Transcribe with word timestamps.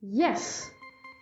Yes! 0.00 0.70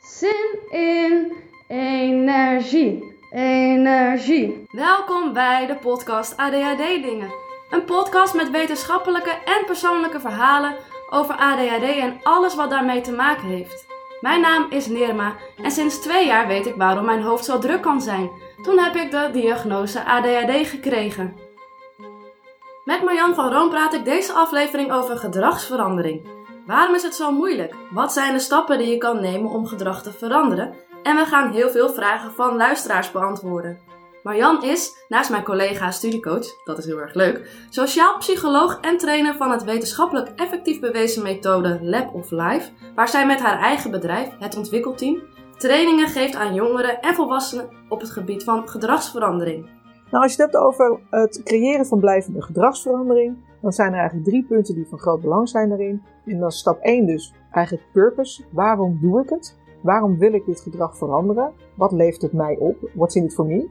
Zin 0.03 0.59
in 0.71 1.33
energie. 1.69 3.19
Energie. 3.33 4.65
Welkom 4.71 5.33
bij 5.33 5.67
de 5.67 5.77
podcast 5.77 6.37
ADHD 6.37 7.03
Dingen. 7.03 7.31
Een 7.71 7.85
podcast 7.85 8.35
met 8.35 8.51
wetenschappelijke 8.51 9.31
en 9.31 9.65
persoonlijke 9.67 10.21
verhalen 10.21 10.77
over 11.11 11.35
ADHD 11.35 11.83
en 11.83 12.21
alles 12.23 12.55
wat 12.55 12.71
daarmee 12.71 13.01
te 13.01 13.13
maken 13.13 13.49
heeft. 13.49 13.87
Mijn 14.21 14.41
naam 14.41 14.67
is 14.71 14.87
Nirma 14.87 15.37
en 15.63 15.71
sinds 15.71 15.99
twee 15.99 16.27
jaar 16.27 16.47
weet 16.47 16.67
ik 16.67 16.75
waarom 16.75 17.05
mijn 17.05 17.23
hoofd 17.23 17.45
zo 17.45 17.59
druk 17.59 17.83
kan 17.83 18.01
zijn. 18.01 18.31
Toen 18.63 18.79
heb 18.79 18.95
ik 18.95 19.11
de 19.11 19.29
diagnose 19.33 20.05
ADHD 20.05 20.69
gekregen. 20.69 21.37
Met 22.85 23.03
Marjan 23.03 23.35
van 23.35 23.53
Roon 23.53 23.71
praat 23.71 23.95
ik 23.95 24.05
deze 24.05 24.33
aflevering 24.33 24.93
over 24.93 25.17
gedragsverandering. 25.17 26.36
Waarom 26.67 26.95
is 26.95 27.03
het 27.03 27.15
zo 27.15 27.33
moeilijk? 27.33 27.75
Wat 27.91 28.13
zijn 28.13 28.33
de 28.33 28.39
stappen 28.39 28.79
die 28.79 28.89
je 28.89 28.99
kan 28.99 29.21
nemen 29.21 29.51
om 29.51 29.67
gedrag 29.67 30.03
te 30.03 30.13
veranderen? 30.13 30.75
En 31.03 31.17
we 31.17 31.25
gaan 31.25 31.53
heel 31.53 31.71
veel 31.71 31.89
vragen 31.89 32.33
van 32.33 32.57
luisteraars 32.57 33.11
beantwoorden. 33.11 33.79
Marjan 34.23 34.63
is, 34.63 34.93
naast 35.09 35.31
mijn 35.31 35.43
collega 35.43 35.91
studiecoach, 35.91 36.65
dat 36.65 36.79
is 36.79 36.85
heel 36.85 36.99
erg 36.99 37.15
leuk, 37.15 37.67
sociaal 37.71 38.19
psycholoog 38.19 38.81
en 38.81 38.97
trainer 38.97 39.35
van 39.35 39.51
het 39.51 39.65
wetenschappelijk 39.65 40.29
effectief 40.37 40.81
bewezen 40.81 41.23
methode 41.23 41.79
Lab 41.83 42.15
of 42.15 42.31
Life, 42.31 42.71
waar 42.95 43.09
zij 43.09 43.27
met 43.27 43.41
haar 43.41 43.59
eigen 43.59 43.91
bedrijf, 43.91 44.29
het 44.39 44.57
ontwikkelteam, 44.57 45.23
trainingen 45.57 46.09
geeft 46.09 46.35
aan 46.35 46.55
jongeren 46.55 47.01
en 47.01 47.15
volwassenen 47.15 47.69
op 47.89 48.01
het 48.01 48.11
gebied 48.11 48.45
van 48.45 48.69
gedragsverandering. 48.69 49.65
Nou, 50.11 50.23
als 50.23 50.35
je 50.35 50.43
het 50.43 50.53
hebt 50.53 50.65
over 50.65 51.01
het 51.11 51.41
creëren 51.45 51.87
van 51.87 52.01
blijvende 52.01 52.43
gedragsverandering, 52.43 53.46
dan 53.61 53.73
zijn 53.73 53.93
er 53.93 53.99
eigenlijk 53.99 54.29
drie 54.29 54.45
punten 54.45 54.75
die 54.75 54.87
van 54.87 54.99
groot 54.99 55.21
belang 55.21 55.49
zijn 55.49 55.69
daarin. 55.69 56.03
En 56.25 56.39
dan 56.39 56.51
stap 56.51 56.79
1 56.81 57.07
dus 57.07 57.35
eigenlijk 57.51 57.87
purpose. 57.93 58.45
Waarom 58.53 58.99
doe 59.01 59.23
ik 59.23 59.31
het? 59.31 59.59
Waarom 59.83 60.19
wil 60.19 60.33
ik 60.33 60.45
dit 60.47 60.61
gedrag 60.61 60.97
veranderen? 60.97 61.53
Wat 61.77 61.93
levert 61.93 62.23
het 62.23 62.33
mij 62.33 62.57
op? 62.57 62.91
What's 62.95 63.15
in 63.15 63.25
it 63.25 63.35
for 63.35 63.47
me? 63.47 63.69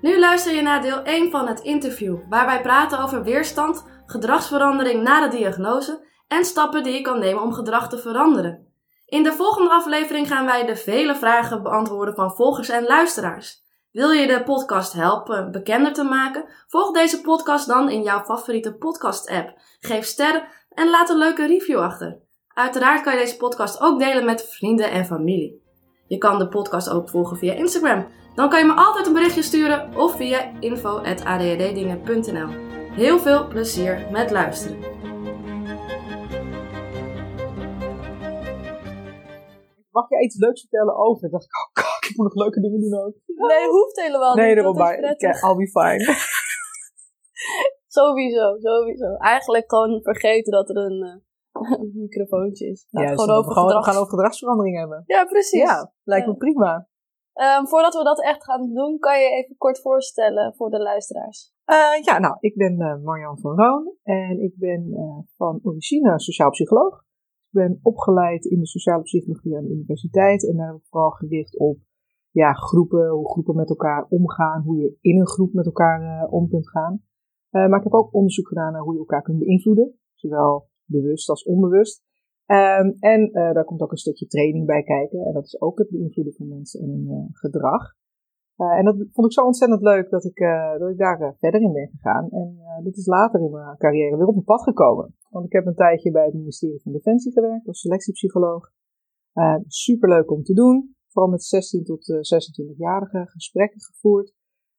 Nu 0.00 0.18
luister 0.18 0.54
je 0.54 0.62
naar 0.62 0.82
deel 0.82 1.02
1 1.02 1.30
van 1.30 1.46
het 1.46 1.60
interview, 1.60 2.16
waar 2.28 2.46
wij 2.46 2.60
praten 2.60 3.02
over 3.02 3.22
weerstand, 3.22 3.86
gedragsverandering 4.06 5.02
na 5.02 5.28
de 5.28 5.36
diagnose 5.36 6.06
en 6.28 6.44
stappen 6.44 6.82
die 6.82 6.92
je 6.92 7.00
kan 7.00 7.18
nemen 7.18 7.42
om 7.42 7.52
gedrag 7.52 7.88
te 7.88 7.98
veranderen. 7.98 8.66
In 9.06 9.22
de 9.22 9.32
volgende 9.32 9.70
aflevering 9.70 10.28
gaan 10.28 10.46
wij 10.46 10.66
de 10.66 10.76
vele 10.76 11.14
vragen 11.14 11.62
beantwoorden 11.62 12.14
van 12.14 12.34
volgers 12.34 12.68
en 12.68 12.84
luisteraars. 12.84 13.63
Wil 13.94 14.10
je 14.10 14.26
de 14.26 14.42
podcast 14.42 14.92
helpen 14.92 15.50
bekender 15.50 15.92
te 15.92 16.02
maken? 16.02 16.44
Volg 16.66 16.92
deze 16.92 17.20
podcast 17.20 17.66
dan 17.66 17.90
in 17.90 18.02
jouw 18.02 18.24
favoriete 18.24 18.74
podcast-app. 18.74 19.58
Geef 19.80 20.04
sterren 20.04 20.48
en 20.70 20.90
laat 20.90 21.10
een 21.10 21.18
leuke 21.18 21.46
review 21.46 21.78
achter. 21.78 22.20
Uiteraard 22.48 23.02
kan 23.02 23.12
je 23.12 23.18
deze 23.18 23.36
podcast 23.36 23.80
ook 23.80 23.98
delen 23.98 24.24
met 24.24 24.48
vrienden 24.48 24.90
en 24.90 25.04
familie. 25.04 25.62
Je 26.06 26.18
kan 26.18 26.38
de 26.38 26.48
podcast 26.48 26.88
ook 26.88 27.08
volgen 27.08 27.36
via 27.36 27.52
Instagram. 27.52 28.06
Dan 28.34 28.48
kan 28.48 28.58
je 28.58 28.64
me 28.64 28.74
altijd 28.74 29.06
een 29.06 29.12
berichtje 29.12 29.42
sturen 29.42 29.96
of 29.96 30.16
via 30.16 30.52
info.adhddingen.nl. 30.60 32.48
Heel 32.90 33.18
veel 33.18 33.48
plezier 33.48 34.06
met 34.10 34.30
luisteren. 34.30 34.78
Mag 39.90 40.08
jij 40.08 40.20
iets 40.20 40.36
leuks 40.36 40.60
vertellen 40.60 40.96
over? 40.96 41.30
Dacht 41.30 41.44
ik, 41.44 41.50
oh 41.78 41.93
ik 42.10 42.16
moet 42.16 42.26
nog 42.26 42.42
leuke 42.42 42.60
dingen 42.60 42.80
doen 42.80 43.00
ook. 43.04 43.14
Nee, 43.26 43.68
hoeft 43.68 44.00
helemaal 44.00 44.34
nee, 44.34 44.54
niet. 44.54 44.64
is 44.64 44.72
maar. 44.72 44.98
prettig. 44.98 45.42
I'll 45.42 45.56
be 45.56 45.68
fine. 45.68 46.02
Sowieso, 47.96 48.56
sowieso. 48.58 49.14
Eigenlijk 49.16 49.64
gewoon 49.66 50.02
vergeten 50.02 50.52
dat 50.52 50.68
er 50.68 50.76
een, 50.76 51.02
eh, 51.02 51.20
microfoontje 51.94 52.66
is. 52.66 52.86
Laat 52.90 53.04
Juist, 53.04 53.20
gewoon 53.20 53.36
we 53.36 53.40
over 53.42 53.52
gaan, 53.52 53.66
we 53.66 53.84
gaan 53.84 53.96
over 53.96 54.10
gedragsverandering 54.10 54.78
hebben. 54.78 55.02
Ja, 55.06 55.24
precies. 55.24 55.60
Ja, 55.60 55.92
lijkt 56.02 56.26
me 56.26 56.32
Ja. 56.32 56.38
prima. 56.38 56.88
Ehm, 57.32 57.64
voordat 57.64 57.94
we 57.94 58.04
dat 58.04 58.22
echt 58.22 58.44
gaan 58.44 58.74
doen, 58.74 58.98
kan 58.98 59.20
je 59.20 59.28
even 59.28 59.56
kort 59.56 59.80
voorstellen 59.80 60.54
voor 60.54 60.70
de 60.70 60.78
luisteraars. 60.78 61.52
Eh, 61.64 62.02
ja, 62.02 62.18
nou, 62.18 62.36
ik 62.40 62.56
ben 62.56 62.80
eh, 62.80 63.02
Marjan 63.02 63.38
van 63.38 63.56
Roon 63.56 63.96
en 64.02 64.40
ik 64.42 64.58
ben 64.58 64.92
eh, 64.92 65.18
van 65.36 65.60
origine 65.62 66.20
sociaal 66.20 66.50
psycholoog. 66.50 66.94
Ik 67.50 67.60
ben 67.60 67.78
opgeleid 67.82 68.44
in 68.44 68.58
de 68.58 68.66
sociale 68.66 69.02
psychologie 69.02 69.56
aan 69.56 69.64
de 69.64 69.70
universiteit 69.70 70.48
en 70.48 70.56
daar 70.56 70.66
heb 70.66 70.76
ik 70.76 70.86
vooral 70.88 71.10
gericht 71.10 71.58
op 71.58 71.78
ja, 72.40 72.52
groepen, 72.52 73.08
hoe 73.08 73.30
groepen 73.30 73.56
met 73.56 73.68
elkaar 73.68 74.06
omgaan, 74.08 74.62
hoe 74.62 74.76
je 74.76 74.96
in 75.00 75.20
een 75.20 75.26
groep 75.26 75.52
met 75.52 75.66
elkaar 75.66 76.00
eh, 76.02 76.32
om 76.32 76.48
kunt 76.48 76.68
gaan. 76.68 77.02
Eh, 77.50 77.66
maar 77.68 77.78
ik 77.78 77.84
heb 77.84 77.92
ook 77.92 78.14
onderzoek 78.14 78.48
gedaan 78.48 78.72
naar 78.72 78.82
hoe 78.82 78.92
je 78.92 78.98
elkaar 78.98 79.22
kunt 79.22 79.38
beïnvloeden, 79.38 79.98
zowel 80.14 80.68
bewust 80.84 81.28
als 81.28 81.44
onbewust. 81.44 82.02
Ehm, 82.46 82.88
en 82.98 83.30
eh, 83.32 83.52
daar 83.52 83.64
komt 83.64 83.80
ook 83.80 83.90
een 83.90 83.96
stukje 83.96 84.26
training 84.26 84.66
bij 84.66 84.82
kijken 84.82 85.20
en 85.26 85.32
dat 85.32 85.44
is 85.44 85.60
ook 85.60 85.78
het 85.78 85.90
beïnvloeden 85.90 86.34
van 86.34 86.48
mensen 86.48 86.80
en 86.80 86.88
hun 86.88 87.28
gedrag. 87.32 87.94
En 88.56 88.84
dat 88.84 88.96
vond 89.12 89.26
ik 89.26 89.32
zo 89.32 89.44
ontzettend 89.44 89.82
leuk 89.82 90.10
dat 90.10 90.24
ik, 90.24 90.38
dat 90.78 90.90
ik 90.90 90.98
daar 90.98 91.34
verder 91.38 91.60
in 91.60 91.72
ben 91.72 91.88
gegaan. 91.88 92.30
En 92.30 92.58
dit 92.82 92.96
is 92.96 93.06
later 93.06 93.40
in 93.40 93.50
mijn 93.50 93.76
carrière 93.76 94.16
weer 94.16 94.26
op 94.26 94.34
mijn 94.34 94.44
pad 94.44 94.62
gekomen. 94.62 95.14
Want 95.30 95.44
ik 95.46 95.52
heb 95.52 95.66
een 95.66 95.74
tijdje 95.74 96.10
bij 96.10 96.24
het 96.24 96.34
ministerie 96.34 96.80
van 96.82 96.92
Defensie 96.92 97.32
gewerkt 97.32 97.66
als 97.66 97.80
selectiepsycholoog. 97.80 98.70
Super 99.66 100.08
leuk 100.08 100.30
om 100.30 100.42
te 100.42 100.52
doen. 100.52 100.93
Vooral 101.14 101.32
met 101.32 101.44
16 101.44 101.84
tot 101.84 102.12
26-jarigen 102.12 103.26
gesprekken 103.26 103.80
gevoerd. 103.80 104.34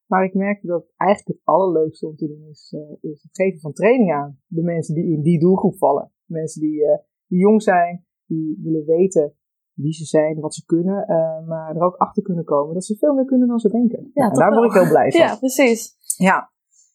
Maar 0.06 0.24
ik 0.24 0.34
merkte 0.34 0.68
dat 0.68 0.86
eigenlijk 0.96 1.40
het 1.40 1.48
allerleukste 1.48 2.08
om 2.08 2.16
te 2.16 2.28
doen 2.28 2.48
is, 2.50 2.76
is 3.02 3.24
het 3.24 3.36
geven 3.36 3.60
van 3.60 3.74
training 3.74 4.14
aan 4.14 4.40
de 4.48 4.62
mensen 4.62 4.96
die 4.96 5.14
in 5.14 5.22
die 5.22 5.40
doelgroep 5.40 5.78
vallen. 5.78 6.12
Mensen 6.26 6.62
die, 6.62 6.82
die 7.28 7.40
jong 7.40 7.62
zijn, 7.62 8.06
die 8.26 8.60
willen 8.64 8.86
weten 8.86 9.36
wie 9.76 9.94
ze 9.94 10.06
zijn, 10.06 10.40
wat 10.40 10.54
ze 10.54 10.66
kunnen, 10.66 11.06
uh, 11.10 11.48
maar 11.48 11.76
er 11.76 11.82
ook 11.82 11.96
achter 11.96 12.24
kunnen 12.24 12.44
komen 12.44 12.74
dat 12.74 12.86
ze 12.86 12.98
veel 12.98 13.14
meer 13.14 13.26
kunnen 13.26 13.48
dan 13.48 13.60
ze 13.60 13.70
denken. 13.70 14.12
Ja, 14.14 14.30
en 14.30 14.34
daar 14.34 14.50
wel. 14.50 14.60
word 14.60 14.76
ik 14.76 14.82
heel 14.82 14.90
blij 14.90 15.12
van. 15.12 15.22
Ja, 15.22 15.36
precies. 15.36 15.98
Ja. 16.18 16.54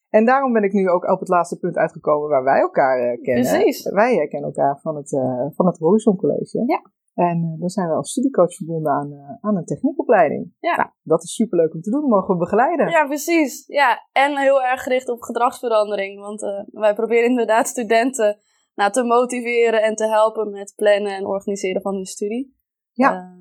En 0.08 0.24
daarom 0.24 0.52
ben 0.52 0.62
ik 0.62 0.72
nu 0.72 0.88
ook 0.88 1.10
op 1.10 1.18
het 1.18 1.28
laatste 1.28 1.58
punt 1.58 1.76
uitgekomen 1.76 2.28
waar 2.28 2.44
wij 2.44 2.60
elkaar 2.60 3.12
uh, 3.12 3.22
kennen. 3.22 3.44
Precies. 3.44 3.90
Wij 3.90 4.22
uh, 4.22 4.28
kennen 4.28 4.52
elkaar 4.52 4.80
van 4.80 4.96
het, 4.96 5.08
van 5.54 5.66
het 5.66 5.78
Horizon 5.78 6.16
College. 6.16 6.64
Ja. 6.66 6.90
En 7.15 7.56
dan 7.59 7.69
zijn 7.69 7.88
we 7.88 7.94
als 7.94 8.10
studiecoach 8.10 8.54
verbonden 8.54 8.93
aan, 8.93 9.38
aan 9.41 9.56
een 9.56 9.65
techniekopleiding. 9.65 10.53
Ja. 10.59 10.76
Nou, 10.76 10.88
dat 11.03 11.22
is 11.22 11.34
superleuk 11.34 11.75
om 11.75 11.81
te 11.81 11.91
doen, 11.91 12.09
mogen 12.09 12.34
we 12.34 12.41
begeleiden. 12.41 12.88
Ja, 12.88 13.06
precies. 13.06 13.65
Ja, 13.66 14.09
en 14.12 14.38
heel 14.38 14.62
erg 14.62 14.82
gericht 14.82 15.09
op 15.09 15.22
gedragsverandering. 15.22 16.21
Want 16.21 16.43
uh, 16.43 16.62
wij 16.66 16.94
proberen 16.94 17.28
inderdaad 17.28 17.69
studenten 17.69 18.38
nou, 18.75 18.91
te 18.91 19.04
motiveren 19.04 19.82
en 19.82 19.94
te 19.94 20.06
helpen 20.06 20.50
met 20.50 20.72
plannen 20.76 21.16
en 21.16 21.26
organiseren 21.26 21.82
van 21.82 21.94
hun 21.94 22.04
studie. 22.04 22.56
Ja. 22.93 23.12
Uh, 23.15 23.38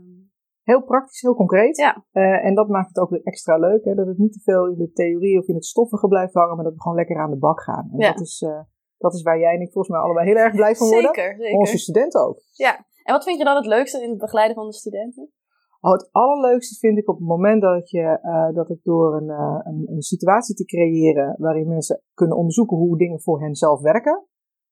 heel 0.63 0.84
praktisch, 0.84 1.22
heel 1.22 1.36
concreet. 1.36 1.78
Ja. 1.78 2.06
Uh, 2.12 2.46
en 2.46 2.56
dat 2.56 2.68
maakt 2.68 2.88
het 2.88 3.00
ook 3.00 3.09
weer 3.09 3.24
extra 3.24 3.57
leuk. 3.57 3.84
Hè? 3.84 3.94
Dat 3.94 4.07
het 4.07 4.18
niet 4.18 4.34
te 4.34 4.40
veel 4.40 4.68
in 4.68 4.78
de 4.78 4.91
theorie 4.91 5.40
of 5.40 5.47
in 5.47 5.56
het 5.56 5.66
stoffige 5.66 6.07
blijft 6.07 6.34
hangen, 6.34 6.56
maar 6.56 6.63
dat 6.63 6.74
we 6.74 6.81
gewoon 6.81 6.97
lekker 6.97 7.18
aan 7.18 7.31
de 7.31 7.38
bak 7.38 7.62
gaan. 7.62 7.90
En 7.91 8.00
ja. 8.00 8.12
dat, 8.12 8.22
is, 8.22 8.46
dat 8.97 9.13
is 9.13 9.22
waar 9.22 9.40
jij 9.40 9.53
en 9.53 9.62
ik 9.62 9.72
volgens 9.72 9.94
mij 9.94 10.03
allebei 10.03 10.28
heel 10.28 10.38
erg 10.38 10.56
blij 10.56 10.75
van 10.75 10.88
worden. 10.88 11.13
Zeker, 11.13 11.36
zeker. 11.38 11.57
Onze 11.57 11.78
studenten 11.78 12.28
ook. 12.28 12.40
Ja. 12.51 12.88
En 13.09 13.15
wat 13.15 13.23
vind 13.23 13.37
je 13.37 13.43
dan 13.43 13.55
het 13.55 13.65
leukste 13.65 14.03
in 14.03 14.09
het 14.09 14.17
begeleiden 14.19 14.55
van 14.55 14.65
de 14.65 14.73
studenten? 14.73 15.31
Oh, 15.79 15.91
het 15.91 16.09
allerleukste 16.11 16.75
vind 16.79 16.97
ik 16.97 17.09
op 17.09 17.17
het 17.17 17.27
moment 17.27 17.61
dat, 17.61 17.89
je, 17.89 18.19
uh, 18.23 18.55
dat 18.55 18.69
ik 18.69 18.83
door 18.83 19.15
een, 19.15 19.29
uh, 19.29 19.59
een, 19.63 19.85
een, 19.91 20.01
situatie 20.01 20.55
te 20.55 20.65
creëren 20.65 21.35
waarin 21.37 21.67
mensen 21.67 22.01
kunnen 22.13 22.37
onderzoeken 22.37 22.77
hoe 22.77 22.97
dingen 22.97 23.21
voor 23.21 23.41
hen 23.41 23.55
zelf 23.55 23.81
werken, 23.81 24.25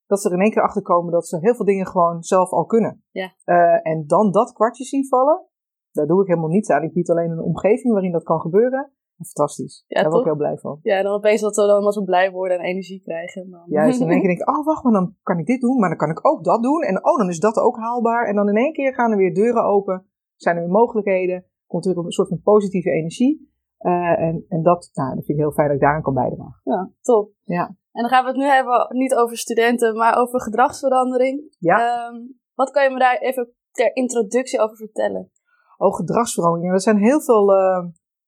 dat 0.05 0.21
ze 0.21 0.27
er 0.27 0.35
in 0.35 0.41
één 0.41 0.51
keer 0.51 0.61
achter 0.61 0.81
komen 0.81 1.11
dat 1.11 1.27
ze 1.27 1.37
heel 1.39 1.55
veel 1.55 1.65
dingen 1.65 1.87
gewoon 1.87 2.23
zelf 2.23 2.51
al 2.51 2.65
kunnen. 2.65 3.03
Ja. 3.11 3.33
Uh, 3.45 3.87
en 3.87 4.07
dan 4.07 4.31
dat 4.31 4.53
kwartje 4.53 4.83
zien 4.83 5.07
vallen, 5.07 5.45
daar 5.91 6.07
doe 6.07 6.21
ik 6.21 6.27
helemaal 6.27 6.49
niets 6.49 6.69
aan. 6.69 6.83
Ik 6.83 6.93
bied 6.93 7.09
alleen 7.09 7.31
een 7.31 7.43
omgeving 7.43 7.93
waarin 7.93 8.11
dat 8.11 8.23
kan 8.23 8.39
gebeuren. 8.39 8.91
Fantastisch. 9.17 9.83
Ja, 9.87 10.01
daar 10.01 10.09
word 10.09 10.21
ik 10.21 10.27
heel 10.27 10.37
blij 10.37 10.57
van. 10.57 10.79
Ja, 10.81 11.03
dan 11.03 11.13
opeens 11.13 11.41
dat 11.41 11.55
we 11.55 11.65
dan 11.65 11.83
als 11.83 11.95
we 11.95 12.03
blij 12.03 12.31
worden 12.31 12.57
en 12.59 12.65
energie 12.65 13.01
krijgen. 13.01 13.49
Dan... 13.49 13.61
Juist, 13.65 13.99
in 13.99 14.09
één 14.09 14.19
keer 14.19 14.27
denk 14.27 14.39
ik, 14.39 14.49
oh 14.57 14.65
wacht, 14.65 14.83
maar 14.83 14.93
dan 14.93 15.15
kan 15.23 15.37
ik 15.37 15.45
dit 15.45 15.61
doen, 15.61 15.79
maar 15.79 15.89
dan 15.89 15.97
kan 15.97 16.09
ik 16.09 16.27
ook 16.27 16.43
dat 16.43 16.63
doen. 16.63 16.81
En 16.81 17.05
oh, 17.05 17.17
dan 17.17 17.29
is 17.29 17.39
dat 17.39 17.57
ook 17.57 17.77
haalbaar. 17.77 18.27
En 18.27 18.35
dan 18.35 18.49
in 18.49 18.55
één 18.55 18.73
keer 18.73 18.93
gaan 18.93 19.11
er 19.11 19.17
weer 19.17 19.33
deuren 19.33 19.63
open, 19.63 20.05
zijn 20.35 20.55
er 20.55 20.61
weer 20.61 20.71
mogelijkheden, 20.71 21.45
komt 21.67 21.85
er 21.85 21.95
weer 21.95 22.05
een 22.05 22.11
soort 22.11 22.27
van 22.27 22.41
positieve 22.41 22.89
energie. 22.89 23.55
Uh, 23.79 24.19
en, 24.19 24.45
en 24.49 24.63
dat, 24.63 24.89
nou, 24.93 25.15
dat 25.15 25.25
vind 25.25 25.37
ik 25.37 25.43
heel 25.43 25.53
fijn 25.53 25.67
dat 25.67 25.75
ik 25.75 25.81
daaraan 25.81 26.01
kan 26.01 26.13
bijdragen. 26.13 26.61
Ja, 26.63 26.91
top. 27.01 27.31
Ja. 27.43 27.65
En 27.91 28.01
dan 28.01 28.09
gaan 28.09 28.23
we 28.23 28.29
het 28.29 28.39
nu 28.39 28.45
hebben, 28.45 28.87
niet 28.89 29.15
over 29.15 29.37
studenten, 29.37 29.95
maar 29.95 30.17
over 30.17 30.41
gedragsverandering. 30.41 31.55
Ja. 31.59 32.07
Um, 32.07 32.39
wat 32.53 32.71
kan 32.71 32.83
je 32.83 32.89
me 32.89 32.99
daar 32.99 33.17
even 33.17 33.53
ter 33.71 33.95
introductie 33.95 34.59
over 34.59 34.75
vertellen? 34.75 35.31
Oh, 35.77 35.95
gedragsverandering. 35.95 36.73
Er 36.73 36.81
zijn 36.81 36.97
heel 36.97 37.21
veel, 37.21 37.53
uh, 37.53 37.85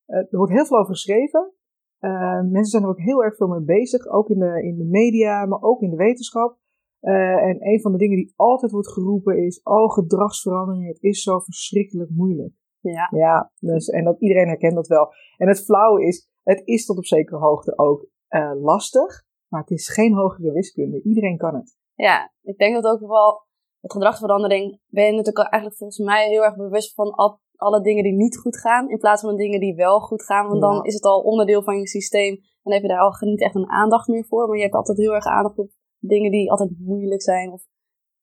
er 0.10 0.38
wordt 0.38 0.52
heel 0.52 0.66
veel 0.66 0.78
over 0.78 0.94
geschreven. 0.94 1.54
Uh, 2.00 2.42
mensen 2.42 2.66
zijn 2.66 2.84
er 2.84 2.90
ook 2.90 3.00
heel 3.00 3.24
erg 3.24 3.36
veel 3.36 3.48
mee 3.48 3.64
bezig, 3.64 4.08
ook 4.08 4.30
in 4.30 4.40
de, 4.40 4.64
in 4.64 4.78
de 4.78 4.86
media, 4.86 5.46
maar 5.46 5.62
ook 5.62 5.82
in 5.82 5.90
de 5.90 5.96
wetenschap. 5.96 6.58
Uh, 7.02 7.44
en 7.48 7.68
een 7.68 7.82
van 7.82 7.92
de 7.92 7.98
dingen 7.98 8.16
die 8.16 8.34
altijd 8.36 8.72
wordt 8.72 8.92
geroepen 8.92 9.46
is, 9.46 9.62
oh, 9.64 9.94
gedragsverandering, 9.94 10.88
het 10.88 11.04
is 11.04 11.22
zo 11.22 11.40
verschrikkelijk 11.40 12.10
moeilijk. 12.10 12.54
Ja. 12.80 13.10
Ja, 13.16 13.52
dus, 13.60 13.88
en 13.88 14.04
dat 14.04 14.20
iedereen 14.20 14.48
herkent 14.48 14.76
dat 14.76 14.88
wel. 14.88 15.14
En 15.38 15.48
het 15.48 15.64
flauwe 15.64 16.06
is, 16.06 16.30
het 16.44 16.62
is 16.66 16.86
tot 16.86 16.98
op 16.98 17.06
zekere 17.06 17.40
hoogte 17.40 17.78
ook 17.78 18.08
uh, 18.30 18.52
lastig, 18.62 19.24
maar 19.48 19.62
het 19.62 19.72
is 19.72 19.90
geen 19.90 20.14
hogere 20.14 20.52
wiskunde. 20.52 21.02
Iedereen 21.02 21.38
kan 21.38 21.56
het. 21.56 21.78
Ja, 21.94 22.32
ik 22.42 22.58
denk 22.58 22.74
dat 22.74 22.94
ook 22.94 23.00
wel 23.10 23.48
met 23.80 23.92
gedragsverandering 23.92 24.80
ben 24.88 25.06
je 25.06 25.12
natuurlijk 25.12 25.50
eigenlijk 25.50 25.76
volgens 25.76 26.00
mij 26.00 26.30
heel 26.30 26.44
erg 26.44 26.56
bewust 26.56 26.94
van 26.94 27.12
al, 27.12 27.40
alle 27.60 27.82
dingen 27.82 28.04
die 28.04 28.14
niet 28.14 28.38
goed 28.38 28.58
gaan, 28.60 28.90
in 28.90 28.98
plaats 28.98 29.22
van 29.22 29.32
de 29.32 29.42
dingen 29.44 29.60
die 29.60 29.76
wel 29.76 30.00
goed 30.00 30.24
gaan. 30.24 30.48
Want 30.48 30.62
Ja. 30.62 30.70
dan 30.70 30.84
is 30.84 30.94
het 30.94 31.04
al 31.04 31.22
onderdeel 31.22 31.64
van 31.64 31.78
je 31.78 31.88
systeem 31.88 32.40
en 32.64 32.74
heb 32.74 32.82
je 32.82 32.88
daar 32.88 33.00
al 33.00 33.14
niet 33.20 33.42
echt 33.42 33.56
een 33.56 33.70
aandacht 33.70 34.08
meer 34.08 34.26
voor. 34.26 34.48
Maar 34.48 34.58
je 34.58 34.64
hebt 34.64 34.76
altijd 34.76 34.98
heel 34.98 35.14
erg 35.14 35.26
aandacht 35.26 35.58
op 35.58 35.70
dingen 36.00 36.32
die 36.32 36.52
altijd 36.52 36.70
moeilijk 36.80 37.22
zijn 37.22 37.52
of 37.52 37.62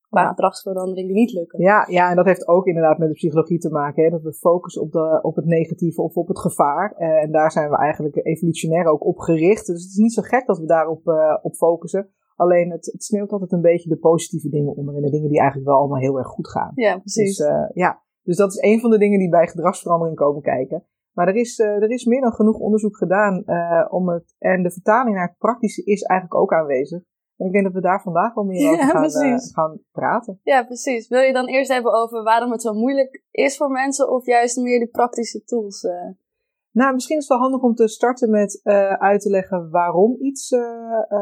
qua 0.08 0.28
gedragsverandering 0.28 1.06
die 1.06 1.16
niet 1.16 1.32
lukken. 1.32 1.60
Ja, 1.60 1.86
ja, 1.88 2.10
en 2.10 2.16
dat 2.16 2.24
heeft 2.24 2.48
ook 2.48 2.66
inderdaad 2.66 2.98
met 2.98 3.08
de 3.08 3.14
psychologie 3.14 3.58
te 3.58 3.70
maken. 3.70 4.04
Hè? 4.04 4.10
Dat 4.10 4.22
we 4.22 4.32
focussen 4.32 4.82
op, 4.82 4.92
de, 4.92 5.18
op 5.22 5.36
het 5.36 5.44
negatieve 5.44 6.02
of 6.02 6.14
op 6.14 6.28
het 6.28 6.38
gevaar. 6.38 6.92
Eh, 6.96 7.22
en 7.22 7.32
daar 7.32 7.52
zijn 7.52 7.70
we 7.70 7.76
eigenlijk 7.76 8.16
evolutionair 8.16 8.86
ook 8.86 9.04
op 9.04 9.18
gericht. 9.18 9.66
Dus 9.66 9.82
het 9.82 9.90
is 9.90 9.96
niet 9.96 10.12
zo 10.12 10.22
gek 10.22 10.46
dat 10.46 10.58
we 10.58 10.66
daarop 10.66 11.08
eh, 11.08 11.36
op 11.42 11.54
focussen. 11.54 12.10
Alleen 12.36 12.70
het, 12.70 12.86
het 12.92 13.04
sneeuwt 13.04 13.30
altijd 13.32 13.52
een 13.52 13.60
beetje 13.60 13.88
de 13.88 13.96
positieve 13.98 14.48
dingen 14.48 14.76
onder. 14.76 14.94
En 14.94 15.02
de 15.02 15.10
dingen 15.10 15.28
die 15.28 15.38
eigenlijk 15.38 15.68
wel 15.68 15.78
allemaal 15.78 16.00
heel 16.00 16.18
erg 16.18 16.28
goed 16.28 16.48
gaan. 16.48 16.72
Ja, 16.74 16.98
precies. 16.98 17.36
Dus, 17.36 17.46
eh, 17.46 17.70
ja. 17.72 18.04
Dus 18.26 18.36
dat 18.36 18.52
is 18.52 18.62
een 18.62 18.80
van 18.80 18.90
de 18.90 18.98
dingen 18.98 19.18
die 19.18 19.28
bij 19.28 19.46
gedragsverandering 19.46 20.16
komen 20.16 20.42
kijken. 20.42 20.84
Maar 21.16 21.28
er 21.28 21.34
is, 21.34 21.58
eh, 21.58 21.82
er 21.82 21.90
is 21.90 22.04
meer 22.04 22.20
dan 22.20 22.32
genoeg 22.32 22.58
onderzoek 22.58 22.96
gedaan 22.96 23.44
eh, 23.44 23.86
om 23.90 24.08
het. 24.08 24.34
En 24.38 24.62
de 24.62 24.70
vertaling 24.70 25.16
naar 25.16 25.28
het 25.28 25.38
praktische 25.38 25.84
is 25.84 26.02
eigenlijk 26.02 26.40
ook 26.40 26.52
aanwezig. 26.52 27.02
En 27.36 27.46
ik 27.46 27.52
denk 27.52 27.64
dat 27.64 27.72
we 27.72 27.80
daar 27.80 28.02
vandaag 28.02 28.34
wel 28.34 28.44
meer 28.44 28.70
over 28.70 28.84
gaan, 28.84 29.04
eh, 29.04 29.38
gaan 29.52 29.80
praten. 29.92 30.40
Ja, 30.42 30.64
precies. 30.64 31.08
Wil 31.08 31.20
je 31.20 31.32
dan 31.32 31.46
eerst 31.46 31.72
hebben 31.72 31.92
over 31.92 32.22
waarom 32.22 32.50
het 32.50 32.62
zo 32.62 32.72
moeilijk 32.72 33.24
is 33.30 33.56
voor 33.56 33.70
mensen 33.70 34.10
of 34.10 34.26
juist 34.26 34.56
meer 34.56 34.78
die 34.78 34.88
praktische 34.88 35.44
tools? 35.44 35.86
Nou, 36.70 36.94
misschien 36.94 37.16
is 37.16 37.28
het 37.28 37.32
wel 37.32 37.42
handig 37.42 37.62
om 37.62 37.74
te 37.74 37.88
starten 37.88 38.30
met 38.30 38.60
uit 38.98 39.20
te 39.20 39.30
leggen 39.30 39.70
waarom 39.70 40.16
iets, 40.20 40.52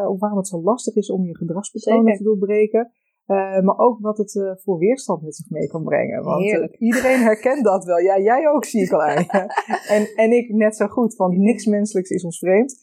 of 0.09 0.21
waarom 0.21 0.39
het 0.39 0.49
zo 0.49 0.63
lastig 0.63 0.95
is 0.95 1.11
om 1.11 1.25
je 1.25 1.37
gedragspatronen 1.37 2.17
te 2.17 2.23
doorbreken. 2.23 2.93
Eh, 3.27 3.61
maar 3.61 3.79
ook 3.79 4.01
wat 4.01 4.19
het 4.19 4.37
eh, 4.37 4.53
voor 4.57 4.79
weerstand 4.79 5.23
met 5.23 5.37
zich 5.37 5.51
mee 5.51 5.67
kan 5.67 5.85
brengen. 5.85 6.23
Want 6.23 6.51
eh, 6.51 6.69
iedereen 6.79 7.21
herkent 7.21 7.65
dat 7.65 7.85
wel. 7.85 7.99
Ja, 7.99 8.19
jij 8.19 8.49
ook, 8.49 8.65
zie 8.65 8.83
ik 8.83 8.93
al 8.93 9.03
aan 9.03 9.27
en, 9.97 10.15
en 10.15 10.33
ik 10.33 10.49
net 10.49 10.77
zo 10.77 10.87
goed, 10.87 11.15
want 11.15 11.37
niks 11.37 11.67
menselijks 11.67 12.11
is 12.11 12.25
ons 12.25 12.39
vreemd. 12.39 12.77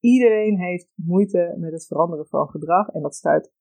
Iedereen 0.00 0.58
heeft 0.58 0.88
moeite 0.94 1.56
met 1.58 1.72
het 1.72 1.86
veranderen 1.86 2.26
van 2.26 2.48
gedrag 2.48 2.88
en 2.88 3.02
dat 3.02 3.14
stuit 3.14 3.52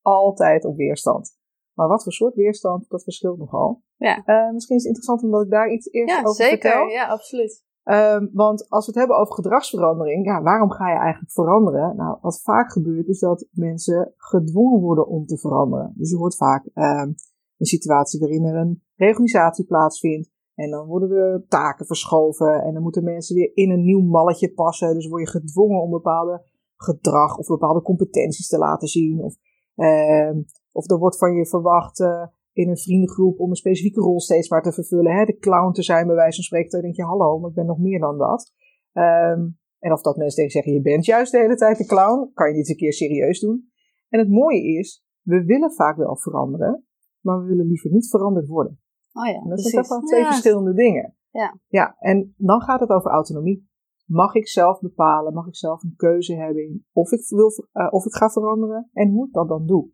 altijd 0.00 0.64
op 0.64 0.76
weerstand. 0.76 1.38
Maar 1.72 1.88
wat 1.88 2.02
voor 2.02 2.12
soort 2.12 2.34
weerstand, 2.34 2.88
dat 2.88 3.02
verschilt 3.02 3.38
nogal. 3.38 3.82
Ja. 3.96 4.22
Misschien 4.52 4.76
is 4.76 4.82
het 4.82 4.94
interessant 4.94 5.22
omdat 5.22 5.44
ik 5.44 5.50
daar 5.50 5.70
iets 5.70 5.92
eerst 5.92 6.14
Ja, 6.14 6.20
over 6.20 6.44
zeker. 6.44 6.70
vertel. 6.70 6.88
Ja, 6.88 7.06
absoluut. 7.06 7.64
Ehm, 7.90 8.26
want 8.32 8.68
als 8.68 8.86
we 8.86 8.90
het 8.90 9.00
hebben 9.00 9.18
over 9.18 9.34
gedragsverandering, 9.34 10.26
ja, 10.26 10.42
waarom 10.42 10.70
ga 10.70 10.90
je 10.90 10.98
eigenlijk 10.98 11.32
veranderen? 11.32 11.96
Nou, 11.96 12.18
wat 12.20 12.42
vaak 12.42 12.72
gebeurt 12.72 13.08
is 13.08 13.18
dat 13.18 13.48
mensen 13.52 14.14
gedwongen 14.16 14.80
worden 14.80 15.06
om 15.06 15.26
te 15.26 15.38
veranderen. 15.38 15.92
Dus 15.96 16.10
je 16.10 16.16
hoort 16.16 16.36
vaak 16.36 16.70
ehm, 16.74 17.12
een 17.56 17.66
situatie 17.66 18.20
waarin 18.20 18.44
er 18.44 18.54
een 18.54 18.82
reorganisatie 18.96 19.64
plaatsvindt. 19.64 20.30
En 20.54 20.70
dan 20.70 20.86
worden 20.86 21.08
de 21.08 21.44
taken 21.48 21.86
verschoven 21.86 22.62
en 22.62 22.72
dan 22.74 22.82
moeten 22.82 23.04
mensen 23.04 23.36
weer 23.36 23.50
in 23.54 23.70
een 23.70 23.84
nieuw 23.84 24.02
malletje 24.02 24.52
passen. 24.52 24.94
Dus 24.94 25.08
word 25.08 25.22
je 25.22 25.40
gedwongen 25.40 25.82
om 25.82 25.90
bepaalde 25.90 26.44
gedrag 26.76 27.36
of 27.36 27.46
bepaalde 27.46 27.82
competenties 27.82 28.48
te 28.48 28.58
laten 28.58 28.88
zien. 28.88 29.20
Of, 29.20 29.34
ehm, 29.74 30.40
of 30.72 30.90
er 30.90 30.98
wordt 30.98 31.18
van 31.18 31.34
je 31.34 31.46
verwacht 31.46 32.00
eh, 32.00 32.26
in 32.60 32.68
een 32.68 32.78
vriendengroep 32.78 33.38
om 33.38 33.50
een 33.50 33.56
specifieke 33.56 34.00
rol 34.00 34.20
steeds 34.20 34.48
maar 34.48 34.62
te 34.62 34.72
vervullen. 34.72 35.12
Hè? 35.12 35.24
De 35.24 35.38
clown 35.38 35.72
te 35.72 35.82
zijn 35.82 36.06
bij 36.06 36.16
wijze 36.16 36.34
van 36.34 36.44
spreken. 36.44 36.70
Dan 36.70 36.80
denk 36.80 36.96
je, 36.96 37.04
hallo, 37.04 37.38
maar 37.38 37.50
ik 37.50 37.56
ben 37.56 37.66
nog 37.66 37.78
meer 37.78 38.00
dan 38.00 38.18
dat. 38.18 38.52
Ehm, 38.92 39.40
en 39.78 39.92
of 39.92 40.02
dat 40.02 40.16
mensen 40.16 40.36
tegen 40.36 40.50
zeggen, 40.50 40.72
je 40.72 40.80
bent 40.80 41.04
juist 41.04 41.32
de 41.32 41.38
hele 41.38 41.56
tijd 41.56 41.78
de 41.78 41.86
clown. 41.86 42.30
Kan 42.34 42.46
je 42.46 42.52
niet 42.52 42.60
eens 42.60 42.68
een 42.68 42.76
keer 42.76 42.92
serieus 42.92 43.40
doen. 43.40 43.70
En 44.08 44.18
het 44.18 44.28
mooie 44.28 44.62
is, 44.78 45.04
we 45.22 45.44
willen 45.44 45.72
vaak 45.72 45.96
wel 45.96 46.16
veranderen. 46.16 46.84
Maar 47.20 47.40
we 47.40 47.48
willen 47.48 47.66
liever 47.66 47.90
niet 47.90 48.08
veranderd 48.08 48.46
worden. 48.46 48.80
Oh 49.12 49.26
ja, 49.26 49.40
En 49.42 49.48
dat 49.48 49.60
zijn 49.60 49.82
toch 49.82 49.88
wel 49.88 50.00
twee 50.00 50.20
Ja, 50.20 50.26
verschillende 50.26 50.74
dingen. 50.74 51.14
Ja. 51.30 51.60
ja. 51.66 51.96
En 51.98 52.34
dan 52.36 52.60
gaat 52.62 52.80
het 52.80 52.90
over 52.90 53.10
autonomie. 53.10 53.68
Mag 54.06 54.34
ik 54.34 54.48
zelf 54.48 54.80
bepalen, 54.80 55.34
mag 55.34 55.46
ik 55.46 55.56
zelf 55.56 55.82
een 55.82 55.94
keuze 55.96 56.34
hebben 56.34 56.62
in 56.62 56.86
of 56.92 57.12
ik, 57.12 57.28
wil, 57.28 57.50
eh, 57.72 57.92
of 57.92 58.06
ik 58.06 58.14
ga 58.14 58.28
veranderen 58.30 58.88
en 58.92 59.10
hoe 59.10 59.26
ik 59.26 59.32
dat 59.32 59.48
dan 59.48 59.66
doe. 59.66 59.90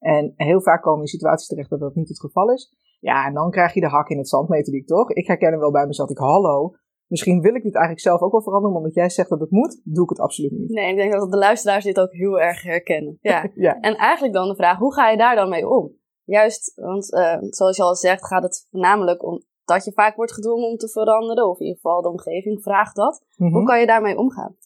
En 0.00 0.32
heel 0.36 0.60
vaak 0.60 0.82
komen 0.82 0.98
we 0.98 1.04
in 1.04 1.10
situaties 1.10 1.48
terecht 1.48 1.70
dat 1.70 1.80
dat 1.80 1.94
niet 1.94 2.08
het 2.08 2.20
geval 2.20 2.52
is. 2.52 2.74
Ja, 3.00 3.26
en 3.26 3.34
dan 3.34 3.50
krijg 3.50 3.74
je 3.74 3.80
de 3.80 3.88
hak 3.88 4.08
in 4.08 4.18
het 4.18 4.28
zand 4.28 4.48
methodiek, 4.48 4.86
toch? 4.86 5.10
Ik 5.10 5.26
herken 5.26 5.50
hem 5.50 5.60
wel 5.60 5.70
bij 5.70 5.86
mezelf. 5.86 6.10
Ik, 6.10 6.18
hallo, 6.18 6.74
misschien 7.06 7.40
wil 7.40 7.54
ik 7.54 7.62
dit 7.62 7.74
eigenlijk 7.74 8.04
zelf 8.04 8.20
ook 8.20 8.32
wel 8.32 8.42
veranderen, 8.42 8.72
maar 8.72 8.82
omdat 8.82 8.96
jij 8.96 9.10
zegt 9.10 9.28
dat 9.28 9.40
het 9.40 9.50
moet, 9.50 9.80
doe 9.84 10.02
ik 10.02 10.10
het 10.10 10.20
absoluut 10.20 10.50
niet. 10.50 10.70
Nee, 10.70 10.90
ik 10.90 10.96
denk 10.96 11.12
dat 11.12 11.30
de 11.30 11.36
luisteraars 11.36 11.84
dit 11.84 12.00
ook 12.00 12.12
heel 12.12 12.40
erg 12.40 12.62
herkennen. 12.62 13.18
Ja. 13.20 13.50
Ja, 13.54 13.80
En 13.80 13.96
eigenlijk 13.96 14.34
dan 14.34 14.48
de 14.48 14.54
vraag, 14.54 14.78
hoe 14.78 14.94
ga 14.94 15.10
je 15.10 15.16
daar 15.16 15.36
dan 15.36 15.48
mee 15.48 15.68
om? 15.68 15.98
Juist, 16.24 16.72
want 16.74 17.12
eh, 17.12 17.36
zoals 17.40 17.76
je 17.76 17.82
al 17.82 17.94
zegt, 17.94 18.26
gaat 18.26 18.42
het 18.42 18.66
voornamelijk 18.70 19.24
om 19.24 19.42
dat 19.64 19.84
je 19.84 19.92
vaak 19.92 20.16
wordt 20.16 20.32
gedwongen 20.32 20.68
om 20.68 20.76
te 20.76 20.88
veranderen. 20.88 21.48
Of 21.48 21.58
in 21.58 21.66
ieder 21.66 21.80
geval 21.80 22.02
de 22.02 22.08
omgeving 22.08 22.62
vraagt 22.62 22.96
dat. 22.96 23.24
Mhm. 23.36 23.52
Hoe 23.52 23.64
kan 23.64 23.80
je 23.80 23.86
daarmee 23.86 24.16
omgaan? 24.16 24.56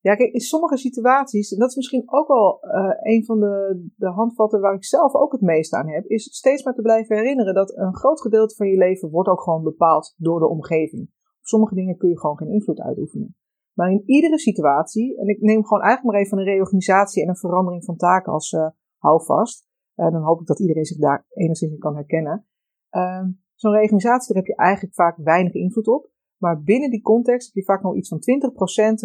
Ja, 0.00 0.14
kijk, 0.14 0.32
in 0.32 0.40
sommige 0.40 0.76
situaties, 0.76 1.52
en 1.52 1.58
dat 1.58 1.68
is 1.68 1.76
misschien 1.76 2.02
ook 2.06 2.28
wel 2.28 2.60
eh, 2.60 3.12
een 3.14 3.24
van 3.24 3.40
de, 3.40 3.84
de 3.96 4.08
handvatten 4.08 4.60
waar 4.60 4.74
ik 4.74 4.84
zelf 4.84 5.14
ook 5.14 5.32
het 5.32 5.40
meest 5.40 5.72
aan 5.72 5.88
heb, 5.88 6.04
is 6.04 6.34
steeds 6.36 6.64
maar 6.64 6.74
te 6.74 6.82
blijven 6.82 7.16
herinneren 7.16 7.54
dat 7.54 7.76
een 7.76 7.94
groot 7.94 8.20
gedeelte 8.20 8.54
van 8.54 8.68
je 8.68 8.76
leven 8.76 9.10
wordt 9.10 9.28
ook 9.28 9.42
gewoon 9.42 9.62
bepaald 9.62 10.14
door 10.16 10.38
de 10.38 10.48
omgeving. 10.48 11.02
Op 11.02 11.46
sommige 11.46 11.74
dingen 11.74 11.96
kun 11.96 12.08
je 12.08 12.18
gewoon 12.18 12.36
geen 12.36 12.52
invloed 12.52 12.80
uitoefenen. 12.80 13.36
Maar 13.72 13.90
in 13.90 14.02
iedere 14.06 14.38
situatie, 14.38 15.18
en 15.18 15.28
ik 15.28 15.40
neem 15.40 15.64
gewoon 15.64 15.82
eigenlijk 15.82 16.12
maar 16.12 16.24
even 16.24 16.38
een 16.38 16.52
reorganisatie 16.52 17.22
en 17.22 17.28
een 17.28 17.36
verandering 17.36 17.84
van 17.84 17.96
taken 17.96 18.32
als 18.32 18.52
eh 18.52 18.68
houvast, 18.96 19.68
en 19.94 20.12
dan 20.12 20.22
hoop 20.22 20.40
ik 20.40 20.46
dat 20.46 20.60
iedereen 20.60 20.84
zich 20.84 20.98
daar 20.98 21.26
enigszins 21.28 21.72
in 21.72 21.78
kan 21.78 21.94
herkennen. 21.94 22.46
Ehm, 22.90 23.28
Zo'n 23.60 23.72
reorganisatie, 23.72 24.34
daar 24.34 24.42
heb 24.42 24.56
je 24.56 24.62
eigenlijk 24.62 24.94
vaak 24.94 25.16
weinig 25.16 25.52
invloed 25.52 25.88
op. 25.88 26.10
Maar 26.40 26.62
binnen 26.62 26.90
die 26.90 27.02
context 27.02 27.46
heb 27.46 27.54
je 27.54 27.64
vaak 27.64 27.82
nog 27.82 27.96
iets 27.96 28.08
van 28.08 28.18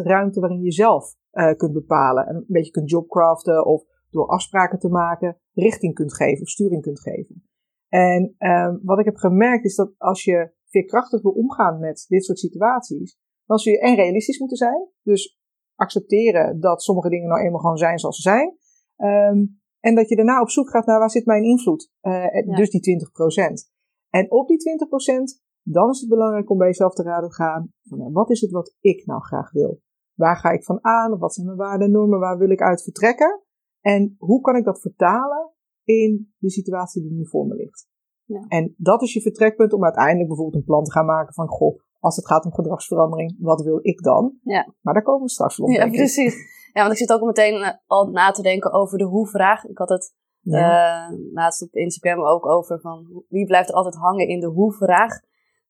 20% 0.01 0.03
ruimte 0.03 0.39
waarin 0.39 0.61
je 0.61 0.71
zelf 0.71 1.15
eh, 1.29 1.55
kunt 1.55 1.73
bepalen. 1.73 2.27
En 2.27 2.35
een 2.35 2.45
beetje 2.47 2.71
kunt 2.71 2.89
jobcraften 2.89 3.65
of 3.65 3.83
door 4.09 4.27
afspraken 4.27 4.79
te 4.79 4.89
maken 4.89 5.37
richting 5.53 5.93
kunt 5.93 6.15
geven 6.15 6.41
of 6.41 6.49
sturing 6.49 6.81
kunt 6.81 6.99
geven. 6.99 7.43
En 7.89 8.35
ehm, 8.37 8.77
wat 8.81 8.99
ik 8.99 9.05
heb 9.05 9.15
gemerkt 9.15 9.65
is 9.65 9.75
dat 9.75 9.93
als 9.97 10.23
je 10.23 10.53
veerkrachtig 10.65 11.21
wil 11.21 11.31
omgaan 11.31 11.79
met 11.79 12.05
dit 12.07 12.25
soort 12.25 12.39
situaties, 12.39 13.17
dan 13.45 13.57
zul 13.57 13.73
je 13.73 13.79
en 13.79 13.95
realistisch 13.95 14.39
moeten 14.39 14.57
zijn. 14.57 14.87
Dus 15.03 15.39
accepteren 15.75 16.59
dat 16.59 16.83
sommige 16.83 17.09
dingen 17.09 17.27
nou 17.27 17.41
eenmaal 17.41 17.59
gewoon 17.59 17.77
zijn 17.77 17.99
zoals 17.99 18.15
ze 18.15 18.21
zijn. 18.21 18.57
Ehm, 18.95 19.45
en 19.79 19.95
dat 19.95 20.09
je 20.09 20.15
daarna 20.15 20.41
op 20.41 20.49
zoek 20.49 20.69
gaat 20.69 20.85
naar 20.85 20.99
waar 20.99 21.09
zit 21.09 21.25
mijn 21.25 21.43
invloed. 21.43 21.91
Eh, 22.01 22.45
Ja. 22.45 22.55
Dus 22.55 22.69
die 22.69 22.81
20%. 22.81 23.71
En 24.09 24.31
op 24.31 24.47
die 24.47 24.57
20%, 24.57 25.43
dan 25.67 25.89
is 25.89 25.99
het 25.99 26.09
belangrijk 26.09 26.49
om 26.49 26.57
bij 26.57 26.67
jezelf 26.67 26.93
te 26.93 27.03
raden 27.03 27.29
te 27.29 27.35
gaan. 27.35 27.71
Van, 27.83 27.97
ja, 27.99 28.09
wat 28.11 28.29
is 28.29 28.41
het 28.41 28.51
wat 28.51 28.75
ik 28.79 29.05
nou 29.05 29.21
graag 29.21 29.51
wil? 29.51 29.81
Waar 30.13 30.37
ga 30.37 30.49
ik 30.51 30.63
van 30.63 30.79
aan? 30.81 31.17
Wat 31.17 31.33
zijn 31.33 31.45
mijn 31.45 31.57
waarden 31.57 31.87
en 31.87 31.93
normen? 31.93 32.19
Waar 32.19 32.37
wil 32.37 32.49
ik 32.49 32.61
uit 32.61 32.83
vertrekken? 32.83 33.41
En 33.81 34.15
hoe 34.17 34.41
kan 34.41 34.55
ik 34.55 34.63
dat 34.63 34.81
vertalen 34.81 35.51
in 35.83 36.33
de 36.37 36.49
situatie 36.49 37.01
die 37.01 37.11
nu 37.11 37.27
voor 37.27 37.45
me 37.45 37.55
ligt? 37.55 37.87
Ja. 38.23 38.45
En 38.47 38.73
dat 38.77 39.01
is 39.01 39.13
je 39.13 39.21
vertrekpunt 39.21 39.73
om 39.73 39.83
uiteindelijk 39.83 40.27
bijvoorbeeld 40.27 40.57
een 40.61 40.67
plan 40.69 40.83
te 40.83 40.91
gaan 40.91 41.05
maken 41.05 41.33
van, 41.33 41.47
goh, 41.47 41.79
als 41.99 42.15
het 42.15 42.27
gaat 42.27 42.45
om 42.45 42.53
gedragsverandering, 42.53 43.35
wat 43.39 43.61
wil 43.61 43.79
ik 43.81 44.01
dan? 44.01 44.37
Ja. 44.43 44.73
Maar 44.81 44.93
daar 44.93 45.03
komen 45.03 45.21
we 45.23 45.29
straks 45.29 45.59
op, 45.59 45.69
Ja, 45.69 45.89
precies. 45.89 46.35
Ja, 46.73 46.81
want 46.81 46.91
ik 46.91 46.97
zit 46.97 47.13
ook 47.13 47.25
meteen 47.25 47.61
eh, 47.61 47.73
al 47.85 48.07
na 48.09 48.31
te 48.31 48.41
denken 48.41 48.71
over 48.73 48.97
de 48.97 49.03
hoe-vraag. 49.03 49.65
Ik 49.65 49.77
had 49.77 49.89
het 49.89 50.13
Ja. 50.39 51.07
eh, 51.09 51.17
laatst 51.33 51.61
op 51.61 51.73
Instagram 51.73 52.25
ook 52.25 52.45
over 52.45 52.79
van 52.79 53.23
wie 53.27 53.45
blijft 53.45 53.69
er 53.69 53.75
altijd 53.75 53.95
hangen 53.95 54.27
in 54.27 54.39
de 54.39 54.47
hoe-vraag. 54.47 55.19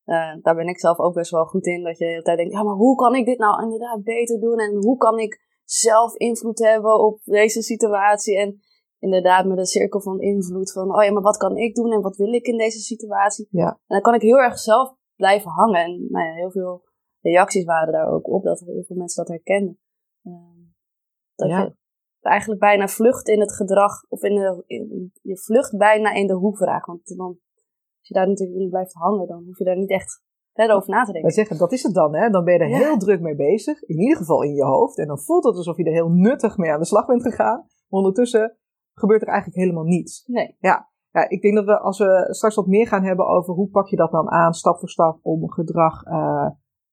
Eh, 0.06 0.36
daar 0.42 0.56
ben 0.56 0.68
ik 0.68 0.80
zelf 0.80 1.00
ook 1.00 1.14
best 1.14 1.32
wel 1.32 1.46
goed 1.46 1.66
in. 1.66 1.84
Dat 1.84 1.98
je 1.98 2.04
de 2.06 2.10
hele 2.12 2.22
tijd 2.24 2.38
denkt, 2.38 2.54
ja, 2.54 2.64
maar 2.64 2.76
hoe 2.76 2.96
kan 2.96 3.16
ik 3.16 3.26
dit 3.26 3.38
nou 3.38 3.64
inderdaad 3.64 4.04
beter 4.04 4.40
doen? 4.40 4.60
En 4.60 4.76
hoe 4.76 4.98
kan 4.98 5.20
ik 5.20 5.42
zelf 5.64 6.16
invloed 6.16 6.60
hebben 6.60 7.00
op 7.00 7.20
deze 7.24 7.62
situatie? 7.62 8.38
En 8.40 8.60
inderdaad 9.00 9.46
met 9.46 9.58
een 9.58 9.66
cirkel 9.66 10.02
van 10.02 10.20
invloed 10.22 10.72
van, 10.72 10.96
oh 10.96 11.04
ja, 11.04 11.12
maar 11.12 11.22
wat 11.22 11.38
kan 11.38 11.58
ik 11.58 11.76
doen 11.76 11.92
en 11.92 12.02
wat 12.02 12.16
wil 12.16 12.34
ik 12.34 12.46
in 12.46 12.58
deze 12.58 12.80
situatie? 12.80 13.48
Ja. 13.50 13.68
En 13.70 13.80
dan 13.88 14.02
kan 14.02 14.14
ik 14.14 14.22
heel 14.22 14.38
erg 14.38 14.60
zelf 14.60 14.96
blijven 15.16 15.52
hangen. 15.52 15.84
En 15.84 16.08
nou 16.10 16.26
ja, 16.28 16.34
heel 16.34 16.52
veel 16.52 16.84
reacties 17.22 17.64
waren 17.64 17.94
daar 17.94 18.12
ook 18.14 18.28
op, 18.30 18.44
dat 18.44 18.60
heel 18.60 18.84
veel 18.84 18.96
mensen 18.96 19.26
dat 19.26 19.34
herkennen. 19.36 19.80
Ehm, 20.24 20.60
dat 21.36 21.50
Ja. 21.50 21.60
je 21.62 21.76
eigenlijk 22.20 22.60
bijna 22.62 22.88
vlucht 22.88 23.28
in 23.28 23.40
het 23.40 23.54
gedrag, 23.56 24.06
of 24.10 24.24
in 24.24 24.36
de, 24.36 24.64
in- 24.68 25.12
je 25.22 25.38
vlucht 25.38 25.78
bijna 25.78 26.12
in 26.14 26.28
de 26.28 26.34
hoe-vraag. 26.34 26.86
Want 26.86 27.18
dan, 27.18 27.38
als 28.06 28.14
je 28.14 28.20
daar 28.20 28.28
natuurlijk 28.28 28.60
in 28.60 28.70
blijft 28.70 28.94
hangen, 28.94 29.28
dan 29.28 29.44
hoef 29.46 29.58
je 29.58 29.64
daar 29.64 29.78
niet 29.78 29.90
echt 29.90 30.24
verder 30.54 30.76
over 30.76 30.90
na 30.90 31.00
te 31.00 31.12
Wij 31.12 31.14
denken. 31.22 31.32
zeggen, 31.32 31.58
dat 31.58 31.72
is 31.72 31.84
het 31.84 31.94
dan, 31.94 32.16
hè? 32.16 32.30
Dan 32.30 32.44
ben 32.44 32.54
je 32.54 32.60
er 32.60 32.70
Ja. 32.70 32.78
heel 32.78 32.98
druk 32.98 33.22
mee 33.22 33.36
bezig. 33.36 33.82
In 33.84 34.00
ieder 34.00 34.18
geval 34.18 34.42
in 34.44 34.54
je 34.54 34.64
hoofd. 34.64 34.98
En 34.98 35.08
dan 35.08 35.20
voelt 35.20 35.44
het 35.44 35.56
alsof 35.56 35.78
je 35.78 35.84
er 35.84 35.92
heel 35.92 36.10
nuttig 36.10 36.58
mee 36.58 36.72
aan 36.72 36.80
de 36.80 36.86
slag 36.86 37.06
bent 37.06 37.22
gegaan. 37.22 37.58
Maar 37.58 38.00
ondertussen 38.00 38.58
gebeurt 38.94 39.22
er 39.22 39.28
eigenlijk 39.28 39.58
helemaal 39.58 39.84
niets. 39.84 40.24
Nee. 40.28 40.56
Ja, 40.60 40.90
ik 41.28 41.42
denk 41.42 41.56
dat 41.56 41.66
we 41.66 41.80
als 41.80 41.98
we 41.98 42.28
straks 42.30 42.56
wat 42.56 42.68
meer 42.68 42.88
gaan 42.88 43.04
hebben 43.04 43.28
over 43.28 43.54
hoe 43.54 43.70
pak 43.70 43.88
je 43.88 43.96
dat 43.96 44.12
dan 44.12 44.30
aan, 44.30 44.54
stap 44.54 44.80
voor 44.80 44.90
stap, 44.90 45.20
om 45.22 45.50
gedrag, 45.52 46.04
eh, 46.04 46.50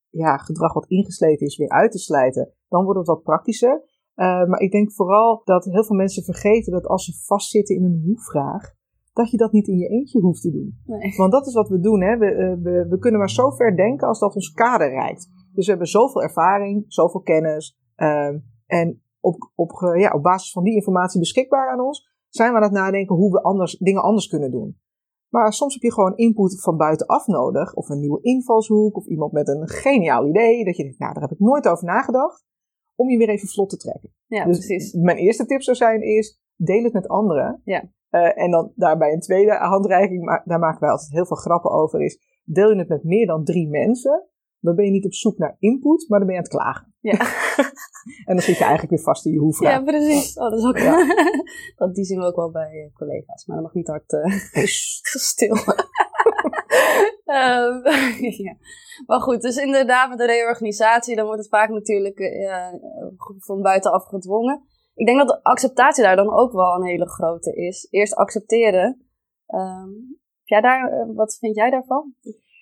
ja, 0.09 0.37
gedrag 0.37 0.73
wat 0.73 0.87
ingesleten 0.87 1.47
is 1.47 1.57
weer 1.57 1.69
uit 1.69 1.91
te 1.93 1.99
slijten, 1.99 2.53
dan 2.69 2.85
wordt 2.85 2.99
het 2.99 3.09
wat 3.09 3.23
praktischer. 3.23 3.83
Eh, 4.15 4.45
maar 4.45 4.61
ik 4.61 4.71
denk 4.71 4.93
vooral 4.93 5.41
dat 5.45 5.65
heel 5.65 5.85
veel 5.85 5.97
mensen 5.97 6.23
vergeten 6.23 6.73
dat 6.73 6.87
als 6.87 7.05
ze 7.05 7.25
vastzitten 7.25 7.77
in 7.77 7.85
een 7.85 8.03
hoe-vraag, 8.05 8.75
dat 9.13 9.31
je 9.31 9.37
dat 9.37 9.53
niet 9.53 9.67
in 9.69 9.79
je 9.79 9.89
eentje 9.89 10.21
hoeft 10.21 10.43
te 10.43 10.51
doen. 10.51 10.81
Nee. 10.85 11.17
Want 11.17 11.33
dat 11.33 11.47
is 11.47 11.55
wat 11.55 11.69
we 11.69 11.81
doen. 11.81 12.03
Hè? 12.03 12.17
We, 12.17 12.27
eh, 12.27 12.63
we, 12.63 12.87
we 12.89 12.99
kunnen 12.99 13.19
maar 13.21 13.31
zo 13.31 13.51
ver 13.51 13.77
denken 13.77 14.09
als 14.09 14.19
dat 14.19 14.35
ons 14.35 14.53
kader 14.53 14.89
reikt. 14.91 15.29
Dus 15.55 15.65
we 15.65 15.71
hebben 15.71 15.89
zoveel 15.89 16.23
ervaring, 16.23 16.85
zoveel 16.87 17.21
kennis. 17.21 17.79
ehm, 17.95 18.39
en 18.67 19.03
op, 19.21 19.51
op, 19.55 19.71
ge- 19.73 19.99
ja, 19.99 20.11
op 20.13 20.23
basis 20.23 20.53
van 20.53 20.65
die 20.65 20.75
informatie 20.75 21.21
beschikbaar 21.21 21.71
aan 21.71 21.81
ons, 21.81 22.11
zijn 22.29 22.51
we 22.51 22.57
aan 22.57 22.63
het 22.63 22.73
nadenken 22.73 23.17
hoe 23.17 23.31
we 23.33 23.43
anders, 23.43 23.79
dingen 23.79 24.03
anders 24.03 24.27
kunnen 24.29 24.51
doen. 24.51 24.81
Maar 25.29 25.53
soms 25.53 25.75
heb 25.75 25.83
je 25.83 25.93
gewoon 25.93 26.17
input 26.17 26.61
van 26.63 26.77
buitenaf 26.77 27.27
nodig, 27.27 27.75
of 27.75 27.89
een 27.89 27.99
nieuwe 28.01 28.23
invalshoek, 28.23 28.97
of 28.97 29.07
iemand 29.07 29.33
met 29.33 29.49
een 29.49 29.69
geniaal 29.69 30.29
idee, 30.29 30.65
dat 30.65 30.77
je 30.77 30.83
denkt, 30.83 30.99
nou, 30.99 31.13
daar 31.13 31.23
heb 31.23 31.33
ik 31.33 31.39
nooit 31.39 31.69
over 31.69 31.85
nagedacht, 31.85 32.45
om 32.95 33.09
je 33.09 33.19
weer 33.19 33.29
even 33.29 33.49
vlot 33.49 33.69
te 33.71 33.77
trekken. 33.77 34.11
Ja, 34.27 34.45
dus 34.45 34.59
precies. 34.67 34.93
mijn 34.93 35.17
eerste 35.17 35.47
tip 35.47 35.63
zou 35.63 35.77
zijn 35.77 36.03
is, 36.03 36.41
deel 36.57 36.83
het 36.83 36.93
met 36.93 37.09
anderen. 37.09 37.61
Ja. 37.65 37.91
Eh, 38.13 38.43
en 38.43 38.51
dan 38.51 38.73
daarbij 38.75 39.13
een 39.13 39.21
tweede 39.21 39.53
handreiking, 39.53 40.25
maar 40.25 40.43
daar 40.45 40.59
maken 40.59 40.81
wij 40.81 40.91
altijd 40.91 41.13
heel 41.13 41.27
veel 41.27 41.37
grappen 41.37 41.71
over, 41.71 42.01
is 42.01 42.41
deel 42.45 42.71
je 42.71 42.79
het 42.79 42.89
met 42.89 43.05
meer 43.05 43.27
dan 43.27 43.45
drie 43.45 43.69
mensen, 43.69 44.27
dan 44.61 44.75
ben 44.75 44.85
je 44.85 44.91
niet 44.91 45.05
op 45.05 45.15
zoek 45.15 45.39
naar 45.39 45.57
input, 45.59 46.09
maar 46.09 46.19
dan 46.19 46.29
ben 46.29 46.37
je 46.37 46.43
aan 46.43 46.49
het 46.49 46.57
klagen. 46.57 46.95
Ja. 47.01 47.19
En 48.25 48.35
dan 48.35 48.45
zit 48.45 48.57
je 48.57 48.65
eigenlijk 48.65 48.95
weer 48.95 49.05
vast 49.05 49.27
in 49.27 49.33
je 49.33 49.39
hoefvraag. 49.39 49.73
Ja, 49.73 49.83
precies. 49.83 50.39
Oh, 50.39 50.51
dat 50.51 50.59
is 50.59 50.65
ook... 50.65 50.79
Ja. 50.79 51.07
dat, 51.77 51.95
die 51.95 52.05
zien 52.05 52.19
we 52.19 52.25
ook 52.25 52.37
wel 52.37 52.51
bij 52.51 52.71
eh, 52.71 52.95
collega's. 52.95 53.47
Maar 53.47 53.57
dat 53.57 53.65
mag 53.65 53.75
niet 53.75 53.87
hard 53.87 54.13
eh, 54.13 54.65
stil. 55.33 55.57
Ehm, 57.25 57.89
ja. 58.43 58.57
Maar 59.07 59.21
goed, 59.21 59.41
dus 59.41 59.57
inderdaad 59.57 60.09
met 60.09 60.19
de 60.19 60.27
reorganisatie, 60.27 61.17
dan 61.17 61.25
wordt 61.25 61.41
het 61.41 61.51
vaak 61.51 61.69
natuurlijk 61.69 62.19
eh, 62.19 62.73
van 63.39 63.63
buitenaf 63.63 64.05
gedwongen. 64.05 64.63
Ik 64.95 65.07
denk 65.07 65.19
dat 65.19 65.29
de 65.29 65.43
acceptatie 65.43 66.03
daar 66.03 66.17
dan 66.17 66.33
ook 66.33 66.53
wel 66.53 66.75
een 66.75 66.87
hele 66.87 67.09
grote 67.09 67.55
is. 67.55 67.87
Eerst 67.91 68.15
accepteren. 68.15 69.07
Ehm, 69.47 69.91
jij 70.45 70.61
daar, 70.61 70.93
eh, 70.93 71.15
wat 71.15 71.37
vind 71.39 71.57
jij 71.57 71.71
daarvan? 71.71 72.15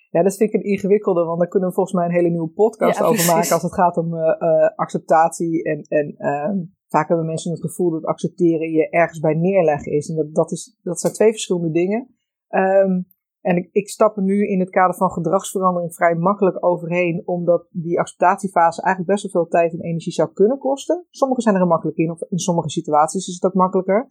Ja, 0.09 0.23
dat 0.23 0.35
vind 0.35 0.53
ik 0.53 0.55
een 0.55 0.69
ingewikkelde, 0.69 1.23
want 1.23 1.39
daar 1.39 1.47
kunnen 1.47 1.69
we 1.69 1.75
volgens 1.75 1.95
mij 1.95 2.05
een 2.05 2.15
hele 2.15 2.29
nieuwe 2.29 2.49
podcast 2.49 2.97
Ja, 2.97 3.03
over 3.03 3.15
precies. 3.15 3.33
maken 3.33 3.53
als 3.53 3.61
het 3.61 3.73
gaat 3.73 3.97
om 3.97 4.13
eh, 4.17 4.35
eh, 4.39 4.75
acceptatie. 4.75 5.63
En, 5.63 5.81
en 5.81 6.15
ehm, 6.17 6.57
vaak 6.87 7.07
hebben 7.07 7.25
mensen 7.25 7.51
het 7.51 7.61
gevoel 7.61 7.91
dat 7.91 8.05
accepteren 8.05 8.71
je 8.71 8.89
ergens 8.89 9.19
bij 9.19 9.33
neerleggen 9.33 9.91
is. 9.91 10.09
En 10.09 10.15
dat, 10.15 10.35
dat, 10.35 10.51
is, 10.51 10.79
dat 10.83 10.99
zijn 10.99 11.13
twee 11.13 11.31
verschillende 11.31 11.71
dingen. 11.71 12.15
Ehm, 12.47 13.01
en 13.41 13.57
ik, 13.57 13.69
ik 13.71 13.89
stap 13.89 14.17
er 14.17 14.23
nu 14.23 14.47
in 14.47 14.59
het 14.59 14.69
kader 14.69 14.95
van 14.95 15.11
gedragsverandering 15.11 15.95
vrij 15.95 16.15
makkelijk 16.15 16.65
overheen, 16.65 17.21
omdat 17.25 17.67
die 17.69 17.99
acceptatiefase 17.99 18.81
eigenlijk 18.81 19.13
best 19.13 19.23
wel 19.23 19.41
veel 19.41 19.51
tijd 19.51 19.73
en 19.73 19.81
energie 19.81 20.11
zou 20.11 20.33
kunnen 20.33 20.57
kosten. 20.57 21.05
Sommige 21.09 21.41
zijn 21.41 21.55
er 21.55 21.67
makkelijk 21.67 21.97
in, 21.97 22.11
of 22.11 22.21
in 22.29 22.39
sommige 22.39 22.69
situaties 22.69 23.27
is 23.27 23.33
het 23.33 23.45
ook 23.45 23.53
makkelijker. 23.53 24.09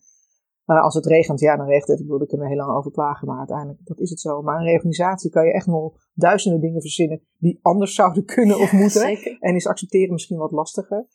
Uh, 0.67 0.83
als 0.83 0.95
het 0.95 1.07
regent, 1.07 1.41
ja, 1.41 1.57
dan 1.57 1.67
regent 1.67 1.89
het. 1.89 1.99
Ik 1.99 2.05
bedoel, 2.05 2.19
daar 2.19 2.27
kunnen 2.27 2.47
we 2.47 2.53
heel 2.53 2.65
lang 2.65 2.77
over 2.77 2.91
klagen, 2.91 3.29
maar 3.29 3.39
uiteindelijk, 3.39 3.81
dat 3.85 4.01
is 4.01 4.11
het 4.11 4.21
zo. 4.21 4.43
Maar 4.43 4.59
een 4.59 4.67
reorganisatie 4.67 5.31
kan 5.31 5.45
je 5.45 5.53
echt 5.53 5.67
nog 5.67 5.93
duizenden 6.15 6.61
dingen 6.61 6.81
verzinnen 6.81 7.23
die 7.39 7.59
anders 7.63 7.95
zouden 7.95 8.25
kunnen 8.25 8.59
of 8.59 8.73
moeten. 8.73 9.01
Zeker. 9.01 9.37
En 9.41 9.55
is 9.55 9.67
accepteren 9.67 10.13
misschien 10.13 10.39
wat 10.39 10.51
lastiger. 10.51 11.07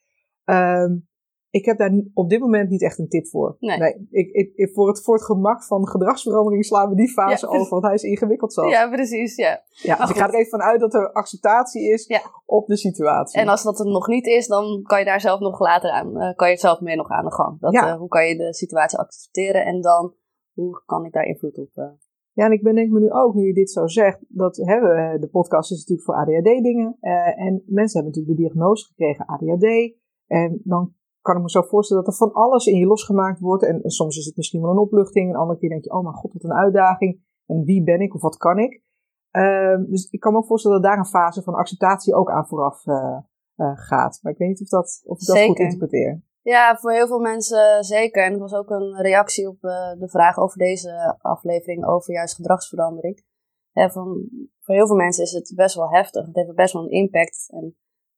Um, 0.43 1.07
ik 1.55 1.65
heb 1.65 1.77
daar 1.77 2.01
op 2.13 2.29
dit 2.29 2.39
moment 2.39 2.69
niet 2.69 2.83
echt 2.83 2.99
een 2.99 3.07
tip 3.07 3.27
voor. 3.27 3.57
Nee. 3.59 4.07
ik, 4.09 4.31
ik, 4.31 4.51
ik, 4.55 4.73
voor, 4.73 4.87
het, 4.87 5.03
voor 5.03 5.13
het 5.13 5.23
gemak 5.23 5.63
van 5.63 5.87
gedragsverandering 5.87 6.65
slaan 6.65 6.89
we 6.89 6.95
die 6.95 7.09
fase 7.09 7.45
ja, 7.45 7.57
over, 7.57 7.69
want 7.69 7.83
hij 7.83 7.93
is 7.93 8.03
ingewikkeld 8.03 8.53
zo. 8.53 8.67
Ja, 8.67 8.89
precies, 8.89 9.35
ja. 9.35 9.63
ja 9.69 9.95
dus 9.95 10.09
ik 10.09 10.15
ga 10.15 10.27
er 10.27 10.33
even 10.33 10.59
vanuit 10.59 10.79
dat 10.79 10.93
er 10.93 11.11
acceptatie 11.11 11.91
is 11.91 12.07
ja. 12.07 12.21
op 12.45 12.67
de 12.67 12.77
situatie. 12.77 13.39
En 13.41 13.47
als 13.47 13.63
dat 13.63 13.79
er 13.79 13.85
nog 13.85 14.07
niet 14.07 14.25
is, 14.25 14.47
dan 14.47 14.81
kan 14.83 14.99
je 14.99 15.05
daar 15.05 15.21
zelf 15.21 15.39
nog 15.39 15.59
later 15.59 15.89
aan, 15.89 16.21
uh, 16.21 16.35
kan 16.35 16.49
je 16.49 16.57
zelf 16.57 16.79
mee 16.79 16.95
nog 16.95 17.09
aan 17.09 17.25
de 17.25 17.33
gang. 17.33 17.59
Dat, 17.59 17.73
ja. 17.73 17.87
uh, 17.87 17.97
hoe 17.97 18.07
kan 18.07 18.27
je 18.27 18.37
de 18.37 18.53
situatie 18.53 18.99
accepteren 18.99 19.65
en 19.65 19.81
dan, 19.81 20.13
hoe 20.53 20.83
kan 20.85 21.05
ik 21.05 21.13
daar 21.13 21.25
invloed 21.25 21.57
op 21.57 21.69
uh, 21.75 21.85
ja, 22.31 22.45
en 22.45 22.51
ik 22.51 22.63
ben 22.63 22.75
denk 22.75 22.91
me 22.91 22.99
nu 22.99 23.11
ook, 23.11 23.33
nu 23.33 23.47
je 23.47 23.53
dit 23.53 23.71
zo 23.71 23.87
zegt, 23.87 24.19
dat 24.27 24.57
hebben 24.57 25.21
de 25.21 25.27
podcast 25.27 25.71
is 25.71 25.77
natuurlijk 25.77 26.07
voor 26.07 26.15
ADHD 26.15 26.63
dingen. 26.63 26.97
Uh, 27.01 27.39
en 27.45 27.63
mensen 27.65 28.01
hebben 28.01 28.11
natuurlijk 28.11 28.37
de 28.37 28.43
diagnose 28.43 28.85
gekregen 28.85 29.25
ADHD. 29.25 29.95
En 30.27 30.61
dan 30.63 30.93
kan 31.25 31.35
ik 31.35 31.41
me 31.41 31.49
zo 31.49 31.61
voorstellen 31.61 32.03
dat 32.03 32.13
er 32.13 32.19
van 32.19 32.33
alles 32.33 32.65
in 32.65 32.77
je 32.77 32.85
losgemaakt 32.85 33.39
wordt. 33.39 33.63
En, 33.63 33.83
en 33.83 33.89
soms 33.89 34.17
is 34.17 34.25
het 34.25 34.35
misschien 34.35 34.61
wel 34.61 34.71
een 34.71 34.77
opluchting. 34.77 35.29
En 35.29 35.39
andere 35.39 35.59
keer 35.59 35.69
denk 35.69 35.83
je, 35.83 35.91
oh 35.91 36.03
mijn 36.03 36.15
god, 36.15 36.33
wat 36.33 36.43
een 36.43 36.53
uitdaging. 36.53 37.23
En 37.45 37.63
wie 37.63 37.83
ben 37.83 38.01
ik 38.01 38.15
of 38.15 38.21
wat 38.21 38.37
kan 38.37 38.57
ik? 38.59 38.83
Uh, 39.31 39.77
dus 39.87 40.09
ik 40.09 40.19
kan 40.19 40.31
me 40.31 40.37
ook 40.37 40.47
voorstellen 40.47 40.81
dat 40.81 40.89
daar 40.89 40.99
een 40.99 41.05
fase 41.05 41.41
van 41.41 41.53
acceptatie 41.53 42.15
ook 42.15 42.31
aan 42.31 42.47
vooraf 42.47 42.85
uh, 42.85 43.17
uh, 43.55 43.71
gaat. 43.75 44.19
Maar 44.21 44.31
ik 44.31 44.37
weet 44.37 44.47
niet 44.47 44.61
of, 44.61 44.67
dat, 44.67 45.01
of 45.05 45.21
ik 45.21 45.27
dat 45.27 45.35
Zeker. 45.35 45.47
goed 45.47 45.59
interpreteer. 45.59 46.21
Ja, 46.41 46.77
voor 46.77 46.91
heel 46.91 47.07
veel 47.07 47.19
mensen 47.19 47.83
zeker. 47.83 48.23
En 48.23 48.33
er 48.33 48.39
was 48.39 48.53
ook 48.53 48.69
een 48.69 49.01
reactie 49.01 49.47
op 49.47 49.63
uh, 49.63 49.71
de 49.99 50.09
vraag 50.09 50.37
over 50.37 50.57
deze 50.57 51.17
aflevering 51.21 51.85
over 51.85 52.13
juist 52.13 52.35
gedragsverandering. 52.35 53.23
Ja, 53.71 53.89
van, 53.89 54.29
voor 54.59 54.75
heel 54.75 54.87
veel 54.87 54.95
mensen 54.95 55.23
is 55.23 55.31
het 55.31 55.53
best 55.55 55.75
wel 55.75 55.91
heftig. 55.91 56.25
Het 56.25 56.35
heeft 56.35 56.55
best 56.55 56.73
wel 56.73 56.83
een 56.83 56.91
impact. 56.91 57.49
En 57.53 57.75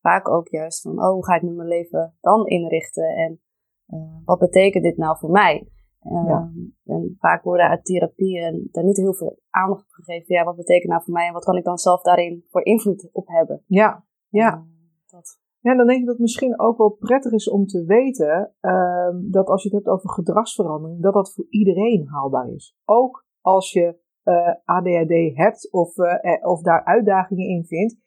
vaak 0.08 0.30
ook 0.30 0.48
juist 0.48 0.82
van, 0.82 0.96
oh, 1.04 1.12
hoe 1.12 1.26
ga 1.26 1.36
ik 1.36 1.42
nu 1.42 1.52
mijn 1.52 1.68
leven 1.68 2.16
dan 2.22 2.46
inrichten? 2.46 3.10
En 3.16 3.42
uh, 3.88 4.00
wat 4.26 4.40
betekent 4.40 4.84
dit 4.84 4.98
nou 4.98 5.18
voor 5.18 5.32
mij? 5.32 5.70
Uh, 6.02 6.28
Ja. 6.28 6.52
En 6.86 7.16
vaak 7.20 7.44
worden 7.44 7.70
uit 7.70 7.86
therapieën 7.86 8.68
daar 8.72 8.84
niet 8.84 8.98
heel 8.98 9.14
veel 9.14 9.40
aandacht 9.50 9.82
op 9.82 9.90
gegeven. 9.90 10.36
Ja, 10.36 10.44
wat 10.44 10.56
betekent 10.56 10.92
nou 10.92 11.04
voor 11.04 11.14
mij 11.14 11.28
en 11.28 11.34
wat 11.34 11.46
kan 11.46 11.58
ik 11.58 11.64
dan 11.64 11.78
zelf 11.78 12.02
daarin 12.02 12.46
voor 12.50 12.66
invloed 12.66 13.10
op 13.12 13.28
hebben? 13.28 13.64
Ja, 13.66 14.06
ja. 14.28 14.54
Uh, 14.54 14.62
dat. 15.06 15.40
Ja, 15.60 15.76
dan 15.76 15.88
denk 15.88 16.00
ik 16.00 16.06
dat 16.06 16.14
het 16.14 16.24
misschien 16.24 16.60
ook 16.60 16.78
wel 16.78 16.90
prettig 16.90 17.32
is 17.32 17.50
om 17.50 17.66
te 17.66 17.86
weten 17.86 18.54
uh, 18.62 19.32
dat 19.32 19.48
als 19.48 19.64
je 19.64 19.70
het 19.70 19.78
hebt 19.78 19.96
over 19.96 20.10
gedragsverandering, 20.10 21.02
dat 21.02 21.14
dat 21.14 21.34
voor 21.34 21.46
iedereen 21.50 22.08
haalbaar 22.08 22.50
is. 22.50 22.78
Ook 22.86 23.26
als 23.42 23.72
je 23.72 24.00
uh, 24.24 24.54
ADHD 24.64 25.38
hebt 25.38 25.72
of, 25.72 25.98
uh, 25.98 26.14
of 26.42 26.62
daar 26.62 26.84
uitdagingen 26.84 27.48
in 27.48 27.66
vindt. 27.66 28.06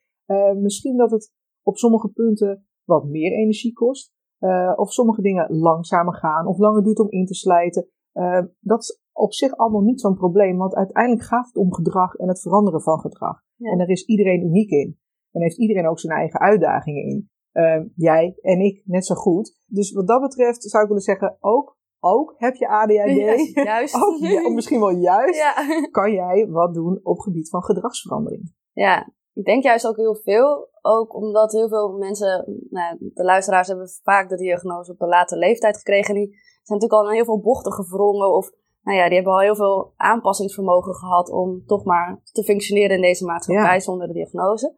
Misschien 0.55 0.97
dat 0.97 1.11
het 1.11 1.33
op 1.63 1.77
sommige 1.77 2.09
punten 2.09 2.67
wat 2.85 3.05
meer 3.05 3.33
energie 3.33 3.73
kost. 3.73 4.13
Uh, 4.41 4.73
of 4.77 4.93
sommige 4.93 5.23
dingen 5.23 5.57
langzamer 5.57 6.15
gaan 6.15 6.47
of 6.47 6.59
langer 6.59 6.83
duurt 6.83 6.99
om 6.99 7.11
in 7.11 7.27
te 7.27 7.35
slijten. 7.35 7.89
Uh, 8.15 8.43
dat 8.61 8.81
is 8.81 9.01
op 9.13 9.33
zich 9.33 9.57
allemaal 9.57 9.81
niet 9.81 10.01
zo'n 10.01 10.17
probleem, 10.17 10.57
want 10.57 10.75
uiteindelijk 10.75 11.27
gaat 11.27 11.47
het 11.47 11.57
om 11.57 11.75
gedrag 11.75 12.15
en 12.15 12.29
het 12.29 12.41
veranderen 12.41 12.83
van 12.83 13.01
gedrag. 13.01 13.43
Ja. 13.57 13.71
En 13.71 13.79
daar 13.79 13.89
is 13.89 14.05
iedereen 14.05 14.43
uniek 14.43 14.71
in. 14.71 14.99
En 15.31 15.43
heeft 15.43 15.59
iedereen 15.59 15.89
ook 15.89 15.99
zijn 15.99 16.19
eigen 16.19 16.41
uitdagingen 16.41 17.03
in. 17.03 17.31
Uh, 17.53 17.85
jij 17.95 18.39
en 18.41 18.61
ik 18.61 18.83
net 18.85 19.07
zo 19.07 19.15
goed. 19.15 19.61
Dus 19.67 19.93
wat 19.93 20.07
dat 20.07 20.21
betreft 20.21 20.63
zou 20.63 20.83
ik 20.83 20.89
willen 20.89 21.05
zeggen, 21.05 21.37
ook, 21.41 21.79
ook 21.99 22.35
heb 22.37 22.55
je 22.55 22.69
ADHD, 22.69 23.55
Ja, 23.55 23.65
juist. 23.65 23.95
ook, 24.05 24.19
ja, 24.19 24.49
misschien 24.49 24.81
wel 24.81 24.91
juist, 24.91 25.55
kan 25.91 26.13
jij 26.13 26.47
wat 26.49 26.75
doen 26.75 27.01
op 27.03 27.19
gebied 27.19 27.49
van 27.49 27.63
gedragsverandering. 27.63 28.53
ja, 28.73 29.13
ik 29.35 29.45
denk 29.45 29.63
juist 29.63 29.87
ook 29.87 29.97
heel 29.97 30.15
veel. 30.15 30.69
Ook 30.83 31.15
omdat 31.15 31.53
heel 31.53 31.69
veel 31.69 31.89
mensen, 31.99 32.63
nou, 32.71 32.97
de 33.15 33.25
luisteraars 33.25 33.69
hebben 33.69 33.89
vaak 34.03 34.29
de 34.29 34.37
diagnose 34.37 34.93
op 34.93 35.01
een 35.01 35.09
late 35.09 35.37
leeftijd 35.37 35.77
gekregen. 35.77 36.15
Die 36.15 36.29
zijn 36.63 36.79
natuurlijk 36.79 36.93
al 36.93 37.09
in 37.09 37.15
heel 37.15 37.25
veel 37.25 37.41
bochten 37.41 37.73
gevrongen. 37.73 38.35
Of 38.35 38.51
nou 38.83 38.99
ja, 38.99 39.05
die 39.07 39.15
hebben 39.15 39.33
al 39.33 39.41
heel 39.41 39.57
veel 39.57 39.93
aanpassingsvermogen 39.97 40.95
gehad 40.95 41.31
om 41.31 41.63
toch 41.67 41.85
maar 41.85 42.21
te 42.33 42.45
functioneren 42.45 42.97
in 42.97 43.03
deze 43.03 43.25
maatschappij 43.25 43.75
Ja. 43.75 43.81
zonder 43.81 44.07
de 44.07 44.13
diagnose. 44.13 44.75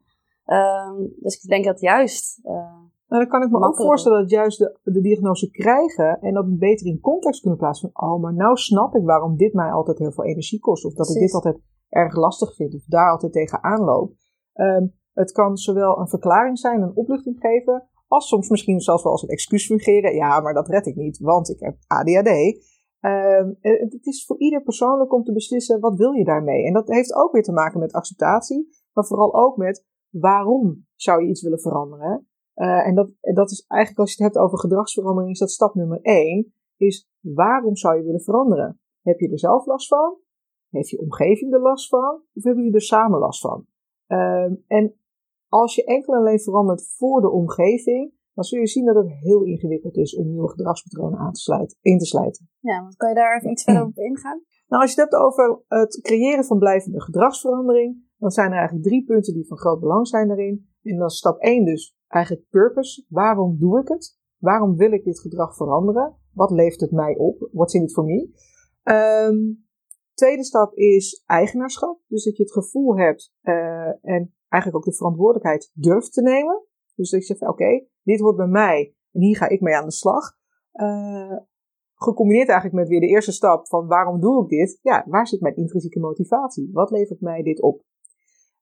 Um, 0.47 1.15
dus 1.21 1.43
ik 1.43 1.49
denk 1.49 1.65
dat 1.65 1.81
juist. 1.81 2.41
Uh, 2.45 2.53
Nou, 3.09 3.25
dan 3.25 3.29
kan 3.29 3.43
ik 3.43 3.51
me 3.51 3.67
ook 3.67 3.77
voorstellen 3.77 4.21
dat 4.21 4.31
juist 4.31 4.59
de, 4.59 4.79
de 4.83 5.01
diagnose 5.01 5.51
krijgen 5.51 6.21
en 6.21 6.35
dat 6.35 6.59
beter 6.59 6.87
in 6.87 7.01
context 7.01 7.41
kunnen 7.41 7.59
plaatsen. 7.59 7.91
Van, 7.93 8.11
oh, 8.11 8.23
maar 8.23 8.35
nou 8.35 8.57
snap 8.57 8.95
ik 8.95 9.05
waarom 9.05 9.37
dit 9.37 9.53
mij 9.53 9.73
altijd 9.73 9.99
heel 9.99 10.13
veel 10.13 10.25
energie 10.25 10.61
kost. 10.61 10.85
Of 10.85 10.95
dat 10.95 11.09
ik 11.09 11.21
dit 11.21 11.33
altijd 11.35 11.59
erg 11.89 12.15
lastig 12.17 12.55
vind. 12.55 12.75
Of 12.75 12.85
daar 12.85 13.11
altijd 13.11 13.33
tegen 13.33 13.63
aanloop. 13.63 14.13
Um, 14.55 14.95
het 15.13 15.33
kan 15.33 15.57
zowel 15.57 15.99
een 15.99 16.09
verklaring 16.09 16.59
zijn, 16.59 16.83
een 16.83 16.97
opluchting 16.97 17.37
geven. 17.41 17.89
Als 18.07 18.29
soms 18.29 18.49
misschien 18.49 18.81
zelfs 18.81 19.03
wel 19.03 19.13
als 19.13 19.23
een 19.23 19.29
excuus 19.29 19.67
fungeren. 19.67 20.15
Ja, 20.15 20.41
maar 20.41 20.55
dat 20.55 20.69
red 20.69 20.87
ik 20.87 20.97
niet, 20.97 21.19
want 21.19 21.51
ik 21.51 21.61
heb 21.61 21.77
ADHD. 21.87 22.31
Um, 23.01 23.57
het 23.61 24.07
is 24.07 24.25
voor 24.27 24.39
ieder 24.39 24.63
persoonlijk 24.63 25.13
om 25.13 25.23
te 25.23 25.33
beslissen 25.33 25.81
wat 25.81 25.97
wil 25.97 26.13
je 26.13 26.25
daarmee. 26.25 26.65
En 26.65 26.73
dat 26.73 26.89
heeft 26.89 27.15
ook 27.15 27.33
weer 27.33 27.43
te 27.43 27.53
maken 27.53 27.81
met 27.81 27.93
acceptatie. 27.93 28.69
Maar 28.93 29.05
vooral 29.05 29.35
ook 29.35 29.57
met 29.57 29.87
waarom 30.11 30.87
zou 30.95 31.23
je 31.23 31.29
iets 31.29 31.43
willen 31.43 31.61
veranderen. 31.61 32.27
Uh, 32.55 32.87
en 32.87 32.95
dat, 32.95 33.11
dat 33.21 33.51
is 33.51 33.65
eigenlijk 33.67 34.01
als 34.01 34.17
je 34.17 34.25
het 34.25 34.33
hebt 34.33 34.45
over 34.45 34.59
gedragsverandering, 34.59 35.33
is 35.33 35.39
dat 35.39 35.51
stap 35.51 35.75
nummer 35.75 36.01
één. 36.03 36.55
Is 36.77 37.09
waarom 37.21 37.77
zou 37.77 37.97
je 37.97 38.05
willen 38.05 38.21
veranderen? 38.21 38.81
Heb 39.03 39.19
je 39.19 39.31
er 39.31 39.39
zelf 39.39 39.67
last 39.67 39.89
van? 39.89 40.17
Heeft 40.71 40.89
je 40.89 41.01
omgeving 41.01 41.53
er 41.53 41.61
last 41.61 41.89
van? 41.89 42.23
Of 42.35 42.43
hebben 42.43 42.63
jullie 42.63 42.79
er 42.79 42.83
samen 42.83 43.19
last 43.19 43.41
van? 43.41 43.67
Um, 44.13 44.65
en 44.67 44.95
als 45.49 45.75
je 45.75 45.85
enkel 45.85 46.15
en 46.15 46.19
alleen 46.19 46.41
verandert 46.41 46.95
voor 46.97 47.21
de 47.21 47.31
omgeving, 47.31 48.13
dan 48.35 48.45
zul 48.45 48.59
je 48.59 48.67
zien 48.67 48.85
dat 48.85 48.95
het 48.95 49.13
heel 49.13 49.43
ingewikkeld 49.43 49.97
is 49.97 50.17
om 50.17 50.29
nieuwe 50.29 50.49
gedragspatronen 50.49 51.19
aan 51.19 51.33
te 51.33 51.41
sluiten, 51.41 51.79
in 51.81 51.99
te 51.99 52.07
slijten. 52.07 52.49
ja, 52.61 52.83
want 52.83 52.97
kan 52.97 53.09
je 53.09 53.15
daar 53.15 53.37
even 53.37 53.51
iets 53.51 53.65
verder 53.65 53.85
op 53.85 53.97
ingaan? 54.11 54.43
Nou, 54.69 54.83
als 54.83 54.95
je 54.95 55.01
het 55.01 55.11
hebt 55.11 55.23
over 55.23 55.63
het 55.69 56.01
creëren 56.03 56.45
van 56.45 56.59
blijvende 56.59 57.01
gedragsverandering, 57.01 58.11
dan 58.19 58.31
zijn 58.31 58.51
er 58.51 58.57
eigenlijk 58.57 58.87
drie 58.87 59.05
punten 59.05 59.35
die 59.35 59.47
van 59.47 59.59
groot 59.59 59.81
belang 59.81 60.09
zijn 60.09 60.29
daarin. 60.29 60.67
En 60.83 60.97
dan 60.97 61.11
stap 61.11 61.39
1 61.39 61.65
dus 61.65 61.97
eigenlijk 62.09 62.49
purpose. 62.51 63.05
Waarom 63.09 63.59
doe 63.59 63.81
ik 63.81 63.89
het? 63.89 64.19
Waarom 64.39 64.77
wil 64.77 64.93
ik 64.93 65.05
dit 65.05 65.21
gedrag 65.21 65.57
veranderen? 65.57 66.17
Wat 66.33 66.51
levert 66.51 66.81
het 66.81 66.91
mij 66.91 67.17
op? 67.17 67.49
What's 67.53 67.75
in 67.75 67.83
it 67.83 67.93
for 67.93 68.05
me? 68.05 68.31
Um, 68.83 69.65
tweede 70.23 70.45
stap 70.45 70.75
is 70.75 71.23
eigenaarschap. 71.27 72.01
Dus 72.07 72.25
dat 72.25 72.37
je 72.37 72.43
het 72.43 72.53
gevoel 72.53 72.97
hebt 72.97 73.33
uh, 73.43 73.87
en 74.03 74.35
eigenlijk 74.49 74.77
ook 74.77 74.93
de 74.93 74.97
verantwoordelijkheid 74.97 75.71
durft 75.75 76.13
te 76.13 76.23
nemen. 76.23 76.65
Dus 76.95 77.11
dat 77.11 77.21
je 77.21 77.27
zegt, 77.27 77.51
oké, 77.51 77.87
dit 78.03 78.21
hoort 78.21 78.37
bij 78.37 78.47
mij 78.47 78.95
en 79.13 79.21
hier 79.21 79.37
ga 79.37 79.49
ik 79.49 79.61
mee 79.61 79.77
aan 79.77 79.85
de 79.85 79.93
slag. 79.93 80.37
Uh, 80.73 81.37
gecombineerd 81.95 82.49
eigenlijk 82.49 82.79
met 82.81 82.89
weer 82.89 83.01
de 83.01 83.15
eerste 83.15 83.33
stap 83.33 83.69
van 83.69 83.87
waarom 83.87 84.21
doe 84.21 84.43
ik 84.43 84.49
dit? 84.49 84.79
Ja, 84.83 85.05
waar 85.09 85.27
zit 85.27 85.41
mijn 85.41 85.57
intrinsieke 85.57 86.01
motivatie? 86.01 86.71
Wat 86.73 86.91
levert 86.91 87.21
mij 87.21 87.43
dit 87.43 87.63
op? 87.63 87.85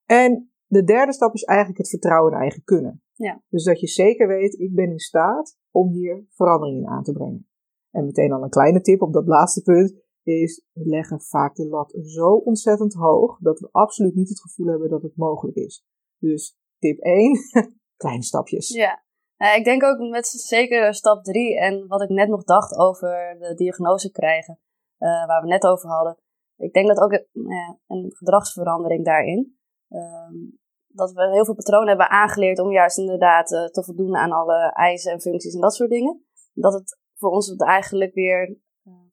En 0.05 0.53
de 0.67 0.85
derde 0.85 1.13
stap 1.13 1.35
is 1.35 1.43
eigenlijk 1.43 1.79
het 1.79 1.89
vertrouwen 1.89 2.33
in 2.33 2.39
eigen 2.39 2.65
kunnen. 2.65 3.03
Ja. 3.13 3.43
Dus 3.49 3.65
dat 3.65 3.81
je 3.81 3.87
zeker 3.87 4.27
weet, 4.27 4.59
ik 4.59 4.75
ben 4.75 4.91
in 4.91 4.99
staat 4.99 5.59
om 5.71 5.89
hier 5.89 6.27
veranderingen 6.29 6.89
aan 6.89 7.03
te 7.03 7.13
brengen. 7.13 7.49
En 7.91 8.05
meteen 8.05 8.33
al 8.33 8.43
een 8.43 8.51
kleine 8.51 8.81
tip 8.81 9.03
op 9.03 9.13
dat 9.13 9.27
laatste 9.27 9.63
punt 9.63 9.95
is, 10.23 10.65
leggen 10.73 11.21
vaak 11.21 11.55
de 11.55 11.69
lat 11.69 11.99
zo 12.03 12.35
ontzettend 12.35 12.95
hoog 12.95 13.39
dat 13.39 13.61
we 13.61 13.69
absoluut 13.73 14.15
niet 14.15 14.29
het 14.29 14.41
gevoel 14.41 14.67
hebben 14.67 14.89
dat 14.89 15.03
het 15.03 15.17
mogelijk 15.17 15.57
is. 15.57 15.85
Dus 16.19 16.57
tip 16.79 16.99
1, 16.99 17.39
kleine 18.03 18.23
stapjes. 18.23 18.69
Ja, 18.69 19.03
nou, 19.37 19.59
ik 19.59 19.65
denk 19.65 19.83
ook 19.85 19.99
met 19.99 20.27
zeker 20.27 20.95
stap 20.95 21.25
3 21.25 21.59
en 21.59 21.87
wat 21.87 22.03
ik 22.03 22.09
net 22.09 22.29
nog 22.29 22.45
dacht 22.45 22.77
over 22.77 23.37
de 23.39 23.55
diagnose 23.55 24.11
krijgen, 24.11 24.59
uh, 24.99 25.27
waar 25.27 25.43
we 25.43 25.49
net 25.49 25.67
over 25.67 25.89
hadden. 25.89 26.19
Ik 26.57 26.73
denk 26.73 26.87
dat 26.87 26.99
ook 26.99 27.13
uh, 27.13 27.21
een 27.87 28.11
gedragsverandering 28.17 29.05
daarin. 29.05 29.59
Uh, 29.89 30.53
dat 30.87 31.13
we 31.13 31.31
heel 31.31 31.45
veel 31.45 31.55
patronen 31.55 31.89
hebben 31.89 32.11
aangeleerd 32.11 32.59
om 32.59 32.73
juist 32.73 32.99
inderdaad 32.99 33.53
uh, 33.53 33.65
te 33.65 33.85
voldoen 33.85 34.17
aan 34.17 34.33
alle 34.33 34.73
eisen 34.73 35.13
en 35.13 35.21
functies 35.21 35.55
en 35.55 35.61
dat 35.61 35.75
soort 35.75 35.91
dingen. 35.91 36.25
Dat 36.53 36.73
het 36.73 36.99
voor 37.15 37.31
ons 37.31 37.57
eigenlijk 37.57 38.15
weer, 38.15 38.59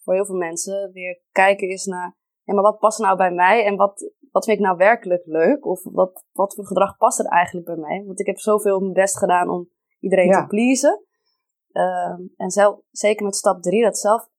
voor 0.08 0.16
heel 0.16 0.26
veel 0.26 0.48
mensen, 0.50 0.92
weer 0.92 1.22
kijken 1.32 1.70
is 1.70 1.86
naar, 1.86 2.18
ja, 2.44 2.54
maar 2.54 2.64
wat 2.64 2.80
past 2.80 3.00
nou 3.00 3.18
bij 3.18 3.32
mij 3.32 3.66
en 3.66 3.76
wat, 3.76 4.12
wat 4.32 4.46
vind 4.46 4.58
ik 4.58 4.64
nou 4.64 4.78
werkelijk 4.78 5.26
leuk? 5.26 5.66
Of 5.66 5.84
wat, 5.84 6.26
wat 6.32 6.54
voor 6.56 6.66
gedrag 6.66 6.98
past 6.98 7.20
er 7.20 7.26
eigenlijk 7.26 7.66
bij 7.66 7.76
mij? 7.76 8.04
Want 8.06 8.20
ik 8.20 8.26
heb 8.26 8.40
zoveel 8.40 8.80
mijn 8.80 8.94
best 8.94 9.18
gedaan 9.18 9.50
om 9.50 9.70
iedereen 10.00 10.28
ja. 10.28 10.42
te 10.42 10.48
pleasen. 10.48 11.06
Uh, 11.72 12.20
en 12.36 12.50
zelf, 12.50 12.80
zeker 12.92 13.26
met 13.26 13.36
stap 13.36 13.62
3, 13.62 13.84
dat 13.84 13.98
zelf. 13.98 14.30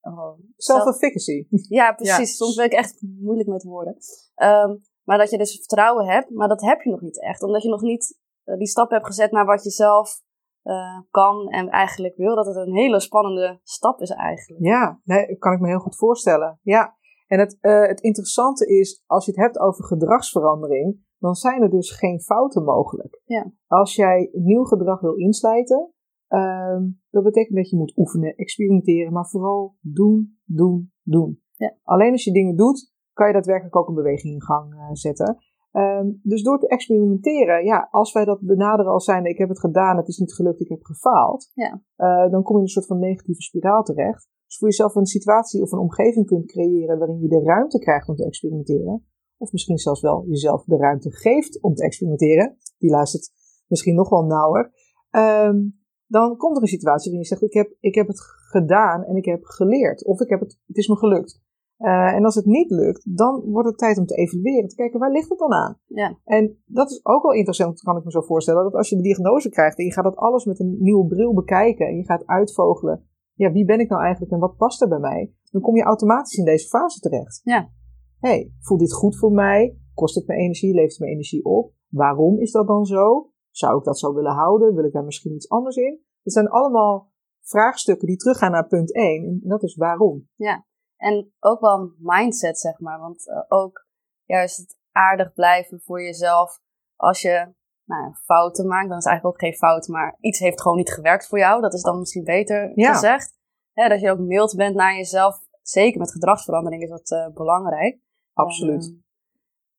Oh, 0.00 0.38
Self-efficacy. 0.56 1.46
Ja, 1.78 1.92
precies. 1.92 2.30
Ja. 2.30 2.44
Soms 2.44 2.54
ben 2.54 2.64
ik 2.64 2.72
echt 2.72 3.02
moeilijk 3.20 3.48
met 3.48 3.62
woorden. 3.62 3.96
Um, 4.42 4.82
maar 5.02 5.18
dat 5.18 5.30
je 5.30 5.38
dus 5.38 5.56
vertrouwen 5.56 6.06
hebt, 6.06 6.30
maar 6.30 6.48
dat 6.48 6.60
heb 6.60 6.80
je 6.80 6.90
nog 6.90 7.00
niet 7.00 7.22
echt. 7.22 7.42
Omdat 7.42 7.62
je 7.62 7.68
nog 7.68 7.82
niet 7.82 8.18
uh, 8.44 8.56
die 8.56 8.66
stap 8.66 8.90
hebt 8.90 9.06
gezet 9.06 9.30
naar 9.30 9.44
wat 9.44 9.64
je 9.64 9.70
zelf 9.70 10.20
uh, 10.64 11.00
kan 11.10 11.48
en 11.48 11.68
eigenlijk 11.68 12.16
wil. 12.16 12.34
Dat 12.34 12.46
het 12.46 12.56
een 12.56 12.74
hele 12.74 13.00
spannende 13.00 13.60
stap 13.62 14.00
is 14.00 14.10
eigenlijk. 14.10 14.64
Ja, 14.64 15.00
nee, 15.04 15.36
kan 15.36 15.52
ik 15.52 15.60
me 15.60 15.68
heel 15.68 15.78
goed 15.78 15.96
voorstellen. 15.96 16.58
Ja. 16.62 16.96
En 17.26 17.38
het, 17.38 17.58
uh, 17.60 17.86
het 17.86 18.00
interessante 18.00 18.66
is, 18.66 19.02
als 19.06 19.24
je 19.24 19.30
het 19.30 19.40
hebt 19.40 19.58
over 19.58 19.84
gedragsverandering, 19.84 21.02
dan 21.18 21.34
zijn 21.34 21.62
er 21.62 21.70
dus 21.70 21.90
geen 21.90 22.20
fouten 22.20 22.64
mogelijk. 22.64 23.22
Ja. 23.24 23.52
Als 23.66 23.94
jij 23.94 24.28
nieuw 24.32 24.64
gedrag 24.64 25.00
wil 25.00 25.14
insluiten, 25.14 25.92
um, 26.28 27.02
dat 27.10 27.22
betekent 27.22 27.56
dat 27.56 27.70
je 27.70 27.76
moet 27.76 27.96
oefenen, 27.96 28.34
experimenteren, 28.34 29.12
maar 29.12 29.28
vooral 29.28 29.76
doen, 29.80 30.38
doen, 30.44 30.92
doen. 31.02 31.42
Ja. 31.56 31.76
Alleen 31.82 32.12
als 32.12 32.24
je 32.24 32.32
dingen 32.32 32.56
doet, 32.56 32.92
kan 33.12 33.26
je 33.26 33.32
daadwerkelijk 33.32 33.76
ook 33.76 33.88
een 33.88 33.94
beweging 33.94 34.34
in 34.34 34.42
gang 34.42 34.74
uh, 34.74 34.88
zetten. 34.92 35.38
Um, 35.76 36.20
dus 36.22 36.42
door 36.42 36.58
te 36.58 36.68
experimenteren, 36.68 37.64
ja, 37.64 37.88
als 37.90 38.12
wij 38.12 38.24
dat 38.24 38.40
benaderen 38.40 38.92
als 38.92 39.04
zijn, 39.04 39.24
ik 39.24 39.38
heb 39.38 39.48
het 39.48 39.60
gedaan, 39.60 39.96
het 39.96 40.08
is 40.08 40.18
niet 40.18 40.34
gelukt, 40.34 40.60
ik 40.60 40.68
heb 40.68 40.82
gefaald, 40.82 41.50
ja. 41.54 41.82
uh, 41.96 42.30
dan 42.30 42.42
kom 42.42 42.52
je 42.52 42.58
in 42.58 42.62
een 42.62 42.68
soort 42.68 42.86
van 42.86 42.98
negatieve 42.98 43.42
spiraal 43.42 43.82
terecht. 43.82 44.28
Dus 44.46 44.58
voor 44.58 44.68
jezelf 44.68 44.94
een 44.94 45.06
situatie 45.06 45.62
of 45.62 45.72
een 45.72 45.78
omgeving 45.78 46.26
kunt 46.26 46.46
creëren 46.46 46.98
waarin 46.98 47.20
je 47.20 47.28
de 47.28 47.42
ruimte 47.42 47.78
krijgt 47.78 48.08
om 48.08 48.14
te 48.14 48.24
experimenteren, 48.24 49.06
of 49.36 49.52
misschien 49.52 49.78
zelfs 49.78 50.00
wel 50.00 50.24
jezelf 50.26 50.64
de 50.64 50.76
ruimte 50.76 51.10
geeft 51.10 51.62
om 51.62 51.74
te 51.74 51.84
experimenteren, 51.84 52.56
die 52.78 52.90
luistert 52.90 53.30
misschien 53.66 53.94
nog 53.94 54.08
wel 54.08 54.24
nauwer, 54.24 54.72
um, 55.10 55.82
dan 56.06 56.36
komt 56.36 56.56
er 56.56 56.62
een 56.62 56.68
situatie 56.68 57.10
waarin 57.10 57.28
je 57.28 57.36
zegt, 57.36 57.42
ik 57.42 57.52
heb, 57.52 57.76
ik 57.80 57.94
heb 57.94 58.06
het 58.06 58.20
gedaan 58.50 59.04
en 59.04 59.16
ik 59.16 59.24
heb 59.24 59.44
geleerd, 59.44 60.04
of 60.04 60.20
ik 60.20 60.28
heb 60.28 60.40
het, 60.40 60.58
het 60.66 60.76
is 60.76 60.88
me 60.88 60.96
gelukt. 60.96 61.42
Uh, 61.78 62.14
en 62.14 62.24
als 62.24 62.34
het 62.34 62.44
niet 62.44 62.70
lukt, 62.70 63.16
dan 63.16 63.42
wordt 63.44 63.68
het 63.68 63.78
tijd 63.78 63.98
om 63.98 64.06
te 64.06 64.14
evalueren, 64.14 64.68
te 64.68 64.74
kijken 64.74 65.00
waar 65.00 65.10
ligt 65.10 65.28
het 65.28 65.38
dan 65.38 65.52
aan. 65.52 65.78
Ja. 65.86 66.18
En 66.24 66.62
dat 66.66 66.90
is 66.90 67.04
ook 67.04 67.22
wel 67.22 67.32
interessant, 67.32 67.80
kan 67.80 67.96
ik 67.96 68.04
me 68.04 68.10
zo 68.10 68.20
voorstellen, 68.20 68.62
dat 68.62 68.74
als 68.74 68.88
je 68.88 68.96
de 68.96 69.02
diagnose 69.02 69.48
krijgt 69.48 69.78
en 69.78 69.84
je 69.84 69.92
gaat 69.92 70.04
dat 70.04 70.16
alles 70.16 70.44
met 70.44 70.60
een 70.60 70.76
nieuwe 70.78 71.06
bril 71.06 71.34
bekijken 71.34 71.86
en 71.86 71.96
je 71.96 72.04
gaat 72.04 72.26
uitvogelen, 72.26 73.06
ja, 73.34 73.52
wie 73.52 73.64
ben 73.64 73.80
ik 73.80 73.88
nou 73.88 74.02
eigenlijk 74.02 74.32
en 74.32 74.38
wat 74.38 74.56
past 74.56 74.82
er 74.82 74.88
bij 74.88 74.98
mij, 74.98 75.32
dan 75.50 75.60
kom 75.60 75.76
je 75.76 75.82
automatisch 75.82 76.38
in 76.38 76.44
deze 76.44 76.68
fase 76.68 77.00
terecht. 77.00 77.40
Ja. 77.44 77.70
hey, 78.18 78.52
voelt 78.60 78.80
dit 78.80 78.92
goed 78.92 79.18
voor 79.18 79.32
mij? 79.32 79.78
Kost 79.94 80.14
het 80.14 80.26
me 80.26 80.34
energie? 80.34 80.74
Levert 80.74 80.92
het 80.92 81.00
me 81.00 81.06
energie 81.06 81.44
op? 81.44 81.72
Waarom 81.88 82.38
is 82.38 82.52
dat 82.52 82.66
dan 82.66 82.84
zo? 82.84 83.30
Zou 83.50 83.78
ik 83.78 83.84
dat 83.84 83.98
zo 83.98 84.14
willen 84.14 84.32
houden? 84.32 84.74
Wil 84.74 84.84
ik 84.84 84.92
daar 84.92 85.04
misschien 85.04 85.34
iets 85.34 85.48
anders 85.48 85.76
in? 85.76 86.00
Het 86.22 86.32
zijn 86.32 86.48
allemaal 86.48 87.12
vraagstukken 87.40 88.06
die 88.06 88.16
teruggaan 88.16 88.50
naar 88.50 88.66
punt 88.66 88.94
1 88.94 89.24
en 89.24 89.40
dat 89.42 89.62
is 89.62 89.76
waarom. 89.76 90.28
Ja. 90.34 90.66
En 91.04 91.32
ook 91.40 91.60
wel 91.60 91.92
mindset, 91.98 92.58
zeg 92.58 92.78
maar. 92.78 92.98
Want 92.98 93.26
uh, 93.26 93.42
ook 93.48 93.86
juist 94.24 94.56
het 94.56 94.76
aardig 94.92 95.32
blijven 95.32 95.80
voor 95.80 96.02
jezelf. 96.02 96.60
Als 96.96 97.20
je 97.20 97.54
nou, 97.84 98.14
fouten 98.14 98.66
maakt, 98.66 98.88
dan 98.88 98.98
is 98.98 99.04
het 99.04 99.12
eigenlijk 99.12 99.36
ook 99.36 99.48
geen 99.48 99.58
fout, 99.58 99.88
maar 99.88 100.16
iets 100.20 100.38
heeft 100.38 100.60
gewoon 100.60 100.76
niet 100.76 100.92
gewerkt 100.92 101.26
voor 101.26 101.38
jou. 101.38 101.60
Dat 101.60 101.74
is 101.74 101.82
dan 101.82 101.98
misschien 101.98 102.24
beter 102.24 102.72
ja. 102.74 102.92
gezegd. 102.92 103.38
Dat 103.72 104.00
je 104.00 104.10
ook 104.10 104.18
mild 104.18 104.56
bent 104.56 104.74
naar 104.74 104.94
jezelf. 104.94 105.38
Zeker 105.62 106.00
met 106.00 106.12
gedragsverandering 106.12 106.82
is 106.82 106.90
dat 106.90 107.10
uh, 107.10 107.34
belangrijk. 107.34 107.98
Absoluut. 108.32 108.84
Uh, 108.84 108.96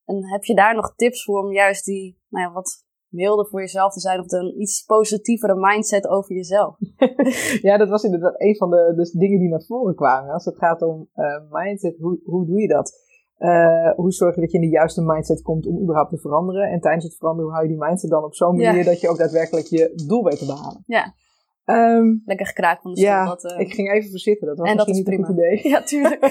en 0.05 0.31
heb 0.31 0.43
je 0.43 0.55
daar 0.55 0.75
nog 0.75 0.95
tips 0.95 1.23
voor 1.23 1.43
om 1.43 1.51
juist 1.51 1.85
die 1.85 2.21
nou 2.27 2.47
ja, 2.47 2.53
wat 2.53 2.84
milder 3.09 3.47
voor 3.47 3.59
jezelf 3.59 3.93
te 3.93 3.99
zijn 3.99 4.19
of 4.19 4.31
een 4.31 4.61
iets 4.61 4.83
positievere 4.83 5.55
mindset 5.55 6.07
over 6.07 6.35
jezelf. 6.35 6.75
ja, 7.67 7.77
dat 7.77 7.89
was 7.89 8.03
inderdaad 8.03 8.41
een 8.41 8.55
van 8.55 8.69
de 8.69 8.93
dus 8.95 9.11
dingen 9.11 9.39
die 9.39 9.49
naar 9.49 9.63
voren 9.63 9.95
kwamen. 9.95 10.33
Als 10.33 10.45
het 10.45 10.57
gaat 10.57 10.81
om 10.81 11.09
uh, 11.15 11.25
mindset, 11.49 11.97
hoe, 11.99 12.19
hoe 12.23 12.45
doe 12.45 12.61
je 12.61 12.67
dat? 12.67 13.03
Uh, 13.39 13.91
hoe 13.95 14.11
zorg 14.11 14.35
je 14.35 14.41
dat 14.41 14.51
je 14.51 14.57
in 14.57 14.63
de 14.63 14.75
juiste 14.75 15.01
mindset 15.01 15.41
komt 15.41 15.67
om 15.67 15.81
überhaupt 15.81 16.09
te 16.09 16.17
veranderen? 16.17 16.69
En 16.69 16.79
tijdens 16.79 17.03
het 17.03 17.15
veranderen, 17.15 17.45
hoe 17.45 17.59
hou 17.59 17.69
je 17.69 17.75
die 17.75 17.83
mindset 17.87 18.09
dan 18.09 18.23
op 18.23 18.35
zo'n 18.35 18.55
manier 18.55 18.77
ja. 18.77 18.83
dat 18.83 19.01
je 19.01 19.09
ook 19.09 19.17
daadwerkelijk 19.17 19.65
je 19.65 20.03
doel 20.07 20.23
weet 20.23 20.39
te 20.39 20.45
behalen? 20.45 20.83
Ja. 20.85 21.13
Um, 21.65 22.21
Lekker 22.25 22.45
gekraakt 22.45 22.81
van 22.81 22.91
de 22.93 22.97
stoel. 22.97 23.11
Ja, 23.11 23.25
dat, 23.25 23.43
uh... 23.43 23.59
ik 23.59 23.73
ging 23.73 23.91
even 23.91 24.09
verzitten. 24.09 24.47
Dat 24.47 24.57
was 24.57 24.69
en 24.69 24.77
dat 24.77 24.87
misschien 24.87 25.11
is 25.11 25.17
niet 25.17 25.25
prima. 25.25 25.43
een 25.43 25.51
goed 25.51 25.61
idee. 25.61 25.71
Ja, 25.73 25.83
tuurlijk. 25.83 26.23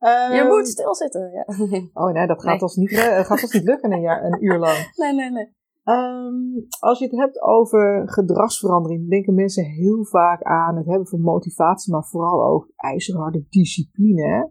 um, 0.00 0.34
je 0.36 0.44
moet 0.48 0.68
stilzitten. 0.68 1.30
Ja. 1.32 1.44
Oh 1.92 2.12
nee, 2.12 2.26
dat 2.26 2.42
gaat, 2.42 2.52
Nee. 2.52 2.60
Ons, 2.60 2.76
niet, 2.76 2.90
gaat 2.98 3.42
ons 3.42 3.52
niet 3.52 3.64
lukken 3.64 3.92
een, 3.92 4.00
jaar, 4.00 4.24
een 4.24 4.44
uur 4.44 4.58
lang. 4.58 4.92
Nee, 4.96 5.14
nee, 5.14 5.30
nee. 5.30 5.56
Um, 5.88 6.66
als 6.78 6.98
je 6.98 7.04
het 7.04 7.16
hebt 7.16 7.40
over 7.40 8.02
gedragsverandering, 8.08 9.08
denken 9.08 9.34
mensen 9.34 9.64
heel 9.64 10.04
vaak 10.04 10.42
aan 10.42 10.76
het 10.76 10.86
hebben 10.86 11.06
van 11.06 11.20
motivatie, 11.20 11.92
maar 11.92 12.04
vooral 12.04 12.44
ook 12.44 12.72
ijzerharde 12.76 13.46
discipline. 13.48 14.22
Hè? 14.22 14.44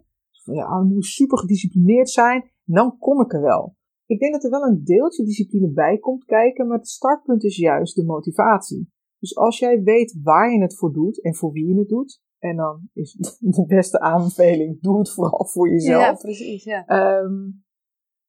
Van, 0.43 0.53
ja, 0.53 0.69
dan 0.69 0.87
moet 0.87 1.05
super 1.05 1.37
gedisciplineerd 1.37 2.09
zijn, 2.09 2.41
en 2.41 2.73
dan 2.73 2.97
kom 2.97 3.21
ik 3.21 3.33
er 3.33 3.41
wel. 3.41 3.75
Ik 4.05 4.19
denk 4.19 4.33
dat 4.33 4.43
er 4.43 4.49
wel 4.49 4.63
een 4.63 4.83
deeltje 4.83 5.25
discipline 5.25 5.71
bij 5.71 5.97
komt 5.97 6.25
kijken, 6.25 6.67
maar 6.67 6.77
het 6.77 6.87
startpunt 6.87 7.43
is 7.43 7.57
juist 7.57 7.95
de 7.95 8.05
motivatie. 8.05 8.91
Dus 9.19 9.35
als 9.35 9.59
jij 9.59 9.83
weet 9.83 10.19
waar 10.23 10.53
je 10.53 10.61
het 10.61 10.77
voor 10.77 10.93
doet 10.93 11.23
en 11.23 11.35
voor 11.35 11.51
wie 11.51 11.67
je 11.67 11.79
het 11.79 11.89
doet, 11.89 12.21
en 12.39 12.55
dan 12.55 12.89
is 12.93 13.13
de 13.39 13.65
beste 13.65 13.99
aanbeveling, 13.99 14.81
doe 14.81 14.97
het 14.97 15.11
vooral 15.11 15.45
voor 15.45 15.69
jezelf. 15.69 16.01
Ja, 16.01 16.13
precies. 16.13 16.63
Ja. 16.63 17.19
Um, 17.19 17.65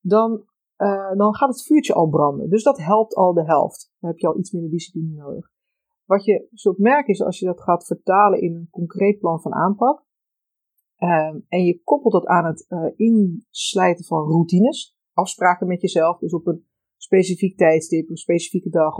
dan 0.01 0.45
uh, 0.79 1.17
dan 1.17 1.35
gaat 1.35 1.49
het 1.49 1.63
vuurtje 1.63 1.95
al 1.95 2.09
branden. 2.09 2.51
Dus 2.51 2.63
dat 2.63 2.79
helpt 2.79 3.15
al 3.15 3.33
de 3.33 3.45
helft. 3.45 3.93
Dan 4.01 4.11
heb 4.11 4.19
je 4.19 4.27
al 4.27 4.39
iets 4.39 4.53
minder 4.53 4.71
discipline 4.71 5.15
nodig. 5.15 5.51
Wat 6.05 6.25
je 6.25 6.49
zult 6.51 6.79
merken 6.79 7.13
is 7.13 7.23
als 7.23 7.39
je 7.39 7.47
dat 7.47 7.63
gaat 7.63 7.87
vertalen 7.87 8.41
in 8.41 8.55
een 8.55 8.69
concreet 8.71 9.19
plan 9.19 9.41
van 9.41 9.53
aanpak. 9.53 10.07
Um, 10.99 11.45
en 11.49 11.65
je 11.65 11.83
koppelt 11.83 12.13
dat 12.13 12.27
aan 12.27 12.45
het 12.45 12.67
uh, 12.69 12.93
inslijten 12.97 14.05
van 14.05 14.29
routines. 14.29 14.97
Afspraken 15.13 15.67
met 15.67 15.81
jezelf. 15.81 16.19
Dus 16.19 16.35
op 16.35 16.47
een 16.47 16.67
specifiek 16.97 17.57
tijdstip, 17.57 18.09
een 18.09 18.17
specifieke 18.17 18.69
dag. 18.69 18.95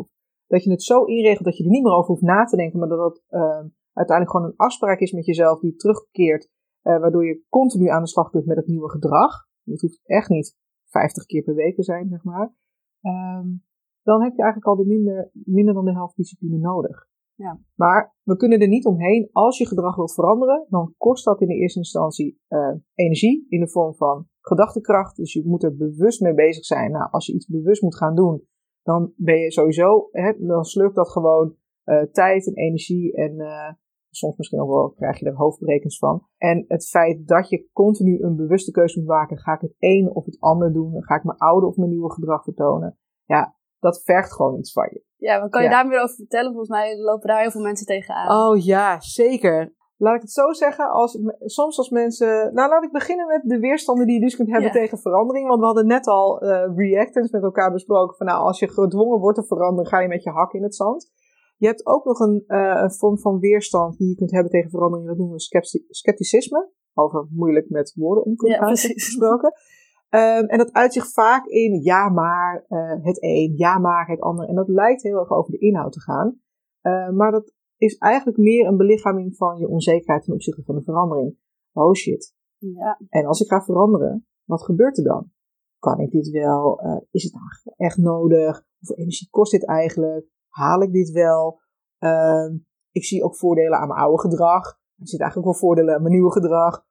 Dat 0.47 0.65
je 0.65 0.71
het 0.71 0.83
zo 0.83 1.05
inregelt 1.05 1.45
dat 1.45 1.57
je 1.57 1.65
er 1.65 1.71
niet 1.71 1.83
meer 1.83 1.93
over 1.93 2.11
hoeft 2.11 2.23
na 2.23 2.45
te 2.45 2.57
denken. 2.57 2.79
Maar 2.79 2.89
dat 2.89 3.13
het 3.13 3.25
uh, 3.29 3.65
uiteindelijk 3.93 4.37
gewoon 4.37 4.47
een 4.47 4.57
afspraak 4.57 5.01
is 5.01 5.13
met 5.13 5.27
jezelf 5.27 5.61
die 5.61 5.77
terugkeert. 5.77 6.51
Uh, 6.83 7.01
waardoor 7.01 7.27
je 7.27 7.45
continu 7.49 7.89
aan 7.89 8.03
de 8.03 8.09
slag 8.09 8.31
kunt 8.31 8.47
met 8.47 8.57
het 8.57 8.67
nieuwe 8.67 8.91
gedrag. 8.91 9.47
Dat 9.63 9.81
hoeft 9.81 10.01
echt 10.05 10.29
niet 10.29 10.57
50 10.89 11.25
keer 11.25 11.43
per 11.43 11.55
week 11.55 11.85
zijn, 11.85 12.09
zeg 12.09 12.25
maar. 12.25 12.55
Um, 13.03 13.67
dan 14.03 14.23
heb 14.23 14.35
je 14.35 14.43
eigenlijk 14.43 14.67
al 14.67 14.77
de 14.77 14.87
minder, 14.87 15.31
minder 15.33 15.75
dan 15.75 15.85
de 15.85 15.93
helft 15.93 16.17
discipline 16.17 16.59
nodig. 16.59 17.07
Ja. 17.35 17.61
Maar 17.75 18.15
we 18.23 18.37
kunnen 18.37 18.61
er 18.61 18.69
niet 18.69 18.87
omheen. 18.87 19.29
Als 19.33 19.59
je 19.59 19.67
gedrag 19.67 19.97
wilt 19.97 20.15
veranderen, 20.15 20.67
dan 20.69 20.95
kost 20.97 21.25
dat 21.25 21.41
in 21.41 21.47
de 21.47 21.55
eerste 21.55 21.79
instantie 21.79 22.41
uh, 22.49 22.75
energie 22.95 23.47
in 23.49 23.61
de 23.61 23.69
vorm 23.69 23.95
van 23.95 24.27
gedachtekracht. 24.41 25.17
Dus 25.17 25.33
je 25.33 25.43
moet 25.47 25.63
er 25.63 25.77
bewust 25.77 26.21
mee 26.21 26.35
bezig 26.35 26.65
zijn. 26.65 26.91
Nou, 26.91 27.11
als 27.11 27.27
je 27.27 27.35
iets 27.35 27.47
bewust 27.47 27.83
moet 27.83 27.97
gaan 27.97 28.15
doen, 28.15 28.47
dan 28.83 29.13
ben 29.17 29.39
je 29.39 29.53
sowieso, 29.53 30.09
hè, 30.11 30.33
dan 30.47 30.65
slurpt 30.65 30.97
dat 30.97 31.11
gewoon 31.11 31.57
uh, 31.85 32.03
tijd 32.03 32.47
en 32.47 32.55
energie 32.55 33.15
en 33.15 33.35
uh, 33.35 33.73
soms 34.19 34.37
misschien 34.37 34.61
ook 34.61 34.69
wel 34.69 34.91
krijg 34.97 35.19
je 35.19 35.27
er 35.27 35.35
hoofdbrekens 35.37 35.99
van. 35.99 36.27
En 36.37 36.65
het 36.69 36.89
feit 36.89 37.27
dat 37.29 37.49
je 37.49 37.69
continu 37.73 38.23
een 38.23 38.37
bewuste 38.37 38.71
keuze 38.71 38.99
moet 38.99 39.09
maken, 39.09 39.39
ga 39.39 39.53
ik 39.55 39.61
het 39.61 39.75
een 39.79 40.11
of 40.13 40.25
het 40.25 40.37
ander 40.41 40.73
doen, 40.73 41.05
ga 41.05 41.15
ik 41.15 41.25
mijn 41.25 41.39
oude 41.39 41.67
of 41.67 41.77
mijn 41.77 41.91
nieuwe 41.91 42.13
gedrag 42.13 42.43
vertonen, 42.45 42.99
ja, 43.25 43.57
dat 43.79 44.03
vergt 44.05 44.33
gewoon 44.33 44.59
iets 44.59 44.73
van 44.73 44.89
je. 44.93 45.03
Ja, 45.17 45.39
maar 45.39 45.49
kan 45.49 45.63
je 45.63 45.69
Ja. 45.69 45.75
daar 45.75 45.87
meer 45.87 46.03
over 46.03 46.15
vertellen? 46.15 46.51
Volgens 46.51 46.71
mij 46.71 46.99
lopen 46.99 47.29
daar 47.29 47.41
heel 47.41 47.51
veel 47.51 47.63
mensen 47.63 47.87
tegenaan. 47.87 48.49
Oh 48.51 48.65
ja, 48.65 49.01
zeker. 49.01 49.77
Laat 49.97 50.15
ik 50.15 50.21
het 50.21 50.31
zo 50.31 50.53
zeggen, 50.53 50.91
als, 50.91 51.19
soms 51.39 51.79
als 51.79 51.91
mensen... 51.91 52.55
Nou, 52.55 52.69
laat 52.71 52.85
ik 52.85 52.93
beginnen 52.93 53.27
met 53.27 53.43
de 53.45 53.59
weerstanden 53.59 54.07
die 54.07 54.15
je 54.15 54.21
dus 54.21 54.37
kunt 54.37 54.49
hebben 54.49 54.67
Ja. 54.67 54.73
tegen 54.73 54.99
verandering. 54.99 55.49
Want 55.49 55.61
we 55.61 55.67
hadden 55.67 55.87
net 55.87 56.07
al 56.07 56.41
eh 56.41 56.77
reactants 56.77 57.31
met 57.31 57.43
elkaar 57.43 57.73
besproken. 57.73 58.17
Van 58.17 58.27
nou, 58.27 58.43
als 58.43 58.59
je 58.59 58.69
gedwongen 58.69 59.19
wordt 59.21 59.39
te 59.39 59.47
veranderen, 59.47 59.87
ga 59.91 60.01
je 60.01 60.09
met 60.09 60.23
je 60.23 60.31
hak 60.31 60.53
in 60.53 60.63
het 60.63 60.75
zand. 60.75 61.13
Je 61.59 61.67
hebt 61.67 61.87
ook 61.87 62.05
nog 62.05 62.19
een, 62.19 62.45
eh, 62.47 62.81
een 62.83 62.93
vorm 62.93 63.19
van 63.19 63.39
weerstand 63.39 63.99
die 63.99 64.09
je 64.09 64.15
kunt 64.15 64.31
hebben 64.31 64.51
tegen 64.51 64.71
verandering. 64.71 65.09
Dat 65.09 65.17
noemen 65.17 65.37
we 65.37 65.43
scepti- 65.43 65.85
scepticisme. 65.89 66.71
Over 66.95 67.27
moeilijk 67.31 67.71
met 67.71 67.95
woorden 67.97 68.25
om 68.25 68.37
kunnen 68.37 68.59
Ja, 68.59 68.65
gaan 68.65 68.77
gesproken. 68.77 69.53
Ehm, 70.09 70.45
en 70.45 70.59
dat 70.59 70.73
uit 70.73 70.93
zich 70.93 71.13
vaak 71.13 71.47
in 71.47 71.83
ja 71.83 72.09
maar 72.09 72.65
eh, 72.69 73.05
het 73.05 73.23
een, 73.23 73.53
ja 73.57 73.79
maar 73.79 74.09
het 74.09 74.21
ander. 74.21 74.49
En 74.49 74.55
dat 74.55 74.69
lijkt 74.69 75.03
heel 75.03 75.19
erg 75.19 75.31
over 75.31 75.51
de 75.51 75.59
inhoud 75.59 75.93
te 75.93 76.01
gaan. 76.01 76.41
Eh, 76.81 77.11
maar 77.11 77.31
dat 77.31 77.53
is 77.77 77.97
eigenlijk 77.99 78.39
meer 78.39 78.67
een 78.67 78.77
belichaming 78.77 79.37
van 79.37 79.59
je 79.59 79.69
onzekerheid 79.69 80.25
ten 80.25 80.35
opzichte 80.35 80.63
van 80.65 80.75
de 80.75 80.83
verandering. 80.83 81.37
Oh 81.73 81.93
shit. 81.95 82.35
Ja, 82.59 83.01
En 83.09 83.27
als 83.27 83.41
ik 83.41 83.49
ga 83.49 83.61
veranderen, 83.63 84.27
wat 84.45 84.63
gebeurt 84.65 84.99
er 84.99 85.05
dan? 85.05 85.31
Kan 85.79 86.01
ik 86.01 86.11
dit 86.11 86.31
wel? 86.31 86.81
Eh, 86.81 86.97
is 87.11 87.23
het 87.23 87.33
echt 87.77 87.97
nodig? 87.97 88.65
Hoeveel 88.79 88.97
energie 88.97 89.29
kost 89.31 89.53
dit 89.53 89.67
eigenlijk? 89.67 90.27
Haal 90.49 90.83
ik 90.83 90.93
dit 90.93 91.11
wel? 91.11 91.61
Ehm, 91.99 92.57
ik 92.91 93.05
zie 93.05 93.25
ook 93.25 93.37
voordelen 93.37 93.79
aan 93.79 93.89
mijn 93.89 94.01
oude 94.01 94.21
gedrag. 94.21 94.67
Er 94.67 95.09
zitten 95.09 95.21
eigenlijk 95.21 95.51
wel 95.51 95.69
voordelen 95.69 95.95
aan 95.95 96.03
mijn 96.03 96.15
nieuwe 96.15 96.33
gedrag. 96.33 96.85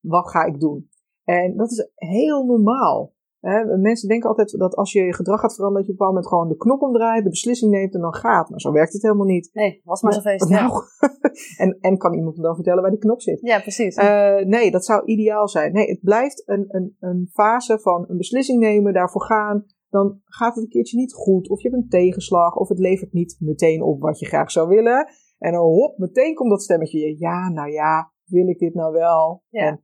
Wat 0.00 0.30
ga 0.30 0.44
ik 0.44 0.60
doen? 0.60 0.88
En 1.24 1.56
dat 1.56 1.70
is 1.70 1.90
heel 1.94 2.44
normaal. 2.44 3.16
Hè? 3.40 3.76
Mensen 3.76 4.08
denken 4.08 4.28
altijd 4.28 4.58
dat 4.58 4.74
als 4.74 4.92
je 4.92 5.00
je 5.00 5.14
gedrag 5.14 5.40
gaat 5.40 5.54
veranderen, 5.54 5.86
dat 5.86 5.86
je 5.86 5.92
op 5.92 6.00
een 6.00 6.06
bepaald 6.06 6.24
moment 6.24 6.32
gewoon 6.32 6.48
de 6.48 6.64
knop 6.64 6.88
omdraait, 6.88 7.24
de 7.24 7.30
beslissing 7.30 7.70
neemt 7.70 7.94
en 7.94 8.00
dan 8.00 8.14
gaat. 8.14 8.50
Maar 8.50 8.60
zo 8.60 8.72
werkt 8.72 8.92
het 8.92 9.02
helemaal 9.02 9.26
niet. 9.26 9.50
nee, 9.52 9.80
was 9.84 10.02
maar 10.02 10.12
zo'n 10.12 10.22
feest. 10.22 10.48
Ja. 10.48 10.60
Nou, 10.60 10.82
en, 11.64 11.78
en 11.80 11.98
kan 11.98 12.14
iemand 12.14 12.36
me 12.36 12.42
dan 12.42 12.54
vertellen 12.54 12.82
waar 12.82 12.90
die 12.90 13.00
knop 13.00 13.20
zit? 13.20 13.40
ja, 13.40 13.60
precies. 13.60 13.94
Eh, 13.94 14.36
nee, 14.36 14.70
dat 14.70 14.84
zou 14.84 15.04
ideaal 15.04 15.48
zijn. 15.48 15.72
Nee, 15.72 15.88
het 15.88 16.00
blijft 16.02 16.42
een, 16.46 16.64
een, 16.68 16.96
een 17.00 17.28
fase 17.32 17.78
van 17.78 18.04
een 18.08 18.16
beslissing 18.16 18.60
nemen, 18.60 18.92
daarvoor 18.92 19.22
gaan. 19.22 19.66
Dan 19.88 20.20
gaat 20.24 20.54
het 20.54 20.64
een 20.64 20.70
keertje 20.70 20.98
niet 20.98 21.14
goed, 21.14 21.48
of 21.48 21.62
je 21.62 21.68
hebt 21.68 21.82
een 21.82 21.88
tegenslag, 21.88 22.56
of 22.56 22.68
het 22.68 22.78
levert 22.78 23.12
niet 23.12 23.36
meteen 23.38 23.82
op 23.82 24.00
wat 24.00 24.18
je 24.18 24.26
graag 24.26 24.50
zou 24.50 24.68
willen. 24.68 25.08
En 25.38 25.52
dan 25.52 25.62
hop, 25.62 25.98
meteen 25.98 26.34
komt 26.34 26.50
dat 26.50 26.62
stemmetje. 26.62 27.18
Ja, 27.18 27.48
nou 27.48 27.70
ja, 27.70 28.12
wil 28.24 28.48
ik 28.48 28.58
dit 28.58 28.74
nou 28.74 28.92
wel? 28.92 29.42
Ja. 29.48 29.66
En 29.66 29.82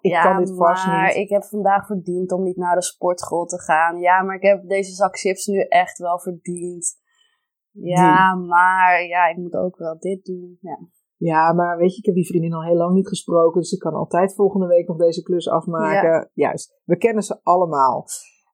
ik 0.00 0.10
ja, 0.10 0.22
kan 0.22 0.44
dit 0.44 0.56
vast 0.56 0.86
maar 0.86 1.06
niet. 1.06 1.16
ik 1.16 1.28
heb 1.28 1.44
vandaag 1.44 1.86
verdiend 1.86 2.32
om 2.32 2.42
niet 2.42 2.56
naar 2.56 2.74
de 2.74 2.82
sportschool 2.82 3.44
te 3.44 3.60
gaan. 3.60 3.98
Ja, 4.00 4.22
maar 4.22 4.36
ik 4.36 4.42
heb 4.42 4.68
deze 4.68 4.92
zak 4.92 5.18
chips 5.18 5.46
nu 5.46 5.60
echt 5.60 5.98
wel 5.98 6.20
verdiend. 6.20 7.00
Ja, 7.70 8.34
maar 8.34 9.04
ja, 9.06 9.28
ik 9.28 9.36
moet 9.36 9.54
ook 9.54 9.76
wel 9.76 9.98
dit 9.98 10.24
doen. 10.24 10.58
Ja, 10.60 10.78
Ja, 11.16 11.52
maar 11.52 11.76
weet 11.76 11.92
je, 11.92 11.98
ik 11.98 12.04
heb 12.04 12.14
die 12.14 12.26
vriendin 12.26 12.52
al 12.52 12.64
heel 12.64 12.76
lang 12.76 12.94
niet 12.94 13.08
gesproken, 13.08 13.60
dus 13.60 13.72
ik 13.72 13.78
kan 13.78 13.94
altijd 13.94 14.34
volgende 14.34 14.66
week 14.66 14.88
nog 14.88 14.96
deze 14.96 15.22
klus 15.22 15.48
afmaken. 15.48 16.30
Juist, 16.34 16.80
we 16.84 16.96
kennen 16.96 17.22
ze 17.22 17.40
allemaal. 17.42 18.06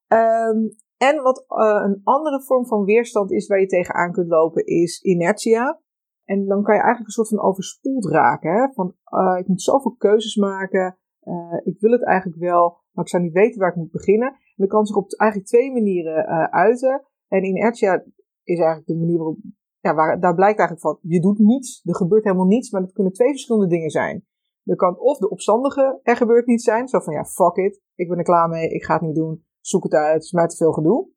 Ehm, 0.09 0.59
en 0.97 1.23
wat 1.23 1.44
eh, 1.49 1.83
een 1.85 2.01
andere 2.05 2.42
vorm 2.42 2.66
van 2.66 2.85
weerstand 2.85 3.33
is 3.33 3.47
waar 3.47 3.61
je 3.61 3.66
tegenaan 3.66 4.12
kunt 4.12 4.29
lopen, 4.29 4.66
is 4.66 5.01
inertia. 5.03 5.81
En 6.25 6.47
dan 6.47 6.62
kan 6.62 6.75
je 6.75 6.81
eigenlijk 6.81 7.07
een 7.07 7.25
soort 7.25 7.29
van 7.29 7.49
overspoeld 7.49 8.07
raken. 8.07 8.53
Hè? 8.53 8.73
Van, 8.73 8.94
eh, 9.05 9.38
ik 9.38 9.49
moet 9.49 9.62
zoveel 9.62 9.94
keuzes 9.94 10.37
maken, 10.37 10.99
eh, 11.21 11.61
ik 11.62 11.81
wil 11.81 11.90
het 11.90 12.05
eigenlijk 12.05 12.38
wel, 12.40 12.81
maar 12.92 13.05
ik 13.05 13.11
zou 13.11 13.23
niet 13.23 13.33
weten 13.33 13.61
waar 13.61 13.71
ik 13.71 13.77
moet 13.77 13.90
beginnen. 13.90 14.29
En 14.29 14.55
dat 14.57 14.68
kan 14.68 14.87
zich 14.87 14.97
op 14.97 15.12
eigenlijk 15.12 15.51
twee 15.51 15.73
manieren 15.73 16.27
uiten. 16.51 17.03
En 17.29 17.44
inertia 17.44 18.05
is 18.42 18.59
eigenlijk 18.59 18.87
de 18.87 18.97
manier 18.97 19.16
waarop 19.16 19.38
ja, 19.81 20.16
daar 20.16 20.35
blijkt 20.35 20.59
eigenlijk 20.59 20.81
van, 20.81 20.99
je 21.03 21.21
doet 21.21 21.38
niets, 21.38 21.83
er 21.85 21.94
gebeurt 21.94 22.25
helemaal 22.25 22.47
niets, 22.47 22.71
maar 22.71 22.81
dat 22.81 22.92
kunnen 22.92 23.12
twee 23.12 23.31
verschillende 23.31 23.66
dingen 23.66 23.90
zijn. 23.90 24.27
Er 24.64 24.77
kan 24.77 24.99
of 24.99 25.18
de 25.18 25.31
opstandige, 25.31 26.01
er 26.03 26.16
gebeurt 26.16 26.47
niets 26.47 26.64
zijn, 26.64 26.88
zo 26.88 27.01
van 27.01 27.12
ja, 27.12 27.25
fuck 27.25 27.57
it, 27.57 27.83
ik 27.94 28.09
ben 28.09 28.18
er 28.18 28.25
klaar 28.25 28.49
mee, 28.49 28.68
ik 28.68 28.85
ga 28.85 28.92
het 28.92 29.03
niet 29.03 29.14
doen, 29.14 29.44
zoek 29.68 29.83
het 29.83 29.92
uit, 29.94 30.14
het 30.14 30.22
is 30.22 30.33
mij 30.33 30.46
te 30.46 30.57
veel 30.57 30.72
gedoe. 30.72 31.09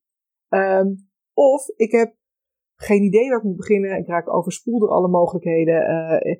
Ehm, 0.49 0.87
of 1.33 1.67
ik 1.75 1.91
heb 1.91 2.15
geen 2.75 3.03
idee 3.03 3.29
waar 3.29 3.37
ik 3.37 3.43
moet 3.43 3.55
beginnen, 3.55 3.97
ik 3.97 4.07
raak 4.07 4.33
overspoeld 4.33 4.79
door 4.81 4.89
alle 4.89 5.07
mogelijkheden. 5.07 5.85
eh, 5.85 6.37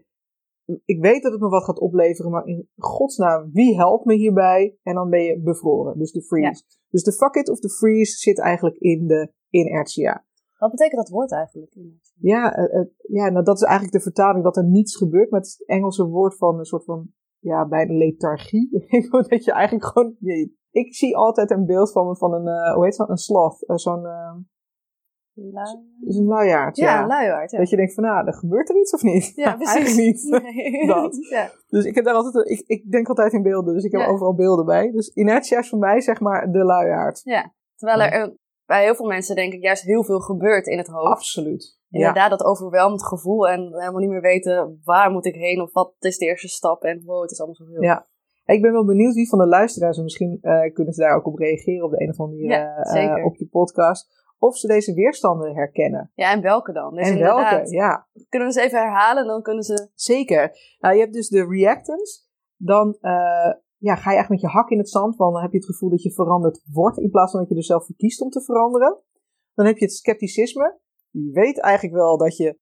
ik 0.85 1.01
weet 1.01 1.23
dat 1.23 1.31
het 1.31 1.41
me 1.41 1.47
wat 1.49 1.63
gaat 1.63 1.79
opleveren, 1.79 2.31
maar 2.31 2.45
in 2.45 2.69
godsnaam, 2.77 3.49
wie 3.51 3.75
helpt 3.75 4.05
me 4.05 4.13
hierbij? 4.15 4.77
En 4.83 4.95
dan 4.95 5.09
ben 5.09 5.23
je 5.23 5.41
bevroren, 5.41 5.97
dus 5.97 6.11
de 6.11 6.21
freeze. 6.23 6.63
Dus 6.89 7.03
de 7.03 7.13
fuck 7.13 7.35
it 7.35 7.49
of 7.49 7.59
de 7.59 7.69
freeze 7.69 8.17
zit 8.17 8.39
eigenlijk 8.39 8.77
in 8.77 9.07
de 9.07 9.31
inertia. 9.49 10.25
Wat 10.57 10.71
betekent 10.71 10.95
dat 11.01 11.09
woord 11.09 11.31
eigenlijk? 11.31 11.75
Ja, 12.19 12.53
eh, 12.55 12.79
eh, 12.79 12.87
ja 13.07 13.29
nou, 13.29 13.45
dat 13.45 13.55
is 13.55 13.61
eigenlijk 13.63 13.93
de 13.97 14.01
vertaling 14.01 14.43
dat 14.43 14.57
er 14.57 14.65
niets 14.65 14.95
gebeurt. 14.95 15.29
Maar 15.29 15.39
het 15.39 15.49
is 15.49 15.57
het 15.57 15.67
Engelse 15.67 16.05
woord 16.05 16.37
van 16.37 16.59
een 16.59 16.65
soort 16.65 16.83
van, 16.83 17.07
ja, 17.39 17.67
bijna 17.67 17.93
lethargie. 17.93 18.69
dat 19.29 19.43
je 19.43 19.51
eigenlijk 19.51 19.85
gewoon, 19.85 20.15
je- 20.19 20.59
ik 20.71 20.95
zie 20.95 21.17
altijd 21.17 21.51
een 21.51 21.65
beeld 21.65 21.91
van, 21.91 22.17
van 22.17 22.33
een, 22.33 22.47
eh, 22.47 22.73
hoe 22.73 22.83
heet 22.85 22.97
dat, 22.97 23.09
een 23.09 23.17
sloth. 23.17 23.65
eh, 23.67 23.75
zo'n, 23.75 24.05
een 25.35 26.25
luiaard, 26.25 26.77
Ja, 26.77 26.99
ja. 26.99 27.07
luiaard. 27.07 27.51
Ja, 27.51 27.57
Dat 27.57 27.69
je 27.69 27.75
denkt 27.75 27.93
van, 27.93 28.03
nou, 28.03 28.27
er 28.27 28.33
gebeurt 28.33 28.69
er 28.69 28.75
iets 28.79 28.93
of 28.93 29.01
niet? 29.01 29.31
ja 29.35 29.55
precies. 29.55 29.75
Eigenlijk 29.75 30.05
niet. 30.07 30.29
Nee. 30.53 30.87
Dat. 30.95 31.27
Ja. 31.29 31.49
Dus 31.67 31.85
ik 31.85 31.95
heb 31.95 32.05
daar 32.05 32.13
altijd, 32.13 32.49
ik, 32.49 32.63
ik 32.67 32.91
denk 32.91 33.07
altijd 33.09 33.33
in 33.33 33.41
beelden, 33.43 33.73
dus 33.73 33.83
ik 33.83 33.91
heb 33.91 34.01
Ja. 34.01 34.07
overal 34.07 34.35
beelden 34.35 34.65
bij. 34.65 34.91
Dus 34.91 35.09
inertia 35.13 35.59
is 35.59 35.69
voor 35.69 35.79
mij, 35.79 36.01
zeg 36.01 36.19
maar, 36.19 36.51
de 36.51 36.63
luiaard. 36.63 37.21
Terwijl 37.75 38.01
er 38.01 38.37
bij 38.65 38.83
heel 38.83 38.95
veel 38.95 39.07
mensen 39.07 39.35
denk 39.35 39.53
ik 39.53 39.61
juist 39.61 39.83
heel 39.83 40.03
veel 40.03 40.19
gebeurt 40.19 40.67
in 40.67 40.77
het 40.77 40.87
hoofd. 40.87 41.11
Absoluut. 41.11 41.79
Ja. 41.87 41.97
Inderdaad, 41.99 42.29
dat 42.29 42.43
overweldigd 42.43 43.05
gevoel 43.07 43.47
en 43.47 43.59
helemaal 43.61 43.99
niet 43.99 44.09
meer 44.09 44.21
weten 44.21 44.79
waar 44.83 45.11
moet 45.11 45.25
ik 45.25 45.35
heen 45.35 45.61
of 45.61 45.73
wat 45.73 45.93
is 45.99 46.17
de 46.17 46.25
eerste 46.25 46.47
stap 46.47 46.83
en 46.83 47.03
wow, 47.05 47.21
het 47.21 47.31
is 47.31 47.37
allemaal 47.39 47.55
zoveel. 47.55 47.81
Ja. 47.83 48.07
Ik 48.51 48.61
ben 48.61 48.71
wel 48.71 48.85
benieuwd 48.85 49.13
wie 49.13 49.29
van 49.29 49.39
de 49.39 49.47
luisteraars, 49.47 49.97
en 49.97 50.03
misschien 50.03 50.37
eh, 50.41 50.73
kunnen 50.73 50.93
ze 50.93 51.01
daar 51.01 51.15
ook 51.15 51.27
op 51.27 51.37
reageren 51.37 51.85
op 51.85 51.91
de 51.91 52.01
een 52.01 52.09
of 52.09 52.19
andere 52.19 52.39
manier 52.39 53.17
eh, 53.17 53.25
op 53.25 53.35
je 53.35 53.47
podcast, 53.47 54.25
of 54.37 54.57
ze 54.57 54.67
deze 54.67 54.93
weerstanden 54.93 55.55
herkennen. 55.55 56.11
Ja, 56.15 56.31
en 56.31 56.41
welke 56.41 56.73
dan? 56.73 56.95
Dus 56.95 57.09
en 57.09 57.19
welke, 57.19 57.71
ja. 57.71 58.07
Kunnen 58.29 58.47
we 58.47 58.53
ze 58.53 58.61
even 58.61 58.79
herhalen, 58.79 59.25
dan 59.25 59.41
kunnen 59.41 59.63
ze... 59.63 59.89
Zeker. 59.93 60.57
Nou, 60.79 60.95
je 60.95 61.01
hebt 61.01 61.13
dus 61.13 61.29
de 61.29 61.45
reactants. 61.45 62.29
Dan 62.55 62.97
eh, 63.01 63.53
ja, 63.77 63.95
ga 63.95 64.11
je 64.11 64.17
echt 64.17 64.29
met 64.29 64.41
je 64.41 64.47
hak 64.47 64.69
in 64.69 64.77
het 64.77 64.89
zand, 64.89 65.15
want 65.15 65.33
dan 65.33 65.41
heb 65.41 65.51
je 65.51 65.57
het 65.57 65.65
gevoel 65.65 65.89
dat 65.89 66.03
je 66.03 66.13
veranderd 66.13 66.61
wordt, 66.71 66.97
in 66.97 67.09
plaats 67.09 67.31
van 67.31 67.39
dat 67.39 67.49
je 67.49 67.55
er 67.55 67.63
zelf 67.63 67.85
voor 67.85 67.95
kiest 67.95 68.21
om 68.21 68.29
te 68.29 68.41
veranderen. 68.41 69.01
Dan 69.53 69.65
heb 69.65 69.77
je 69.77 69.85
het 69.85 69.93
scepticisme. 69.93 70.79
Je 71.09 71.29
weet 71.31 71.59
eigenlijk 71.59 71.95
wel 71.95 72.17
dat 72.17 72.37
je 72.37 72.59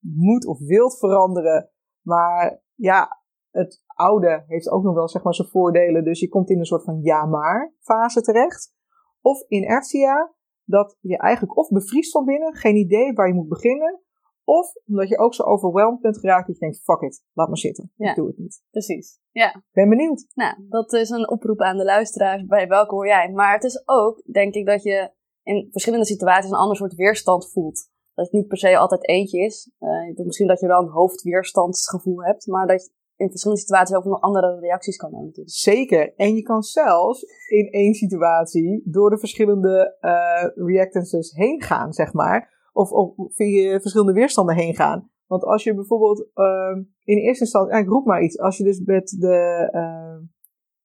moet 0.00 0.46
of 0.46 0.58
wilt 0.58 0.98
veranderen, 0.98 1.70
maar 2.00 2.62
ja, 2.74 3.24
het 3.56 3.82
oude 3.86 4.44
heeft 4.46 4.70
ook 4.70 4.82
nog 4.82 4.94
wel 4.94 5.08
zeg 5.08 5.22
maar 5.22 5.34
zijn 5.34 5.48
voordelen, 5.48 6.04
dus 6.04 6.20
je 6.20 6.28
komt 6.28 6.50
in 6.50 6.58
een 6.58 6.64
soort 6.64 6.84
van 6.84 7.00
ja-maar 7.02 7.74
fase 7.80 8.20
terecht. 8.20 8.74
Of 9.20 9.44
inertia, 9.48 10.34
dat 10.64 10.96
je 11.00 11.18
eigenlijk 11.18 11.56
of 11.56 11.68
bevriest 11.68 12.12
van 12.12 12.24
binnen, 12.24 12.54
geen 12.54 12.76
idee 12.76 13.12
waar 13.12 13.28
je 13.28 13.34
moet 13.34 13.48
beginnen, 13.48 14.00
of 14.44 14.72
omdat 14.86 15.08
je 15.08 15.18
ook 15.18 15.34
zo 15.34 15.42
overweldigd 15.42 16.02
bent 16.02 16.18
geraakt 16.18 16.46
dat 16.46 16.56
je 16.56 16.62
denkt, 16.62 16.82
fuck 16.82 17.00
it, 17.00 17.24
laat 17.32 17.48
maar 17.48 17.58
zitten. 17.58 17.92
Ja. 17.96 18.10
Ik 18.10 18.16
doe 18.16 18.26
het 18.26 18.38
niet. 18.38 18.62
Precies. 18.70 19.20
Ja, 19.30 19.62
Ben 19.72 19.88
benieuwd. 19.88 20.26
nou, 20.34 20.54
dat 20.68 20.92
is 20.92 21.10
een 21.10 21.30
oproep 21.30 21.60
aan 21.60 21.76
de 21.76 21.84
luisteraars. 21.84 22.44
Bij 22.46 22.68
welke 22.68 22.94
hoor 22.94 23.06
jij? 23.06 23.30
Maar 23.32 23.52
het 23.52 23.64
is 23.64 23.82
ook, 23.84 24.22
denk 24.32 24.54
ik, 24.54 24.66
dat 24.66 24.82
je 24.82 25.10
in 25.42 25.68
verschillende 25.70 26.06
situaties 26.06 26.50
een 26.50 26.56
ander 26.56 26.76
soort 26.76 26.94
weerstand 26.94 27.50
voelt. 27.50 27.90
Dat 28.14 28.24
het 28.24 28.34
niet 28.34 28.48
per 28.48 28.58
se 28.58 28.78
altijd 28.78 29.08
eentje 29.08 29.40
is. 29.40 29.72
Eh, 29.78 30.24
misschien 30.24 30.46
dat 30.46 30.60
je 30.60 30.66
wel 30.66 30.82
een 30.82 30.88
hoofdweerstandsgevoel 30.88 32.24
hebt, 32.24 32.46
maar 32.46 32.66
dat 32.66 32.92
in 33.16 33.30
verschillende 33.30 33.62
situaties 33.62 33.96
ook 33.96 34.04
nog 34.04 34.20
andere 34.20 34.58
reacties 34.60 34.96
kan 34.96 35.14
hebben. 35.14 35.32
Zeker. 35.44 36.14
En 36.16 36.34
je 36.34 36.42
kan 36.42 36.62
zelfs 36.62 37.24
in 37.48 37.70
één 37.70 37.94
situatie 37.94 38.82
door 38.84 39.10
de 39.10 39.18
verschillende 39.18 39.96
eh 40.00 40.64
reactances 40.66 41.32
heen 41.32 41.62
gaan, 41.62 41.92
zeg 41.92 42.12
maar. 42.12 42.54
Of, 42.72 42.90
of 42.90 43.14
via 43.34 43.80
verschillende 43.80 44.12
weerstanden 44.12 44.54
heen 44.54 44.74
gaan. 44.74 45.10
Want 45.26 45.44
als 45.44 45.64
je 45.64 45.74
bijvoorbeeld 45.74 46.28
ehm, 46.34 46.82
in 47.04 47.18
eerste 47.18 47.44
instantie, 47.44 47.72
ja, 47.72 47.80
ik 47.80 47.88
roep 47.88 48.06
maar 48.06 48.22
iets, 48.22 48.38
als 48.38 48.56
je 48.56 48.64
dus 48.64 48.80
met 48.80 49.16
de, 49.18 49.68
ehm, 49.72 50.22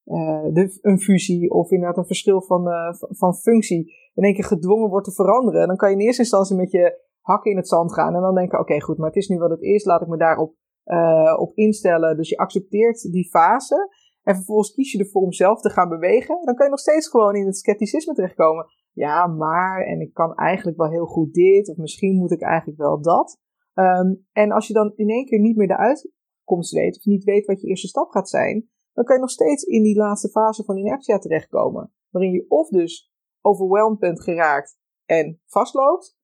eh, 0.04 0.54
de, 0.54 0.80
een 0.82 1.00
fusie 1.00 1.52
of 1.52 1.72
inderdaad 1.72 1.98
een 1.98 2.06
verschil 2.06 2.41
van, 2.41 2.67
eh, 2.67 2.94
van- 2.94 3.15
van 3.15 3.36
functie 3.36 3.94
in 4.13 4.24
één 4.24 4.34
keer 4.34 4.44
gedwongen 4.44 4.89
wordt 4.89 5.06
te 5.06 5.13
veranderen, 5.13 5.67
dan 5.67 5.76
kan 5.76 5.89
je 5.89 5.96
in 5.96 6.02
eerste 6.02 6.22
instantie 6.22 6.56
met 6.56 6.72
je 6.72 7.00
hakken 7.20 7.52
in 7.52 7.58
het 7.58 7.67
zand 7.67 7.94
gaan 7.94 8.15
en 8.15 8.22
dan 8.22 8.36
denken, 8.36 8.60
oké 8.60 8.82
goed, 8.82 8.98
maar 8.98 9.08
het 9.08 9.15
is 9.15 9.28
nu 9.28 9.38
wat 9.38 9.50
het 9.50 9.62
is, 9.62 9.86
laat 9.86 10.02
ik 10.02 10.08
me 10.08 10.17
daarop 10.17 10.56
eh, 10.92 11.36
op 11.40 11.56
instellen. 11.56 12.18
Dus 12.18 12.30
je 12.30 12.38
accepteert 12.38 13.12
die 13.12 13.30
fase 13.30 13.90
en 14.24 14.36
vervolgens 14.36 14.74
kies 14.74 14.92
je 14.92 15.00
ervoor 15.00 15.22
om 15.22 15.34
zelf 15.34 15.62
te 15.62 15.70
gaan 15.70 15.90
bewegen, 15.90 16.46
dan 16.46 16.56
kan 16.56 16.66
je 16.66 16.72
nog 16.72 16.80
steeds 16.80 17.10
gewoon 17.10 17.36
in 17.36 17.46
het 17.46 17.58
scepticisme 17.58 18.14
terechtkomen. 18.14 18.66
Ja, 18.94 19.28
maar, 19.28 19.86
en 19.86 20.02
ik 20.02 20.14
kan 20.14 20.36
eigenlijk 20.36 20.78
wel 20.78 20.90
heel 20.90 21.06
goed 21.06 21.34
dit, 21.34 21.70
of 21.70 21.78
misschien 21.78 22.16
moet 22.16 22.32
ik 22.32 22.42
eigenlijk 22.42 22.80
wel 22.80 23.02
dat. 23.02 23.40
Ehm, 23.74 24.14
en 24.32 24.52
als 24.52 24.68
je 24.68 24.74
dan 24.74 24.94
in 24.96 25.10
één 25.10 25.26
keer 25.26 25.40
niet 25.40 25.56
meer 25.56 25.68
de 25.68 25.78
uitkomst 25.78 26.72
weet, 26.72 26.98
of 26.98 27.06
niet 27.06 27.24
weet 27.24 27.46
wat 27.46 27.62
je 27.62 27.68
eerste 27.68 27.88
stap 27.88 28.10
gaat 28.10 28.30
zijn, 28.30 28.70
dan 28.94 29.04
kan 29.04 29.16
je 29.16 29.22
nog 29.22 29.32
steeds 29.32 29.64
in 29.64 29.84
die 29.84 29.98
laatste 29.98 30.30
fase 30.30 30.64
van 30.64 30.78
inertia 30.78 31.18
terechtkomen. 31.18 31.94
Waarin 32.10 32.32
je 32.32 32.46
of 32.48 32.70
dus 32.70 33.12
overwhelmed 33.42 34.00
bent 34.00 34.24
geraakt 34.24 34.78
en 35.06 35.42
vastloopt, 35.46 36.18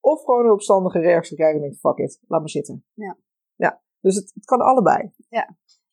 of 0.00 0.24
gewoon 0.24 0.44
een 0.44 0.52
opstandige 0.52 0.98
reactie 0.98 1.36
krijgt 1.36 1.54
en 1.54 1.60
denkt, 1.60 1.78
fuck 1.78 1.98
it, 1.98 2.20
laat 2.26 2.40
maar 2.40 2.48
zitten. 2.48 2.84
Ja. 2.92 3.18
Ja, 3.56 3.83
dus 4.04 4.16
het, 4.16 4.30
het 4.34 4.44
kan 4.44 4.60
allebei. 4.60 5.10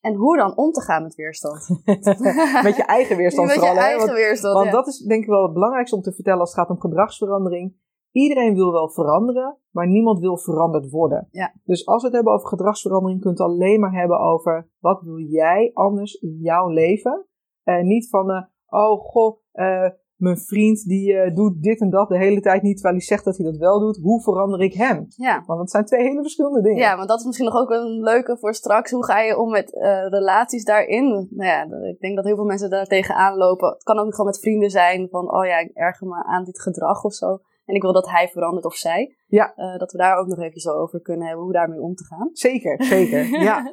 En 0.00 0.14
hoe 0.14 0.36
dan 0.36 0.56
om 0.56 0.72
te 0.72 0.80
gaan 0.80 1.02
met 1.02 1.14
weerstand? 1.14 1.68
Met 2.68 2.76
je 2.76 2.84
eigen 2.86 3.16
weerstand 3.16 3.46
met 3.46 3.56
je 3.56 3.60
vooral. 3.60 3.76
hè, 3.78 3.82
eigen 3.88 4.06
want- 4.06 4.18
weerstand, 4.18 4.54
Want 4.54 4.66
ja. 4.66 4.72
dat 4.72 4.86
is 4.86 4.98
denk 4.98 5.22
ik 5.22 5.28
wel 5.28 5.42
het 5.42 5.52
belangrijkste 5.52 5.96
om 5.96 6.02
te 6.02 6.12
vertellen 6.12 6.40
als 6.40 6.50
het 6.50 6.58
gaat 6.58 6.70
om 6.70 6.80
gedragsverandering. 6.80 7.76
Iedereen 8.10 8.54
wil 8.54 8.72
wel 8.72 8.90
veranderen, 8.90 9.58
maar 9.70 9.88
niemand 9.88 10.18
wil 10.18 10.38
veranderd 10.38 10.90
worden. 10.90 11.28
Ja. 11.30 11.52
Dus 11.64 11.86
als 11.86 12.00
we 12.00 12.06
het 12.06 12.16
hebben 12.16 12.32
over 12.32 12.48
gedragsverandering, 12.48 13.20
kunt 13.20 13.38
het 13.38 13.48
alleen 13.48 13.80
maar 13.80 13.92
hebben 13.92 14.18
over 14.18 14.70
wat 14.78 15.02
wil 15.02 15.18
jij 15.18 15.70
anders 15.74 16.14
in 16.14 16.38
jouw 16.40 16.68
leven. 16.68 17.26
Eh, 17.62 17.82
niet 17.82 18.08
van, 18.08 18.30
eh, 18.30 18.42
oh 18.66 19.00
goh, 19.00 19.38
eh, 19.52 19.90
mijn 20.22 20.38
vriend 20.38 20.84
die 20.84 21.14
eh, 21.14 21.34
doet 21.34 21.62
dit 21.62 21.80
en 21.80 21.90
dat 21.90 22.08
de 22.08 22.18
hele 22.18 22.40
tijd 22.40 22.62
niet, 22.62 22.74
terwijl 22.74 22.96
hij 22.96 23.04
zegt 23.04 23.24
dat 23.24 23.36
hij 23.36 23.46
dat 23.46 23.56
wel 23.56 23.80
doet. 23.80 23.98
Hoe 24.02 24.22
verander 24.22 24.60
ik 24.60 24.74
hem? 24.74 25.06
Ja. 25.08 25.42
Want 25.46 25.60
het 25.60 25.70
zijn 25.70 25.84
twee 25.84 26.02
hele 26.02 26.20
verschillende 26.20 26.62
dingen. 26.62 26.78
Ja, 26.78 26.96
want 26.96 27.08
dat 27.08 27.18
is 27.18 27.24
misschien 27.24 27.46
nog 27.46 27.56
ook 27.56 27.70
een 27.70 28.02
leuke 28.02 28.36
voor 28.38 28.54
straks. 28.54 28.90
Hoe 28.90 29.04
ga 29.04 29.20
je 29.20 29.38
om 29.38 29.50
met 29.50 29.74
eh, 29.74 30.06
relaties 30.08 30.64
daarin? 30.64 31.28
Nou 31.30 31.48
ja, 31.48 31.62
ik 31.88 32.00
denk 32.00 32.16
dat 32.16 32.24
heel 32.24 32.34
veel 32.34 32.44
mensen 32.44 32.70
daar 32.70 32.86
tegenaan 32.86 33.36
lopen. 33.36 33.68
Het 33.68 33.82
kan 33.82 33.98
ook 33.98 34.10
gewoon 34.10 34.26
met 34.26 34.40
vrienden 34.40 34.70
zijn 34.70 35.08
van, 35.10 35.32
oh 35.32 35.44
ja, 35.46 35.58
ik 35.58 35.70
erger 35.74 36.06
me 36.06 36.24
aan 36.24 36.44
dit 36.44 36.60
gedrag 36.60 37.04
of 37.04 37.14
zo. 37.14 37.38
En 37.64 37.74
ik 37.74 37.82
wil 37.82 37.92
dat 37.92 38.10
hij 38.10 38.28
verandert 38.28 38.64
of 38.64 38.74
zij. 38.74 39.16
Ja. 39.26 39.54
Eh, 39.54 39.78
dat 39.78 39.92
we 39.92 39.98
daar 39.98 40.16
ook 40.16 40.26
nog 40.26 40.38
even 40.38 40.60
zo 40.60 40.70
over 40.70 41.00
kunnen 41.00 41.26
hebben, 41.26 41.44
hoe 41.44 41.52
daarmee 41.52 41.80
om 41.80 41.94
te 41.94 42.04
gaan. 42.04 42.30
Zeker, 42.32 42.84
zeker. 42.84 43.40
ja. 43.42 43.62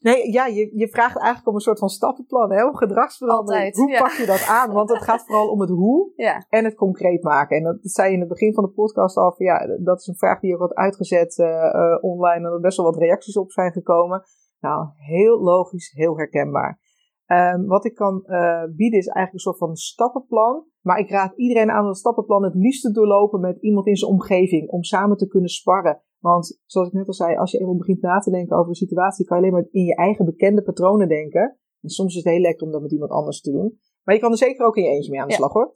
Nee, 0.00 0.32
ja, 0.32 0.46
je, 0.46 0.70
je 0.74 0.88
vraagt 0.88 1.16
eigenlijk 1.16 1.48
om 1.48 1.54
een 1.54 1.60
soort 1.60 1.78
van 1.78 1.88
stappenplan, 1.88 2.52
hè, 2.52 2.66
om 2.66 2.76
gedragsverandering. 2.76 3.64
Altijd, 3.64 3.76
hoe 3.76 3.90
ja. 3.90 4.00
pak 4.00 4.10
je 4.10 4.26
dat 4.26 4.46
aan? 4.48 4.72
Want 4.72 4.90
het 4.90 5.02
gaat 5.02 5.24
vooral 5.26 5.48
om 5.48 5.60
het 5.60 5.70
hoe 5.70 6.12
Ja, 6.26 6.46
en 6.48 6.64
het 6.64 6.74
concreet 6.74 7.22
maken. 7.22 7.56
En 7.56 7.62
dat, 7.62 7.78
zei 7.82 8.08
je 8.08 8.14
in 8.14 8.20
het 8.20 8.28
begin 8.28 8.54
van 8.54 8.64
de 8.64 8.70
podcast 8.70 9.16
al. 9.16 9.34
van, 9.36 9.46
Ja, 9.46 9.66
dat 9.84 10.00
is 10.00 10.06
een 10.06 10.16
vraag 10.16 10.40
die 10.40 10.54
ook 10.54 10.60
wat 10.60 10.74
uitgezet 10.74 11.38
eh, 11.38 11.46
eh, 11.46 11.98
online 12.00 12.46
en 12.46 12.52
er 12.52 12.60
best 12.60 12.76
wel 12.76 12.86
wat 12.86 12.98
reacties 12.98 13.36
op 13.36 13.52
zijn 13.52 13.72
gekomen. 13.72 14.22
Nou, 14.60 14.86
heel 14.94 15.40
logisch, 15.40 15.92
heel 15.94 16.16
herkenbaar. 16.16 16.80
Ehm, 17.26 17.66
wat 17.66 17.84
ik 17.84 17.94
kan 17.94 18.24
eh, 18.24 18.64
bieden 18.64 18.98
is 18.98 19.06
eigenlijk 19.06 19.32
een 19.32 19.38
soort 19.38 19.58
van 19.58 19.76
stappenplan. 19.76 20.66
Maar 20.80 20.98
ik 20.98 21.10
raad 21.10 21.32
iedereen 21.36 21.70
aan 21.70 21.84
dat 21.84 21.96
stappenplan 21.96 22.42
het 22.44 22.54
liefst 22.54 22.82
te 22.82 22.92
doorlopen 22.92 23.40
met 23.40 23.62
iemand 23.62 23.86
in 23.86 23.96
zijn 23.96 24.10
omgeving. 24.10 24.68
Om 24.68 24.82
samen 24.82 25.16
te 25.16 25.26
kunnen 25.26 25.50
sparren. 25.50 26.02
Want 26.18 26.60
zoals 26.64 26.88
ik 26.88 26.94
net 26.94 27.06
al 27.06 27.12
zei, 27.14 27.36
als 27.36 27.50
je 27.50 27.58
eenmaal 27.58 27.76
begint 27.76 28.00
na 28.00 28.18
te 28.18 28.30
denken 28.30 28.56
over 28.56 28.68
een 28.68 28.74
situatie, 28.74 29.24
kan 29.24 29.36
je 29.36 29.42
alleen 29.42 29.54
maar 29.54 29.68
in 29.70 29.84
je 29.84 29.94
eigen 29.94 30.24
bekende 30.24 30.62
patronen 30.62 31.08
denken. 31.08 31.58
En 31.82 31.88
soms 31.88 32.16
is 32.16 32.22
het 32.24 32.32
heel 32.32 32.42
lekker 32.42 32.66
om 32.66 32.72
dat 32.72 32.82
met 32.82 32.92
iemand 32.92 33.10
anders 33.10 33.40
te 33.40 33.52
doen. 33.52 33.78
Maar 34.02 34.14
je 34.14 34.20
kan 34.20 34.30
er 34.30 34.36
zeker 34.36 34.66
ook 34.66 34.76
in 34.76 34.82
je 34.82 34.88
eentje 34.88 35.10
mee 35.10 35.20
aan 35.20 35.26
de 35.26 35.32
Ja. 35.32 35.38
slag 35.38 35.52
hoor. 35.52 35.72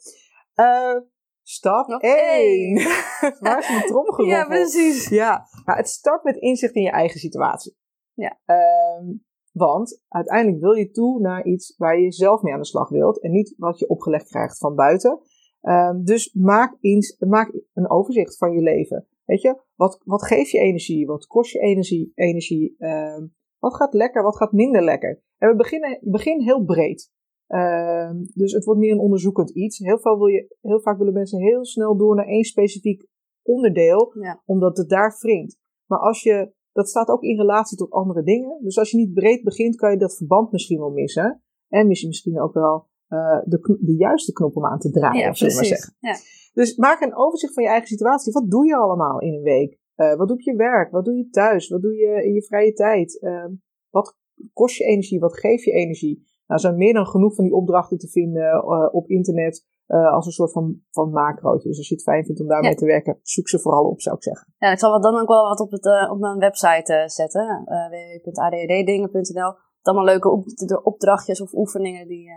Eh, 0.55 0.97
stap 1.43 1.87
Nog 1.87 2.03
1. 2.03 2.75
Waar 3.41 3.59
is 3.59 3.69
mijn 3.69 3.87
tromgeroffel? 3.87 4.25
ja 4.37 4.45
precies. 4.45 5.09
Ja, 5.09 5.47
nou, 5.65 5.79
het 5.79 5.89
start 5.89 6.25
met 6.25 6.37
inzicht 6.37 6.75
in 6.75 6.83
je 6.83 6.91
eigen 6.91 7.21
situatie. 7.21 7.77
Ja. 8.15 8.39
Ehm, 8.45 9.07
want 9.53 10.03
uiteindelijk 10.09 10.63
wil 10.63 10.73
je 10.73 10.91
toe 10.91 11.21
naar 11.21 11.45
iets 11.45 11.75
waar 11.77 12.01
je 12.01 12.13
zelf 12.13 12.43
mee 12.43 12.53
aan 12.53 12.61
de 12.61 12.67
slag 12.67 12.89
wilt 12.89 13.21
en 13.23 13.31
niet 13.31 13.55
wat 13.57 13.79
je 13.79 13.89
opgelegd 13.89 14.29
krijgt 14.29 14.59
van 14.59 14.75
buiten. 14.75 15.21
Ehm, 15.61 16.03
dus 16.03 16.33
maak, 16.33 16.77
eens, 16.81 17.17
maak 17.19 17.53
een 17.73 17.91
overzicht 17.91 18.37
van 18.37 18.53
je 18.53 18.61
leven. 18.63 19.07
Weet 19.25 19.41
je, 19.41 19.61
wat, 19.75 20.01
wat 20.05 20.23
geeft 20.23 20.51
je 20.51 20.59
energie? 20.59 21.07
Wat 21.07 21.27
kost 21.27 21.53
je 21.53 21.59
energie? 21.59 22.13
energie 22.15 22.75
Ehm, 22.79 23.27
wat 23.59 23.75
gaat 23.75 23.95
lekker? 23.95 24.23
Wat 24.23 24.37
gaat 24.37 24.53
minder 24.53 24.83
lekker? 24.83 25.23
En 25.39 25.49
we 25.49 25.57
beginnen 25.57 25.99
begin 26.03 26.41
heel 26.41 26.65
breed. 26.65 27.11
Ehm, 27.47 28.17
dus 28.35 28.53
het 28.53 28.65
wordt 28.65 28.81
meer 28.81 28.93
een 28.93 28.99
onderzoekend 28.99 29.51
iets. 29.51 29.79
Heel, 29.79 29.99
veel 29.99 30.19
wil 30.19 30.27
je, 30.27 30.57
heel 30.61 30.81
vaak 30.81 30.99
willen 30.99 31.13
mensen 31.13 31.41
heel 31.41 31.65
snel 31.65 31.97
door 31.97 32.15
naar 32.15 32.27
één 32.27 32.45
specifiek 32.45 33.07
onderdeel 33.43 34.15
Ja. 34.21 34.43
omdat 34.45 34.77
het 34.77 34.89
daar 34.89 35.17
wringt. 35.21 35.59
Maar 35.87 35.99
als 35.99 36.23
je, 36.23 36.53
dat 36.73 36.89
staat 36.89 37.09
ook 37.09 37.23
in 37.23 37.37
relatie 37.37 37.77
tot 37.77 37.91
andere 37.91 38.23
dingen. 38.23 38.59
Dus 38.63 38.79
als 38.79 38.91
je 38.91 38.97
niet 38.97 39.13
breed 39.13 39.43
begint, 39.43 39.77
kan 39.77 39.91
je 39.91 39.99
dat 39.99 40.17
verband 40.17 40.53
misschien 40.53 40.79
wel 40.79 40.91
missen. 40.91 41.43
En 41.69 41.87
mis 41.87 42.01
je 42.01 42.07
misschien 42.07 42.41
ook 42.41 42.55
wel 42.55 42.89
eh, 43.07 43.41
de, 43.45 43.79
de 43.81 43.95
juiste 43.97 44.33
knop 44.33 44.57
om 44.57 44.67
aan 44.67 44.79
te 44.79 44.91
draaien, 44.91 45.21
Ja, 45.21 45.35
zullen 45.35 45.53
we 45.53 45.59
maar 45.61 45.69
zeggen. 45.69 45.97
Ja. 45.99 46.17
Dus 46.53 46.77
maak 46.77 47.01
een 47.01 47.17
overzicht 47.17 47.55
van 47.55 47.63
je 47.63 47.69
eigen 47.69 47.89
situatie. 47.89 48.33
Wat 48.33 48.51
doe 48.51 48.67
je 48.67 48.77
allemaal 48.77 49.21
in 49.21 49.35
een 49.35 49.43
week? 49.43 49.79
Eh, 49.95 50.15
wat 50.15 50.29
doe 50.29 50.37
je 50.45 50.57
werk? 50.57 50.91
Wat 50.91 51.05
doe 51.05 51.17
je 51.17 51.29
thuis? 51.29 51.69
Wat 51.69 51.83
doe 51.83 51.95
je 51.95 52.25
in 52.25 52.33
je 52.33 52.43
vrije 52.43 52.73
tijd? 52.73 53.21
Eh, 53.21 53.45
wat 53.91 54.17
kost 54.53 54.77
je 54.77 54.85
energie? 54.85 55.21
Wat 55.21 55.39
geeft 55.39 55.65
je 55.65 55.73
energie? 55.73 56.17
Nou, 56.17 56.31
er 56.47 56.59
zijn 56.61 56.77
meer 56.77 56.93
dan 56.95 57.07
genoeg 57.07 57.35
van 57.35 57.45
die 57.45 57.55
opdrachten 57.55 57.99
te 57.99 58.09
vinden 58.09 58.43
eh, 58.53 58.89
op 58.95 59.09
internet 59.09 59.67
eh, 59.87 60.13
als 60.13 60.27
een 60.27 60.33
soort 60.33 60.53
van, 60.53 60.81
van 60.91 61.11
macrootje. 61.11 61.69
Dus 61.69 61.79
als 61.79 61.89
je 61.89 61.95
het 61.95 62.03
fijn 62.03 62.25
vindt 62.25 62.41
om 62.41 62.47
daarmee 62.49 62.71
Ja. 62.71 62.77
te 62.77 62.85
werken, 62.87 63.19
zoek 63.23 63.49
ze 63.49 63.59
vooral 63.59 63.85
op, 63.89 64.01
zou 64.01 64.17
ik 64.17 64.23
zeggen. 64.23 64.55
Ja, 64.59 64.71
ik 64.73 64.79
zal 64.79 64.91
wat 64.91 65.03
dan 65.03 65.21
ook 65.21 65.29
wel 65.29 65.43
wat 65.49 65.61
op, 65.61 65.71
het, 65.71 66.11
op 66.11 66.19
mijn 66.19 66.39
website 66.39 67.03
zetten. 67.07 67.63
eh 67.67 67.89
www.adhddingen.nl. 67.89 69.55
Allemaal 69.83 70.05
leuke 70.05 70.31
op, 70.31 70.47
de 70.47 70.83
opdrachtjes 70.83 71.41
of 71.43 71.53
oefeningen 71.53 72.09
die 72.09 72.29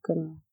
kunnen, 0.00 0.44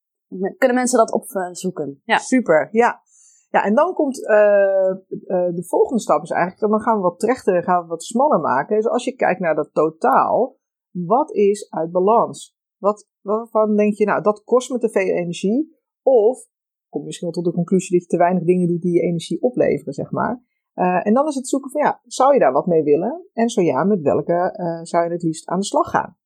kunnen 0.58 0.78
mensen 0.78 0.98
dat 0.98 1.12
opzoeken. 1.12 2.02
Ja. 2.04 2.18
Super, 2.18 2.70
ja. 2.72 3.02
Ja, 3.50 3.64
en 3.64 3.76
dan 3.76 3.94
komt 3.94 4.28
eh, 4.28 4.90
eh, 4.90 5.56
de 5.56 5.64
volgende 5.68 6.02
stap 6.02 6.24
is 6.24 6.30
eigenlijk, 6.30 6.72
dan 6.72 6.82
gaan 6.82 6.96
we 6.96 7.02
wat 7.02 7.20
trechter 7.20 7.56
en 7.56 7.64
gaan 7.64 7.82
we 7.82 7.88
wat 7.88 8.04
smaller 8.04 8.40
maken. 8.40 8.76
Dus 8.76 8.88
als 8.88 9.04
je 9.04 9.16
kijkt 9.16 9.40
naar 9.40 9.56
dat 9.56 9.74
totaal, 9.74 10.58
wat 10.92 11.32
is 11.32 11.70
uit 11.70 11.92
balans? 11.92 12.58
Wat, 12.78 13.08
waarvan 13.22 13.76
denk 13.76 13.94
je, 13.94 14.06
nou, 14.06 14.22
dat 14.22 14.44
kost 14.44 14.72
me 14.72 14.78
te 14.78 14.90
veel 14.90 15.16
energie. 15.16 15.78
Of 16.02 16.48
kom 16.90 17.00
je 17.00 17.06
misschien 17.06 17.32
wel 17.32 17.44
tot 17.44 17.52
de 17.52 17.58
conclusie 17.58 17.92
dat 17.92 18.02
je 18.02 18.08
te 18.08 18.24
weinig 18.24 18.44
dingen 18.44 18.68
doet 18.68 18.82
die 18.82 18.94
je 18.94 19.02
energie 19.02 19.42
opleveren, 19.42 19.94
zeg 19.94 20.12
maar. 20.12 20.44
Eh, 20.74 21.08
en 21.08 21.14
dan 21.14 21.28
is 21.28 21.36
het 21.36 21.48
zoeken 21.48 21.72
van, 21.72 21.82
ja, 21.82 22.02
zou 22.06 22.34
je 22.34 22.40
daar 22.40 22.54
wat 22.54 22.66
mee 22.66 22.84
willen? 22.84 23.28
En 23.34 23.50
zo 23.50 23.62
ja, 23.62 23.84
met 23.84 24.02
welke 24.02 24.52
zou 24.84 25.06
je 25.06 25.12
het 25.12 25.24
liefst 25.24 25.48
aan 25.48 25.60
de 25.60 25.66
slag 25.66 25.90
gaan? 25.90 26.18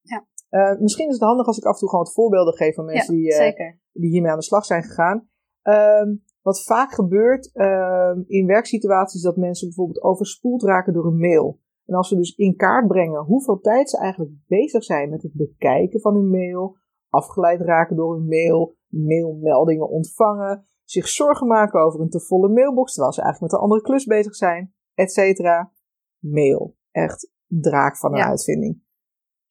Eh, 0.54 0.80
misschien 0.80 1.08
is 1.08 1.13
het 1.13 1.24
handig 1.24 1.48
als 1.48 1.58
ik 1.58 1.63
af 1.63 1.74
en 1.74 1.80
toe 1.80 1.89
gewoon 1.89 2.04
wat 2.04 2.13
voorbeelden 2.13 2.54
geef 2.54 2.76
van 2.76 2.86
mensen 2.86 3.13
die, 3.13 3.32
eh, 3.32 3.38
zeker. 3.38 3.80
die 3.92 4.10
hiermee 4.10 4.32
aan 4.32 4.38
de 4.38 4.44
slag 4.44 4.66
zijn 4.66 4.84
gegaan. 4.84 5.30
Ehm, 5.62 6.16
wat 6.42 6.63
vaak 6.63 6.92
gebeurt 6.94 7.52
ehm, 7.54 8.22
in 8.28 8.46
werksituaties 8.46 9.22
dat 9.22 9.38
mensen 9.38 9.68
bijvoorbeeld 9.68 10.04
overspoeld 10.04 10.63
raken 10.63 10.94
door 10.94 11.06
een 11.06 11.18
mail. 11.20 11.60
En 11.86 11.96
als 11.96 12.10
we 12.10 12.16
dus 12.16 12.36
in 12.36 12.56
kaart 12.56 12.88
brengen 12.88 13.24
hoeveel 13.24 13.60
tijd 13.60 13.89
ze 13.89 13.98
eigenlijk 13.98 14.32
bezig 14.48 14.84
zijn 14.84 15.10
met 15.10 15.22
het 15.24 15.34
bekijken 15.34 16.00
van 16.02 16.16
hun 16.16 16.30
mail, 16.30 16.76
afgeleid 17.10 17.62
raken 17.62 17.96
door 17.96 18.13
hun 18.16 18.28
mail, 18.28 18.76
mailmeldingen 18.88 19.89
ontvangen, 19.89 20.63
zich 20.84 21.08
zorgen 21.08 21.48
maken 21.48 21.80
over 21.82 22.00
een 22.02 22.10
te 22.10 22.20
volle 22.20 22.50
mailbox 22.50 22.92
terwijl 22.92 23.13
ze 23.13 23.22
eigenlijk 23.22 23.52
met 23.52 23.62
een 23.62 23.68
andere 23.68 23.88
klus 23.88 24.06
bezig 24.06 24.36
zijn, 24.36 24.74
et 24.94 25.12
cetera. 25.12 25.72
Mail. 26.20 26.76
Echt 26.92 27.32
draak 27.48 27.98
van 27.98 28.12
een 28.12 28.18
Ja. 28.18 28.28
uitvinding. 28.28 28.82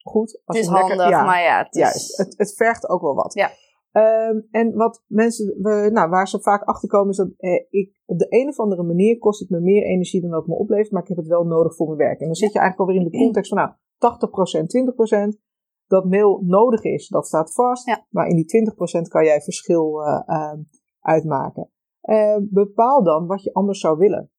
Goed. 0.03 0.41
Als 0.45 0.57
Het 0.57 0.67
is 0.67 0.73
lekker- 0.73 0.88
handig, 0.88 1.09
ja. 1.09 1.25
maar 1.25 1.43
ja, 1.43 1.59
het 1.59 1.75
is... 1.75 1.81
Juist, 1.81 2.17
het, 2.17 2.35
het 2.37 2.55
vergt 2.55 2.88
ook 2.88 3.01
wel 3.01 3.15
wat. 3.15 3.35
Ja. 3.35 3.51
Ehm, 3.93 4.41
en 4.51 4.75
wat 4.75 5.05
mensen, 5.07 5.47
we, 5.47 5.91
nou, 5.93 6.11
waar 6.11 6.29
ze 6.29 6.41
vaak 6.41 6.65
achter 6.65 6.88
komen 6.88 7.11
is 7.11 7.17
dat 7.17 7.31
eh, 7.37 7.65
ik 7.71 8.01
op 8.05 8.19
de 8.19 8.27
een 8.29 8.49
of 8.49 8.59
andere 8.59 8.83
manier 8.83 9.19
kost 9.19 9.41
het 9.41 9.51
me 9.51 9.61
meer 9.61 9.83
energie 9.83 10.21
dan 10.21 10.31
dat 10.31 10.38
het 10.38 10.49
me 10.49 10.55
oplevert, 10.55 10.91
maar 10.91 11.03
ik 11.03 11.09
heb 11.09 11.17
het 11.17 11.27
wel 11.27 11.45
nodig 11.45 11.77
voor 11.77 11.87
mijn 11.87 11.99
werk. 11.99 12.21
En 12.21 12.27
dan 12.27 12.35
zit 12.35 12.53
je 12.53 12.59
eigenlijk 12.59 12.91
alweer 12.91 13.05
in 13.05 13.11
de 13.11 13.25
context 13.25 13.53
van, 13.53 13.59
nou, 13.59 13.71
80%, 13.71 15.37
20%. 15.37 15.41
Dat 15.87 16.05
mail 16.05 16.43
nodig 16.45 16.83
is, 16.83 17.09
dat 17.09 17.27
staat 17.27 17.53
vast. 17.53 17.87
Ja. 17.87 18.07
Maar 18.11 18.27
in 18.27 18.37
die 18.37 18.73
20% 18.99 19.09
kan 19.09 19.25
jij 19.25 19.41
verschil 19.41 20.03
eh, 20.03 20.23
ehm, 20.27 20.61
uitmaken. 21.01 21.71
Eh, 22.01 22.37
bepaal 22.41 23.03
dan 23.03 23.27
wat 23.27 23.43
je 23.43 23.53
anders 23.53 23.81
zou 23.81 23.99
willen. 23.99 24.31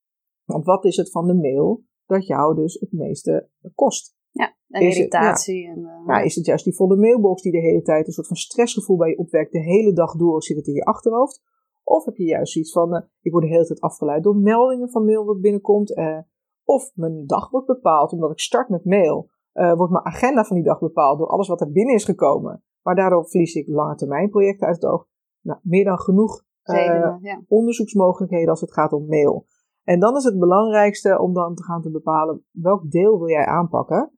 Want 0.43 0.65
wat 0.65 0.85
is 0.85 0.97
het 0.97 1.11
van 1.11 1.27
de 1.27 1.35
mail 1.35 1.83
dat 2.05 2.27
jou 2.27 2.55
dus 2.55 2.79
het 2.79 2.91
meeste 2.91 3.49
kost? 3.75 4.15
En 4.33 4.81
Is 4.81 4.87
het- 4.87 4.97
irritatie. 4.97 5.67
En, 5.67 6.03
Ja, 6.07 6.19
is 6.19 6.35
het 6.35 6.45
juist 6.45 6.63
die 6.63 6.75
volle 6.75 6.95
mailbox 6.95 7.41
die 7.41 7.51
de 7.51 7.57
hele 7.59 7.81
tijd 7.81 8.07
een 8.07 8.13
soort 8.13 8.27
van 8.27 8.35
stressgevoel 8.35 8.97
bij 8.97 9.09
je 9.09 9.17
opwekt, 9.17 9.51
de 9.51 9.59
hele 9.59 9.93
dag 9.93 10.15
door 10.15 10.43
zit 10.43 10.57
het 10.57 10.67
in 10.67 10.73
je 10.73 10.83
achterhoofd? 10.83 11.41
Of 11.83 12.05
heb 12.05 12.15
je 12.15 12.23
juist 12.23 12.57
iets 12.57 12.71
van, 12.71 12.95
eh, 12.95 13.01
ik 13.21 13.31
word 13.31 13.43
de 13.43 13.49
hele 13.49 13.65
tijd 13.65 13.81
afgeleid 13.81 14.23
door 14.23 14.35
meldingen 14.35 14.89
van 14.89 15.05
mail 15.05 15.25
wat 15.25 15.41
binnenkomt? 15.41 15.95
eh, 15.95 16.17
of 16.63 16.91
mijn 16.95 17.25
dag 17.25 17.49
wordt 17.49 17.67
bepaald 17.67 18.11
omdat 18.11 18.31
ik 18.31 18.39
start 18.39 18.69
met 18.69 18.85
mail, 18.85 19.29
eh, 19.51 19.73
wordt 19.73 19.91
mijn 19.91 20.05
agenda 20.05 20.43
van 20.43 20.55
die 20.55 20.65
dag 20.65 20.79
bepaald 20.79 21.17
door 21.17 21.27
alles 21.27 21.47
wat 21.47 21.61
er 21.61 21.71
binnen 21.71 21.95
is 21.95 22.03
gekomen. 22.03 22.63
Maar 22.81 22.95
daardoor 22.95 23.29
verlies 23.29 23.55
ik 23.55 23.67
lange 23.67 23.95
termijn 23.95 24.29
projecten 24.29 24.67
uit 24.67 24.75
het 24.75 24.85
oog. 24.91 25.07
Nou, 25.41 25.59
meer 25.63 25.83
dan 25.83 25.99
genoeg 25.99 26.43
redenen, 26.63 27.19
ja. 27.21 27.41
onderzoeksmogelijkheden 27.47 28.49
als 28.49 28.61
het 28.61 28.73
gaat 28.73 28.93
om 28.93 29.05
mail. 29.05 29.45
En 29.83 29.99
dan 29.99 30.15
is 30.15 30.23
het 30.23 30.39
belangrijkste 30.39 31.19
om 31.19 31.33
dan 31.33 31.55
te 31.55 31.63
gaan 31.63 31.81
te 31.81 31.91
bepalen 31.91 32.45
welk 32.51 32.91
deel 32.91 33.17
wil 33.17 33.29
jij 33.29 33.45
aanpakken. 33.45 34.11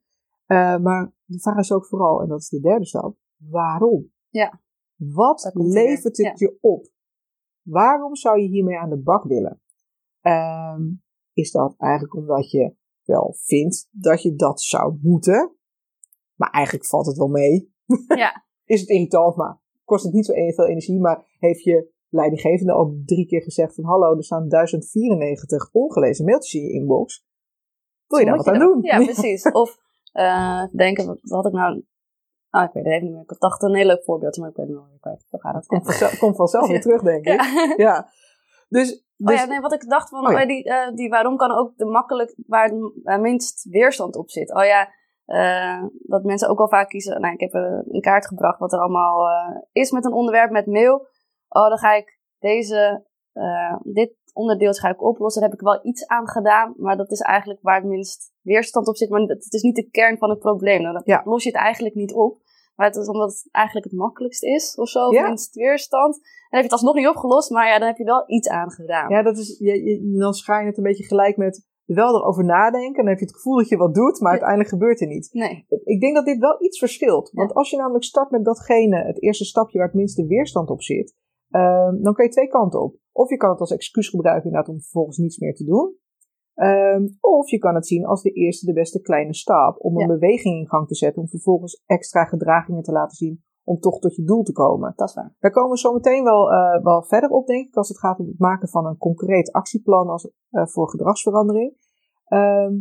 Eh, 0.46 0.78
maar 0.78 1.14
de 1.24 1.40
vraag 1.40 1.58
is 1.58 1.72
ook 1.72 1.86
vooral, 1.86 2.22
en 2.22 2.28
dat 2.28 2.40
is 2.40 2.50
de 2.50 2.60
derde 2.60 2.86
stap, 2.86 3.18
waarom? 3.38 4.12
Ja. 4.30 4.62
Wat 4.96 5.52
levert 5.54 6.18
het 6.18 6.40
je 6.40 6.58
op? 6.62 6.88
Waarom 7.62 8.16
zou 8.16 8.42
je 8.42 8.48
hiermee 8.48 8.80
aan 8.80 8.90
de 8.90 9.02
bak 9.02 9.24
willen? 9.24 9.62
Ehm, 10.22 10.82
is 11.34 11.52
dat 11.52 11.76
eigenlijk 11.78 12.16
omdat 12.16 12.52
je 12.52 12.76
wel 13.04 13.36
vindt 13.38 13.88
dat 13.92 14.22
je 14.22 14.36
dat 14.36 14.62
zou 14.62 15.00
moeten. 15.02 15.56
Maar 16.36 16.50
eigenlijk 16.50 16.86
valt 16.86 17.06
het 17.06 17.18
wel 17.18 17.28
mee. 17.28 17.74
Ja. 18.08 18.44
Is 18.66 18.80
het 18.80 18.90
irritant, 18.90 19.36
maar 19.36 19.62
kost 19.84 20.04
het 20.04 20.14
niet 20.14 20.26
zo 20.26 20.34
veel 20.34 20.68
energie. 20.68 21.00
Maar 21.00 21.36
heeft 21.40 21.64
je 21.64 21.94
leidinggevende 22.10 22.74
al 22.74 23.02
drie 23.06 23.26
keer 23.26 23.42
gezegd 23.42 23.76
van 23.76 23.84
hallo, 23.84 24.16
er 24.18 24.24
staan 24.24 24.48
1094 24.48 25.70
ongelezen 25.72 26.26
mailtjes 26.26 26.62
in 26.62 26.68
je 26.68 26.74
inbox. 26.74 27.26
Wil 28.08 28.20
je 28.20 28.26
daar 28.26 28.38
wat 28.38 28.48
aan 28.48 28.60
doen? 28.60 28.82
Ja, 28.82 29.04
precies. 29.04 29.52
Of 29.62 29.80
eh, 30.16 30.64
denken, 30.72 31.06
wat 31.06 31.20
had 31.22 31.46
ik 31.46 31.52
nou... 31.52 31.86
Ah, 32.50 32.64
ik 32.64 32.74
weet 32.74 32.84
het 32.84 32.94
even 32.94 33.06
niet 33.06 33.14
meer. 33.14 33.22
Ik 33.22 33.40
dacht 33.40 33.64
een 33.64 33.76
heel 33.76 33.86
leuk 33.86 34.04
voorbeeld, 34.04 34.38
maar 34.38 34.50
ik 34.50 34.56
ben 34.56 34.66
het 34.66 34.76
nog 34.76 34.88
weer 34.88 35.00
kwijt. 35.00 35.26
Zo 35.30 35.38
gaat 35.38 35.56
het. 35.56 35.66
Komt 35.66 35.86
vanzelf, 35.86 36.18
komt 36.18 36.36
vanzelf 36.36 36.68
weer 36.68 36.82
terug, 36.82 37.02
denk 37.02 37.26
ik. 37.26 37.42
Ja. 37.44 37.74
Ja. 37.76 38.10
Dus, 38.70 39.04
Oh 39.18 39.28
dus 39.28 39.40
ja, 39.40 39.46
nee, 39.46 39.60
wat 39.60 39.74
ik 39.74 39.90
dacht 39.90 40.10
van, 40.10 40.28
Oh 40.28 40.32
ja. 40.32 40.46
die, 40.46 40.64
eh, 40.64 40.96
die 40.96 41.10
waarom 41.10 41.38
kan 41.38 41.52
ook 41.52 41.78
de 41.78 41.86
makkelijk, 41.86 42.36
waar 42.48 42.72
het 43.04 43.22
minst 43.22 43.70
weerstand 43.70 44.16
op 44.16 44.30
zit. 44.30 44.54
Oh 44.54 44.66
ja, 44.66 44.90
eh, 45.26 45.84
dat 46.00 46.24
mensen 46.24 46.50
ook 46.50 46.60
al 46.60 46.68
vaak 46.68 46.90
kiezen. 46.90 47.22
Nou, 47.22 47.34
ik 47.34 47.40
heb 47.40 47.54
in 47.88 48.02
kaart 48.02 48.28
gebracht 48.28 48.60
wat 48.60 48.74
er 48.74 48.80
allemaal 48.80 49.28
is 49.72 49.92
met 49.92 50.06
een 50.06 50.14
onderwerp 50.14 50.52
met 50.52 50.66
mail. 50.66 51.08
Oh, 51.48 51.68
dan 51.68 51.78
ga 51.78 51.94
ik 51.94 52.20
deze, 52.40 53.06
dit 53.84 54.14
onderdeeltje 54.36 54.82
ga 54.82 54.90
ik 54.90 55.04
oplossen. 55.04 55.42
Daar 55.42 55.50
heb 55.50 55.60
ik 55.60 55.66
wel 55.66 55.80
iets 55.86 56.08
aan 56.08 56.28
gedaan, 56.30 56.74
maar 56.78 56.98
dat 56.98 57.12
is 57.12 57.20
eigenlijk 57.20 57.60
waar 57.62 57.76
het 57.82 57.90
minst 57.90 58.32
weerstand 58.42 58.88
op 58.88 58.96
zit. 58.98 59.10
Maar 59.10 59.22
het 59.22 59.54
is 59.54 59.62
niet 59.62 59.76
de 59.76 59.90
kern 59.90 60.18
van 60.18 60.30
het 60.30 60.40
probleem. 60.40 60.82
Nou, 60.82 60.94
dan 60.94 61.02
Ja. 61.06 61.22
los 61.26 61.44
je 61.44 61.50
het 61.50 61.58
eigenlijk 61.58 61.96
niet 61.96 62.14
op. 62.14 62.44
Maar 62.76 62.88
het 62.88 62.96
is 62.96 63.08
omdat 63.08 63.30
het 63.30 63.48
eigenlijk 63.52 63.86
het 63.86 63.96
makkelijkst 63.96 64.44
is, 64.44 64.76
of 64.76 64.88
zo, 64.90 65.08
of 65.08 65.14
Ja. 65.14 65.28
minst 65.28 65.56
weerstand. 65.56 66.16
En 66.16 66.22
dan 66.22 66.50
heb 66.50 66.58
je 66.60 66.64
het 66.64 66.72
alsnog 66.72 66.96
niet 66.96 67.08
opgelost, 67.08 67.50
maar 67.50 67.68
ja, 67.68 67.80
dan 67.80 67.88
heb 67.88 67.98
je 67.98 68.04
wel 68.04 68.24
iets 68.28 68.48
aan 68.50 68.72
gedaan. 68.72 69.10
ja, 69.10 69.24
dat 69.24 69.38
is, 69.38 69.58
je, 69.60 69.84
je- 69.84 70.18
dan 70.20 70.34
schaar 70.34 70.62
je 70.62 70.68
het 70.68 70.78
een 70.78 70.84
beetje 70.84 71.04
gelijk 71.04 71.38
met 71.38 71.66
wel 71.86 72.16
erover 72.16 72.46
nadenken. 72.46 72.96
Dan 72.98 73.08
heb 73.08 73.20
je 73.20 73.26
het 73.26 73.36
gevoel 73.36 73.58
dat 73.58 73.70
je 73.70 73.78
wat 73.78 73.94
doet, 73.94 74.20
maar 74.20 74.32
uiteindelijk 74.32 74.70
gebeurt 74.70 75.02
er 75.02 75.08
niets. 75.08 75.32
Nee. 75.32 75.66
Ik 75.84 76.00
denk 76.02 76.16
dat 76.16 76.26
dit 76.26 76.38
wel 76.40 76.64
iets 76.64 76.80
verschilt. 76.80 77.30
Want 77.34 77.54
als 77.54 77.70
je 77.70 77.78
namelijk 77.78 78.04
start 78.04 78.30
met 78.32 78.46
datgene, 78.46 79.04
het 79.04 79.22
eerste 79.22 79.46
stapje 79.46 79.78
waar 79.78 79.88
het 79.88 79.96
minste 79.96 80.26
weerstand 80.26 80.70
op 80.70 80.82
zit, 80.82 81.16
ehm, 81.50 82.02
dan 82.02 82.14
kan 82.14 82.26
je 82.26 82.32
twee 82.32 82.48
kanten 82.48 82.82
op. 82.82 82.96
Of 83.18 83.30
je 83.30 83.38
kan 83.38 83.50
het 83.50 83.60
als 83.60 83.72
excuus 83.72 84.10
gebruiken 84.10 84.46
inderdaad 84.46 84.74
om 84.74 84.82
vervolgens 84.82 85.18
niets 85.18 85.38
meer 85.38 85.56
te 85.56 85.64
doen. 85.64 85.96
Ehm, 86.54 87.08
of 87.20 87.50
je 87.50 87.58
kan 87.58 87.76
het 87.76 87.88
zien 87.88 88.06
als 88.06 88.22
de 88.22 88.32
eerste, 88.32 88.66
de 88.66 88.74
beste 88.74 89.02
kleine 89.02 89.34
stap 89.34 89.76
om 89.80 89.94
een 89.96 90.08
Ja. 90.08 90.14
beweging 90.14 90.56
in 90.60 90.68
gang 90.68 90.88
te 90.88 90.96
zetten, 90.96 91.22
om 91.22 91.28
vervolgens 91.28 91.84
extra 91.86 92.26
gedragingen 92.26 92.84
te 92.84 92.92
laten 92.92 93.16
zien 93.18 93.44
om 93.64 93.80
toch 93.80 94.00
tot 94.00 94.16
je 94.16 94.24
doel 94.24 94.44
te 94.44 94.52
komen. 94.52 94.94
Dat 94.96 95.10
is 95.10 95.16
waar. 95.16 95.36
Daar 95.40 95.52
komen 95.52 95.72
we 95.72 95.78
zo 95.78 95.94
meteen 95.94 96.24
wel, 96.24 96.52
eh, 96.52 96.84
wel 96.84 97.04
verder 97.04 97.30
op, 97.30 97.48
denk 97.48 97.68
ik, 97.68 97.76
als 97.76 97.88
het 97.90 98.00
gaat 98.00 98.20
om 98.20 98.28
het 98.28 98.40
maken 98.40 98.68
van 98.70 98.86
een 98.86 98.98
concreet 98.98 99.52
actieplan 99.52 100.08
als, 100.08 100.32
eh, 100.50 100.66
voor 100.66 100.90
gedragsverandering. 100.90 101.74
Ehm, 102.26 102.74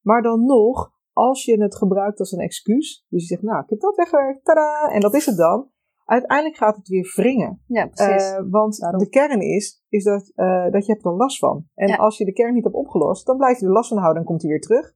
maar 0.00 0.22
dan 0.22 0.44
nog, 0.44 0.90
als 1.12 1.44
je 1.44 1.62
het 1.62 1.76
gebruikt 1.76 2.18
als 2.18 2.32
een 2.32 2.40
excuus, 2.40 3.06
dus 3.08 3.20
je 3.20 3.26
zegt, 3.26 3.42
nou, 3.42 3.62
ik 3.62 3.70
heb 3.70 3.80
dat 3.80 3.96
weggewerkt, 3.96 4.44
tada, 4.44 4.90
en 4.92 5.00
dat 5.00 5.14
is 5.14 5.26
het 5.26 5.36
dan. 5.36 5.68
Uiteindelijk 6.10 6.56
gaat 6.56 6.76
het 6.76 6.88
weer 6.88 7.12
wringen. 7.16 7.62
Ja, 7.66 7.86
precies. 7.86 8.30
Eh, 8.30 8.44
want 8.50 8.78
Daarom. 8.78 8.98
de 9.00 9.08
kern 9.08 9.40
is, 9.40 9.84
is 9.88 10.04
dat, 10.04 10.32
eh, 10.34 10.70
dat 10.70 10.86
je 10.86 10.92
hebt 10.92 11.04
er 11.04 11.12
last 11.16 11.38
van. 11.38 11.66
En 11.74 11.88
Ja. 11.88 11.96
als 11.96 12.18
je 12.18 12.24
de 12.24 12.32
kern 12.32 12.54
niet 12.54 12.64
hebt 12.64 12.74
opgelost, 12.76 13.26
dan 13.26 13.36
blijf 13.36 13.58
je 13.60 13.66
er 13.66 13.72
last 13.72 13.88
van 13.88 13.98
houden 13.98 14.20
en 14.22 14.28
komt 14.28 14.42
hij 14.42 14.50
weer 14.50 14.60
terug. 14.60 14.92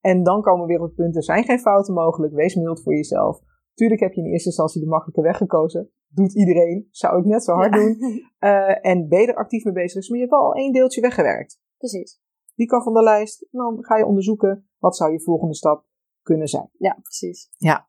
En 0.00 0.22
dan 0.22 0.42
komen 0.42 0.60
we 0.60 0.66
weer 0.66 0.80
op 0.80 0.86
het 0.86 0.94
punt, 0.94 1.16
er 1.16 1.22
zijn 1.24 1.44
geen 1.44 1.58
fouten 1.58 1.94
mogelijk, 1.94 2.34
wees 2.34 2.54
mild 2.54 2.82
voor 2.82 2.94
jezelf. 2.94 3.40
Tuurlijk 3.74 4.00
heb 4.00 4.12
je 4.12 4.20
in 4.20 4.26
eerste 4.30 4.48
instantie 4.48 4.80
de 4.80 4.86
makkelijke 4.88 5.20
weg 5.22 5.36
gekozen. 5.36 5.90
Doet 6.08 6.34
iedereen, 6.34 6.88
zou 6.90 7.18
ik 7.18 7.24
net 7.24 7.44
zo 7.44 7.52
hard 7.52 7.74
Ja. 7.74 7.80
doen. 7.80 7.96
Eh, 8.38 8.86
en 8.86 9.08
ben 9.08 9.20
je 9.20 9.26
er 9.26 9.36
actief 9.36 9.64
mee 9.64 9.74
bezig 9.74 10.02
is, 10.02 10.08
maar 10.08 10.18
je 10.18 10.24
hebt 10.24 10.36
wel 10.36 10.46
al 10.46 10.54
één 10.54 10.72
deeltje 10.72 11.00
weggewerkt. 11.00 11.60
precies. 11.78 12.20
Die 12.54 12.66
kan 12.66 12.82
van 12.82 12.94
de 12.94 13.02
lijst. 13.02 13.42
En 13.42 13.48
dan 13.58 13.84
ga 13.84 13.96
je 13.96 14.06
onderzoeken, 14.06 14.68
wat 14.78 14.96
zou 14.96 15.12
je 15.12 15.20
volgende 15.22 15.54
stap 15.54 15.84
kunnen 16.22 16.48
zijn. 16.48 16.70
Ja, 16.78 16.98
precies. 17.02 17.50
Ja, 17.56 17.86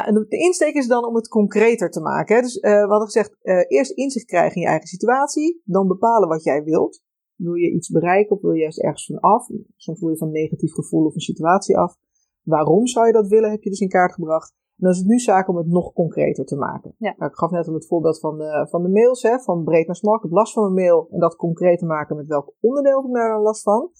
en 0.00 0.14
de 0.14 0.38
insteek 0.38 0.74
is 0.74 0.86
dan 0.86 1.06
om 1.06 1.14
het 1.14 1.28
concreter 1.28 1.90
te 1.90 2.00
maken. 2.00 2.36
Hè. 2.36 2.42
Dus 2.42 2.60
eh 2.60 2.72
we 2.72 2.88
hadden 2.88 3.06
gezegd, 3.06 3.36
eh, 3.40 3.64
eerst 3.68 3.90
inzicht 3.90 4.26
krijgen 4.26 4.54
in 4.54 4.60
je 4.60 4.68
eigen 4.68 4.88
situatie. 4.88 5.60
Dan 5.64 5.86
bepalen 5.86 6.28
wat 6.28 6.44
jij 6.44 6.62
wilt. 6.64 7.02
Wil 7.36 7.54
je 7.54 7.72
iets 7.72 7.90
bereiken 7.90 8.36
of 8.36 8.42
wil 8.42 8.52
je 8.52 8.60
juist 8.60 8.82
ergens 8.82 9.06
van 9.06 9.20
af? 9.20 9.46
Soms 9.76 10.00
wil 10.00 10.10
je 10.10 10.16
van 10.16 10.26
een 10.26 10.32
negatief 10.32 10.72
gevoel 10.72 11.06
of 11.06 11.14
een 11.14 11.20
situatie 11.20 11.78
af. 11.78 11.96
Waarom 12.42 12.86
zou 12.86 13.06
je 13.06 13.12
dat 13.12 13.28
willen, 13.28 13.50
heb 13.50 13.62
je 13.62 13.70
dus 13.70 13.80
in 13.80 13.88
kaart 13.88 14.12
gebracht. 14.12 14.50
En 14.50 14.88
dan 14.88 14.90
is 14.90 14.98
het 14.98 15.06
nu 15.06 15.18
zaak 15.18 15.48
om 15.48 15.56
het 15.56 15.66
nog 15.66 15.92
concreter 15.92 16.44
te 16.44 16.56
maken. 16.56 16.94
Ja. 16.98 17.14
Nou, 17.16 17.30
ik 17.30 17.36
gaf 17.36 17.50
net 17.50 17.68
al 17.68 17.74
het 17.74 17.86
voorbeeld 17.86 18.20
van 18.20 18.38
de, 18.38 18.66
van 18.70 18.82
de 18.82 18.88
mails, 18.88 19.22
hè, 19.22 19.38
van 19.38 19.64
breed 19.64 19.86
naar 19.86 19.96
smal. 19.96 20.16
Ik 20.16 20.22
heb 20.22 20.30
last 20.30 20.52
van 20.52 20.62
mijn 20.62 20.86
mail 20.86 21.08
en 21.10 21.20
dat 21.20 21.36
concreet 21.36 21.78
te 21.78 21.86
maken 21.86 22.16
met 22.16 22.26
welk 22.26 22.54
onderdeel 22.60 22.96
heb 22.96 23.06
ik 23.06 23.14
daar 23.14 23.32
dan 23.32 23.42
last 23.42 23.62
van. 23.62 23.90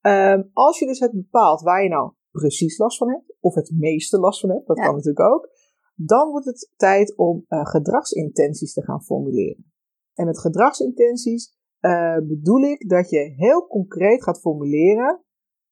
Ehm, 0.00 0.42
als 0.52 0.78
je 0.78 0.86
dus 0.86 0.98
hebt 0.98 1.12
bepaald 1.12 1.60
waar 1.60 1.82
je 1.82 1.88
nou 1.88 2.12
precies 2.40 2.78
last 2.78 2.98
van 2.98 3.10
hebt, 3.10 3.34
of 3.40 3.54
het 3.54 3.70
meeste 3.74 4.18
last 4.18 4.40
van 4.40 4.50
hebt, 4.50 4.66
dat 4.66 4.76
Ja. 4.76 4.84
kan 4.84 4.94
natuurlijk 4.94 5.32
ook, 5.32 5.48
dan 5.94 6.30
wordt 6.30 6.46
het 6.46 6.72
tijd 6.76 7.16
om 7.16 7.44
eh, 7.48 7.66
gedragsintenties 7.66 8.72
te 8.72 8.82
gaan 8.82 9.02
formuleren. 9.02 9.72
En 10.14 10.26
met 10.26 10.38
gedragsintenties 10.40 11.54
eh, 11.80 12.18
bedoel 12.22 12.60
ik 12.60 12.88
dat 12.88 13.10
je 13.10 13.18
heel 13.36 13.66
concreet 13.66 14.22
gaat 14.22 14.40
formuleren 14.40 15.24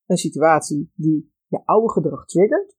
een 0.06 0.16
situatie 0.16 0.92
die 0.94 1.32
je 1.46 1.60
oude 1.64 1.90
gedrag 1.90 2.26
triggert. 2.26 2.76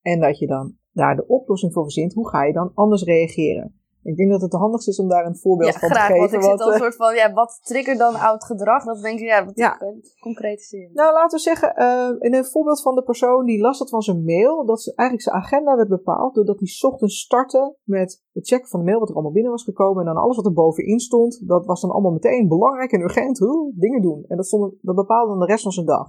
En 0.00 0.20
dat 0.20 0.38
je 0.38 0.46
dan 0.46 0.76
daar 0.92 1.16
de 1.16 1.26
oplossing 1.26 1.72
voor 1.72 1.82
verzint. 1.82 2.14
Hoe 2.14 2.28
ga 2.28 2.44
je 2.44 2.52
dan 2.52 2.70
anders 2.74 3.02
reageren? 3.02 3.80
Ik 4.10 4.16
denk 4.16 4.30
dat 4.30 4.40
het 4.40 4.52
het 4.52 4.60
handigst 4.60 4.88
is 4.88 4.98
om 4.98 5.08
daar 5.08 5.26
een 5.26 5.36
voorbeeld 5.36 5.72
Ja, 5.72 5.78
van 5.78 5.90
graag. 5.90 6.06
te 6.06 6.18
Want 6.18 6.30
geven. 6.30 6.44
ik 6.44 6.50
zit 6.50 6.60
al 6.60 6.66
een 6.66 6.72
eh, 6.74 6.80
soort 6.80 6.96
van, 6.96 7.14
ja, 7.14 7.32
wat 7.32 7.60
triggert 7.62 7.98
dan 7.98 8.14
oud 8.14 8.44
gedrag? 8.44 8.84
Dat 8.84 9.02
denk 9.02 9.18
ik, 9.18 9.26
ja, 9.26 9.44
wat 9.44 9.56
Ja. 9.58 9.70
kan 9.76 9.88
je 9.88 10.16
concretiseren. 10.20 10.90
Nou, 10.92 11.12
laten 11.12 11.36
we 11.36 11.42
zeggen, 11.42 11.74
eh, 11.74 12.10
in 12.18 12.34
een 12.34 12.44
voorbeeld 12.44 12.82
van 12.82 12.94
de 12.94 13.02
persoon 13.02 13.44
die 13.44 13.60
last 13.60 13.78
had 13.78 13.88
van 13.90 14.02
zijn 14.02 14.24
mail, 14.24 14.64
dat 14.66 14.80
ze 14.82 14.92
eigenlijk 14.94 15.28
zijn 15.28 15.42
agenda 15.42 15.76
werd 15.76 15.88
bepaald 15.88 16.34
doordat 16.34 16.58
hij 16.58 16.68
's 16.68 16.84
ochtends 16.84 17.20
startte 17.20 17.76
met 17.82 18.22
het 18.32 18.46
checken 18.48 18.68
van 18.68 18.80
de 18.80 18.86
mail 18.86 18.98
wat 18.98 19.08
er 19.08 19.14
allemaal 19.14 19.32
binnen 19.32 19.52
was 19.52 19.64
gekomen. 19.64 20.06
En 20.06 20.14
dan 20.14 20.22
alles 20.22 20.36
wat 20.36 20.46
er 20.46 20.52
bovenin 20.52 20.98
stond, 21.00 21.48
dat 21.48 21.66
was 21.66 21.80
dan 21.80 21.90
allemaal 21.90 22.12
meteen 22.12 22.48
belangrijk 22.48 22.92
en 22.92 23.00
urgent, 23.00 23.38
hoe, 23.38 23.72
dingen 23.74 24.02
doen. 24.02 24.24
En 24.28 24.36
dat, 24.36 24.46
stond, 24.46 24.74
dat 24.80 24.94
bepaalde 24.94 25.30
dan 25.30 25.38
de 25.40 25.46
rest 25.46 25.62
van 25.62 25.72
zijn 25.72 25.86
dag. 25.86 26.08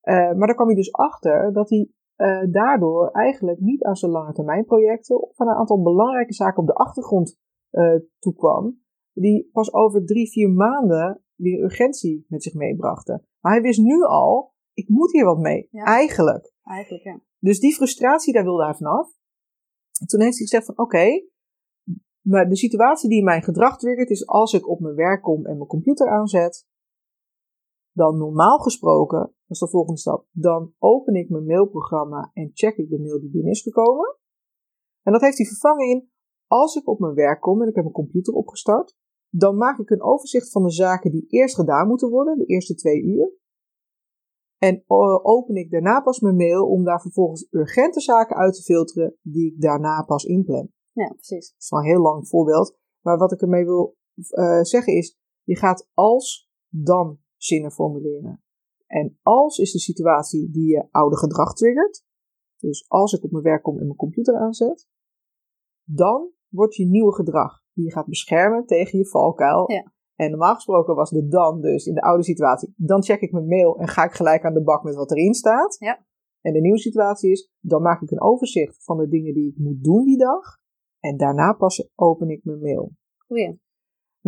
Eh, 0.00 0.14
maar 0.14 0.46
daar 0.46 0.54
kwam 0.54 0.66
hij 0.66 0.76
dus 0.76 0.92
achter 0.92 1.52
dat 1.52 1.68
hij 1.70 1.88
eh, 2.16 2.42
daardoor 2.50 3.10
eigenlijk 3.10 3.60
niet 3.60 3.82
aan 3.84 3.96
zijn 3.96 4.10
lange 4.10 4.32
termijn 4.32 4.64
projecten 4.64 5.22
of 5.22 5.40
aan 5.40 5.48
een 5.48 5.54
aantal 5.54 5.82
belangrijke 5.82 6.32
zaken 6.32 6.60
op 6.60 6.66
de 6.66 6.74
achtergrond 6.74 7.38
eh, 7.70 7.94
toekwam, 8.18 8.80
die 9.12 9.48
pas 9.52 9.72
over 9.72 10.04
drie, 10.04 10.30
vier 10.30 10.50
maanden 10.50 11.24
weer 11.34 11.62
urgentie 11.62 12.24
met 12.28 12.42
zich 12.42 12.54
meebrachten. 12.54 13.26
Maar 13.40 13.52
hij 13.52 13.62
wist 13.62 13.80
nu 13.80 14.02
al, 14.02 14.54
ik 14.72 14.88
moet 14.88 15.12
hier 15.12 15.24
wat 15.24 15.38
mee. 15.38 15.68
Ja. 15.70 15.84
Eigenlijk. 15.84 16.52
Eigenlijk, 16.62 17.04
ja. 17.04 17.20
Dus 17.38 17.60
die 17.60 17.74
frustratie, 17.74 18.32
daar 18.32 18.44
wilde 18.44 18.64
hij 18.64 18.74
vanaf. 18.74 19.08
En 20.00 20.06
toen 20.06 20.20
heeft 20.20 20.38
hij 20.38 20.46
gezegd 20.46 20.64
van, 20.66 20.78
oké, 20.78 21.26
maar 22.20 22.48
de 22.48 22.56
situatie 22.56 23.08
die 23.08 23.22
mijn 23.22 23.42
gedrag 23.42 23.78
triggert 23.78 24.10
is 24.10 24.26
als 24.26 24.52
ik 24.52 24.68
op 24.68 24.80
mijn 24.80 24.94
werk 24.94 25.22
kom 25.22 25.46
en 25.46 25.56
mijn 25.56 25.68
computer 25.68 26.08
aanzet, 26.08 26.66
dan 27.94 28.18
normaal 28.18 28.58
gesproken, 28.58 29.18
dat 29.18 29.32
is 29.48 29.58
de 29.58 29.68
volgende 29.68 30.00
stap, 30.00 30.26
dan 30.30 30.72
open 30.78 31.14
ik 31.14 31.30
mijn 31.30 31.46
mailprogramma 31.46 32.30
en 32.32 32.50
check 32.52 32.76
ik 32.76 32.90
de 32.90 33.00
mail 33.00 33.20
die 33.20 33.30
binnen 33.30 33.50
is 33.50 33.62
gekomen. 33.62 34.16
En 35.02 35.12
dat 35.12 35.20
heeft 35.20 35.36
hij 35.36 35.46
vervangen 35.46 35.88
in, 35.88 36.10
als 36.46 36.74
ik 36.74 36.88
op 36.88 36.98
mijn 36.98 37.14
werk 37.14 37.40
kom 37.40 37.62
en 37.62 37.68
ik 37.68 37.74
heb 37.74 37.84
mijn 37.84 37.96
computer 37.96 38.34
opgestart, 38.34 38.96
dan 39.28 39.56
maak 39.56 39.78
ik 39.78 39.90
een 39.90 40.02
overzicht 40.02 40.50
van 40.50 40.62
de 40.62 40.70
zaken 40.70 41.10
die 41.10 41.26
eerst 41.28 41.54
gedaan 41.54 41.88
moeten 41.88 42.10
worden, 42.10 42.38
de 42.38 42.46
eerste 42.46 42.74
twee 42.74 43.02
uur. 43.02 43.32
En 44.58 44.84
eh, 44.86 45.26
open 45.26 45.54
ik 45.54 45.70
daarna 45.70 46.00
pas 46.00 46.20
mijn 46.20 46.36
mail 46.36 46.66
om 46.66 46.84
daar 46.84 47.00
vervolgens 47.00 47.46
urgente 47.50 48.00
zaken 48.00 48.36
uit 48.36 48.54
te 48.54 48.62
filteren 48.62 49.16
die 49.22 49.52
ik 49.52 49.60
daarna 49.60 50.02
pas 50.02 50.24
inplan. 50.24 50.68
Ja, 50.92 51.08
precies. 51.08 51.50
Dat 51.50 51.62
is 51.62 51.70
wel 51.70 51.80
een 51.80 51.86
heel 51.86 52.00
lang 52.00 52.28
voorbeeld. 52.28 52.78
Maar 53.00 53.18
wat 53.18 53.32
ik 53.32 53.40
ermee 53.40 53.64
wil 53.64 53.96
eh, 54.28 54.60
zeggen 54.60 54.92
is, 54.92 55.18
je 55.42 55.56
gaat 55.56 55.88
als 55.94 56.50
dan 56.68 57.18
zinnen 57.44 57.72
formuleren. 57.72 58.42
En 58.86 59.18
als 59.22 59.58
is 59.58 59.72
de 59.72 59.78
situatie 59.78 60.50
die 60.50 60.66
je 60.66 60.88
oude 60.90 61.16
gedrag 61.16 61.54
triggert. 61.54 62.04
Dus 62.56 62.88
als 62.88 63.12
ik 63.12 63.24
op 63.24 63.30
mijn 63.30 63.44
werk 63.44 63.62
kom 63.62 63.78
en 63.78 63.86
mijn 63.86 63.96
computer 63.96 64.36
aanzet. 64.36 64.88
Dan 65.82 66.30
wordt 66.48 66.74
je 66.74 66.86
nieuwe 66.86 67.14
gedrag 67.14 67.62
die 67.72 67.84
je 67.84 67.92
gaat 67.92 68.06
beschermen 68.06 68.66
tegen 68.66 68.98
je 68.98 69.06
valkuil. 69.06 69.70
Ja. 69.70 69.92
En 70.14 70.30
normaal 70.30 70.54
gesproken 70.54 70.94
was 70.94 71.10
de 71.10 71.26
dan 71.26 71.60
dus 71.60 71.86
in 71.86 71.94
de 71.94 72.02
oude 72.02 72.24
situatie. 72.24 72.74
Dan 72.76 73.02
check 73.02 73.20
ik 73.20 73.32
mijn 73.32 73.46
mail 73.46 73.78
en 73.78 73.88
ga 73.88 74.04
ik 74.04 74.12
gelijk 74.12 74.44
aan 74.44 74.54
de 74.54 74.62
bak 74.62 74.82
met 74.82 74.94
wat 74.94 75.10
erin 75.10 75.34
staat. 75.34 75.76
Ja. 75.78 76.06
En 76.40 76.52
de 76.52 76.60
nieuwe 76.60 76.78
situatie 76.78 77.30
is, 77.30 77.52
dan 77.60 77.82
maak 77.82 78.02
ik 78.02 78.10
een 78.10 78.22
overzicht 78.22 78.84
van 78.84 78.96
de 78.96 79.08
dingen 79.08 79.34
die 79.34 79.50
ik 79.50 79.58
moet 79.58 79.84
doen 79.84 80.04
die 80.04 80.18
dag. 80.18 80.58
En 81.00 81.16
daarna 81.16 81.52
pas 81.52 81.90
open 81.94 82.28
ik 82.28 82.44
mijn 82.44 82.60
mail. 82.60 82.92
Goeie. 83.26 83.62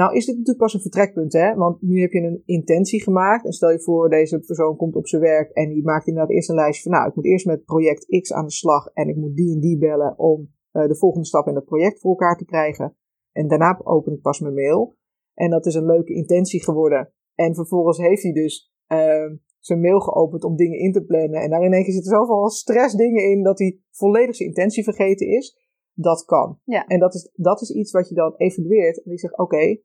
Nou 0.01 0.17
is 0.17 0.25
dit 0.27 0.35
natuurlijk 0.35 0.65
pas 0.65 0.75
een 0.75 0.81
vertrekpunt, 0.81 1.33
hè? 1.33 1.55
Want 1.55 1.83
nu 1.83 2.01
heb 2.01 2.13
je 2.13 2.21
een 2.21 2.43
intentie 2.45 3.03
gemaakt. 3.03 3.45
En 3.45 3.53
stel 3.53 3.71
je 3.71 3.81
voor, 3.81 4.09
deze 4.09 4.39
persoon 4.39 4.77
komt 4.77 4.97
op 4.97 5.09
zijn 5.09 5.23
werk 5.23 5.51
en 5.51 5.69
die 5.69 5.85
maakt 5.85 6.07
inderdaad 6.07 6.33
eerst 6.33 6.49
een 6.49 6.55
lijstje 6.55 6.83
van, 6.83 6.93
nou, 6.93 7.09
ik 7.09 7.15
moet 7.15 7.25
eerst 7.25 7.47
met 7.47 7.65
project 7.65 8.21
X 8.21 8.33
aan 8.33 8.45
de 8.45 8.53
slag 8.53 8.87
en 8.87 9.09
ik 9.09 9.17
moet 9.17 9.37
die 9.37 9.55
en 9.55 9.61
die 9.61 9.79
bellen 9.79 10.19
om 10.19 10.51
eh, 10.71 10.87
de 10.87 10.97
volgende 10.97 11.27
stap 11.27 11.47
in 11.47 11.55
het 11.55 11.65
project 11.65 12.01
voor 12.01 12.11
elkaar 12.11 12.37
te 12.37 12.45
krijgen. 12.45 12.97
En 13.33 13.49
daarna 13.49 13.81
open 13.85 14.13
ik 14.13 14.21
pas 14.21 14.41
mijn 14.41 14.55
mail. 14.55 14.97
En 15.35 15.51
dat 15.51 15.67
is 15.67 15.75
een 15.75 15.87
leuke 15.87 16.15
intentie 16.15 16.63
geworden. 16.63 17.13
En 17.35 17.55
vervolgens 17.55 17.99
heeft 17.99 18.23
hij 18.23 18.33
dus, 18.33 18.73
uh, 18.89 19.33
zijn 19.59 19.81
mail 19.81 20.01
geopend 20.01 20.45
om 20.45 20.57
dingen 20.57 20.79
in 20.79 20.93
te 20.93 21.05
plannen. 21.05 21.41
En 21.41 21.51
daar 21.51 21.63
in 21.63 21.73
één 21.73 21.85
keer 21.85 21.93
zitten 21.93 22.13
zoveel 22.13 22.51
stressdingen 22.51 23.31
in 23.31 23.43
dat 23.43 23.59
hij 23.59 23.81
volledig 23.91 24.35
zijn 24.35 24.49
intentie 24.49 24.85
vergeten 24.85 25.27
is. 25.29 25.66
Dat 25.99 26.25
kan. 26.25 26.61
Ja. 26.65 26.87
En 26.87 26.99
dat 26.99 27.15
is, 27.15 27.31
dat 27.35 27.61
is 27.61 27.71
iets 27.71 27.93
wat 27.93 28.09
je 28.09 28.15
dan 28.15 28.35
evalueert. 28.37 29.03
En 29.03 29.11
je 29.11 29.19
zegt, 29.19 29.39
oké, 29.39 29.79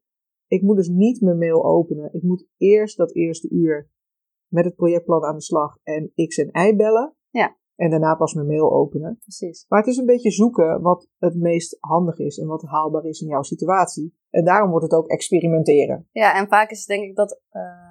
ik 0.47 0.61
moet 0.61 0.75
dus 0.75 0.87
niet 0.87 1.21
mijn 1.21 1.37
mail 1.37 1.65
openen. 1.65 2.13
Ik 2.13 2.23
moet 2.23 2.47
eerst 2.57 2.97
dat 2.97 3.15
eerste 3.15 3.49
uur 3.49 3.89
met 4.47 4.65
het 4.65 4.75
projectplan 4.75 5.23
aan 5.23 5.35
de 5.35 5.41
slag 5.41 5.77
en 5.83 6.11
X 6.27 6.37
en 6.37 6.67
Y 6.67 6.75
bellen. 6.75 7.15
Ja. 7.29 7.57
En 7.75 7.89
daarna 7.89 8.15
pas 8.15 8.33
mijn 8.33 8.47
mail 8.47 8.71
openen. 8.71 9.17
Precies. 9.19 9.65
Maar 9.67 9.79
het 9.79 9.87
is 9.87 9.97
een 9.97 10.05
beetje 10.05 10.31
zoeken 10.31 10.81
wat 10.81 11.09
het 11.17 11.35
meest 11.35 11.77
handig 11.79 12.19
is 12.19 12.37
en 12.37 12.47
wat 12.47 12.61
haalbaar 12.61 13.05
is 13.05 13.21
in 13.21 13.27
jouw 13.27 13.41
situatie. 13.41 14.15
En 14.29 14.45
daarom 14.45 14.69
wordt 14.69 14.85
het 14.85 14.93
ook 14.93 15.07
experimenteren. 15.07 16.07
Ja, 16.11 16.39
en 16.39 16.47
vaak 16.47 16.69
is 16.69 16.77
het 16.77 16.87
denk 16.87 17.03
ik 17.03 17.15
dat 17.15 17.41
ehm, 17.49 17.90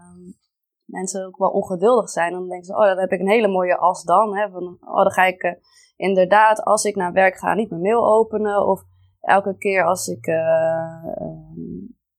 mensen 0.90 1.26
ook 1.26 1.38
wel 1.38 1.50
ongeduldig 1.50 2.08
zijn. 2.08 2.32
Dan 2.32 2.48
denken 2.48 2.66
ze, 2.66 2.72
oh, 2.76 2.84
dan 2.84 2.98
heb 2.98 3.10
ik 3.10 3.20
een 3.20 3.28
hele 3.28 3.48
mooie 3.48 3.76
als 3.78 4.04
dan. 4.04 4.36
Hè, 4.36 4.50
van, 4.50 4.78
oh, 4.80 5.02
dan 5.02 5.12
ga 5.12 5.24
ik 5.24 5.42
eh, 5.42 5.52
inderdaad, 5.96 6.62
als 6.62 6.84
ik 6.84 6.96
naar 6.96 7.12
werk 7.12 7.36
ga, 7.36 7.54
niet 7.54 7.70
mijn 7.70 7.82
mail 7.82 8.06
openen. 8.06 8.66
Of 8.66 8.82
elke 9.20 9.56
keer 9.56 9.84
als 9.84 10.06
ik, 10.08 10.26
eh, 10.26 10.36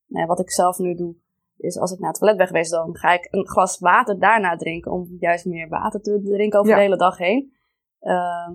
nou 0.07 0.21
ja, 0.21 0.25
wat 0.25 0.39
ik 0.39 0.51
zelf 0.51 0.77
nu 0.77 0.95
doe, 0.95 1.15
is 1.57 1.79
als 1.79 1.91
ik 1.91 1.99
naar 1.99 2.09
het 2.09 2.17
toilet 2.19 2.37
ben 2.37 2.47
geweest, 2.47 2.71
dan 2.71 2.95
ga 2.97 3.13
ik 3.13 3.27
een 3.31 3.47
glas 3.47 3.79
water 3.79 4.19
daarna 4.19 4.55
drinken. 4.55 4.91
Om 4.91 5.07
juist 5.19 5.45
meer 5.45 5.69
water 5.69 6.01
te 6.01 6.21
drinken 6.23 6.59
over 6.59 6.71
Ja. 6.71 6.77
de 6.77 6.83
hele 6.83 6.97
dag 6.97 7.17
heen. 7.17 7.53
Ehm, 7.99 8.53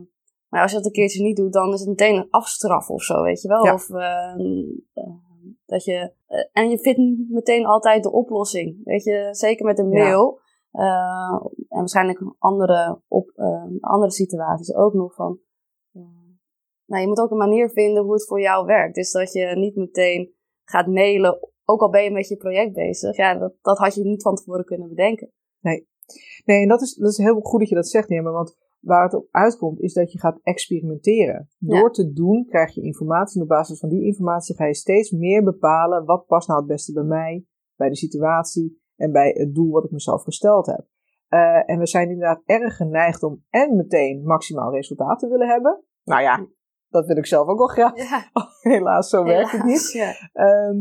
maar 0.49 0.63
als 0.63 0.71
je 0.71 0.77
dat 0.77 0.87
een 0.87 0.93
keertje 0.93 1.23
niet 1.23 1.37
doet, 1.37 1.53
dan 1.53 1.73
is 1.73 1.81
het 1.81 1.89
meteen 1.89 2.17
een 2.17 2.31
afstraf 2.31 2.91
of 2.91 3.03
zo, 3.03 3.23
weet 3.23 3.43
je 3.43 3.49
wel. 3.49 3.65
Ja. 3.65 3.73
Of 3.75 3.91
ehm, 3.91 4.39
dat 5.67 5.85
je, 5.85 6.13
eh, 6.27 6.45
en 6.53 6.71
je 6.71 6.79
vindt 6.79 6.99
niet 6.99 7.31
meteen 7.31 7.67
altijd 7.67 8.03
de 8.03 8.13
oplossing. 8.13 8.85
Weet 8.85 9.05
je, 9.05 9.29
zeker 9.31 9.65
met 9.65 9.79
een 9.79 9.89
mail. 9.89 10.41
eh, 10.71 11.41
en 11.69 11.79
waarschijnlijk 11.79 12.23
andere, 12.39 13.01
op, 13.09 13.31
ehm, 13.37 13.77
andere 13.81 14.11
situaties 14.11 14.75
ook 14.75 14.93
nog 14.95 15.15
van. 15.15 15.39
eh, 15.93 16.03
nou, 16.87 17.03
je 17.03 17.09
moet 17.09 17.21
ook 17.21 17.31
een 17.31 17.37
manier 17.37 17.71
vinden 17.71 18.03
hoe 18.03 18.13
het 18.13 18.27
voor 18.27 18.41
jou 18.41 18.67
werkt. 18.67 18.95
Dus 18.95 19.13
dat 19.13 19.33
je 19.33 19.47
niet 19.57 19.77
meteen 19.77 20.35
gaat 20.65 20.87
mailen, 20.87 21.39
ook 21.65 21.81
al 21.81 21.91
ben 21.91 22.03
je 22.05 22.11
met 22.11 22.29
je 22.29 22.37
project 22.37 22.73
bezig. 22.73 23.17
Ja, 23.17 23.35
dat, 23.39 23.55
dat 23.63 23.79
had 23.79 23.95
je 23.95 24.05
niet 24.05 24.23
van 24.23 24.35
tevoren 24.35 24.65
kunnen 24.65 24.89
bedenken. 24.89 25.33
Nee, 26.45 26.63
en 26.63 26.69
dat 26.69 26.83
is, 26.83 26.95
dat 26.95 27.11
is 27.11 27.17
heel 27.17 27.41
goed 27.41 27.61
dat 27.61 27.69
je 27.69 27.75
dat 27.75 27.89
zegt. 27.89 28.09
Want 28.23 28.57
waar 28.87 29.03
het 29.03 29.15
op 29.15 29.29
uitkomt, 29.31 29.81
is 29.81 29.93
dat 29.93 30.13
je 30.13 30.19
gaat 30.19 30.41
experimenteren. 30.43 31.49
Ja. 31.59 31.81
Door 31.81 31.93
te 31.93 32.13
doen, 32.13 32.45
krijg 32.49 32.75
je 32.75 32.83
informatie. 32.83 33.37
En 33.37 33.43
op 33.43 33.49
basis 33.49 33.79
van 33.79 33.89
die 33.89 34.05
informatie 34.05 34.55
ga 34.55 34.67
je 34.67 34.75
steeds 34.75 35.11
meer 35.11 35.45
bepalen 35.45 36.05
wat 36.05 36.27
past 36.27 36.49
nou 36.49 36.61
het 36.61 36.69
beste 36.69 36.93
bij 36.93 37.03
mij, 37.03 37.45
bij 37.77 37.89
de 37.89 37.97
situatie 37.97 38.83
en 38.97 39.13
bij 39.13 39.35
het 39.37 39.55
doel 39.55 39.71
wat 39.71 39.85
ik 39.85 39.91
mezelf 39.91 40.23
gesteld 40.23 40.67
heb. 40.67 40.87
Eh, 41.29 41.71
en 41.71 41.79
we 41.79 41.87
zijn 41.87 42.11
inderdaad 42.11 42.43
erg 42.45 42.77
geneigd 42.77 43.23
om 43.23 43.45
en 43.51 43.77
meteen 43.77 44.23
maximaal 44.25 44.73
resultaat 44.73 45.19
te 45.19 45.29
willen 45.29 45.49
hebben. 45.49 45.85
Nou 46.05 46.23
ja, 46.23 46.47
dat 46.89 47.07
wil 47.07 47.17
ik 47.17 47.27
zelf 47.27 47.49
ook 47.49 47.59
wel 47.59 47.67
graag. 47.67 47.97
Ja, 47.97 48.31
Helaas, 48.73 49.09
zo 49.09 49.25
werkt 49.25 49.53
het 49.53 49.65
niet. 49.65 49.93
Ja. 49.93 50.13
Ehm, 50.33 50.79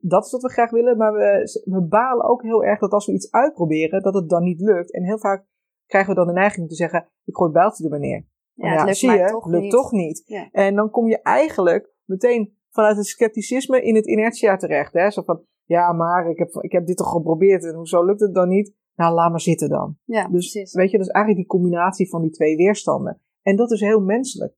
dat 0.00 0.24
is 0.24 0.30
wat 0.30 0.42
we 0.42 0.50
graag 0.50 0.70
willen, 0.70 0.96
maar 0.96 1.12
we, 1.12 1.60
we 1.64 1.82
balen 1.82 2.28
ook 2.28 2.42
heel 2.42 2.64
erg 2.64 2.78
dat 2.78 2.92
als 2.92 3.06
we 3.06 3.12
iets 3.12 3.30
uitproberen, 3.30 4.02
dat 4.02 4.14
het 4.14 4.28
dan 4.28 4.42
niet 4.42 4.60
lukt. 4.60 4.92
En 4.92 5.04
heel 5.04 5.18
vaak 5.18 5.46
krijgen 5.86 6.10
we 6.10 6.16
dan 6.16 6.26
de 6.26 6.32
neiging 6.32 6.62
om 6.62 6.68
te 6.68 6.74
zeggen, 6.74 7.08
ik 7.24 7.36
gooi 7.36 7.50
het 7.50 7.58
bijltje 7.58 7.84
er 7.84 7.90
maar 7.90 7.98
neer. 7.98 8.26
Ja, 8.54 8.70
het 8.70 8.84
lukt 8.84 8.96
zie 8.96 9.10
je, 9.10 9.26
toch 9.26 9.46
lukt 9.46 9.62
niet. 9.62 9.70
toch 9.72 9.92
niet. 9.92 10.22
Ja. 10.26 10.48
En 10.50 10.74
dan 10.74 10.90
kom 10.90 11.08
je 11.08 11.22
eigenlijk 11.22 11.92
meteen 12.04 12.56
vanuit 12.70 12.96
het 12.96 13.06
scepticisme 13.06 13.82
in 13.82 13.94
het 13.94 14.06
inertia 14.06 14.56
terecht. 14.56 14.92
Hè? 14.92 15.10
Zo 15.10 15.22
van, 15.22 15.42
ja, 15.64 15.92
maar 15.92 16.30
ik 16.30 16.38
heb, 16.38 16.48
ik 16.54 16.72
heb 16.72 16.86
dit 16.86 16.96
toch 16.96 17.10
geprobeerd 17.10 17.64
en 17.64 17.74
hoezo 17.74 18.04
lukt 18.04 18.20
het 18.20 18.34
dan 18.34 18.48
niet? 18.48 18.74
Nou, 18.94 19.14
laat 19.14 19.30
maar 19.30 19.40
zitten 19.40 19.68
dan. 19.68 19.96
Ja, 20.04 20.22
Dus 20.28 20.50
precies. 20.52 20.72
weet 20.72 20.90
je, 20.90 20.96
dat 20.98 21.06
is 21.06 21.12
eigenlijk 21.12 21.48
die 21.48 21.58
combinatie 21.58 22.08
van 22.08 22.22
die 22.22 22.30
twee 22.30 22.56
weerstanden. 22.56 23.20
En 23.42 23.56
dat 23.56 23.70
is 23.70 23.80
heel 23.80 24.00
menselijk. 24.00 24.54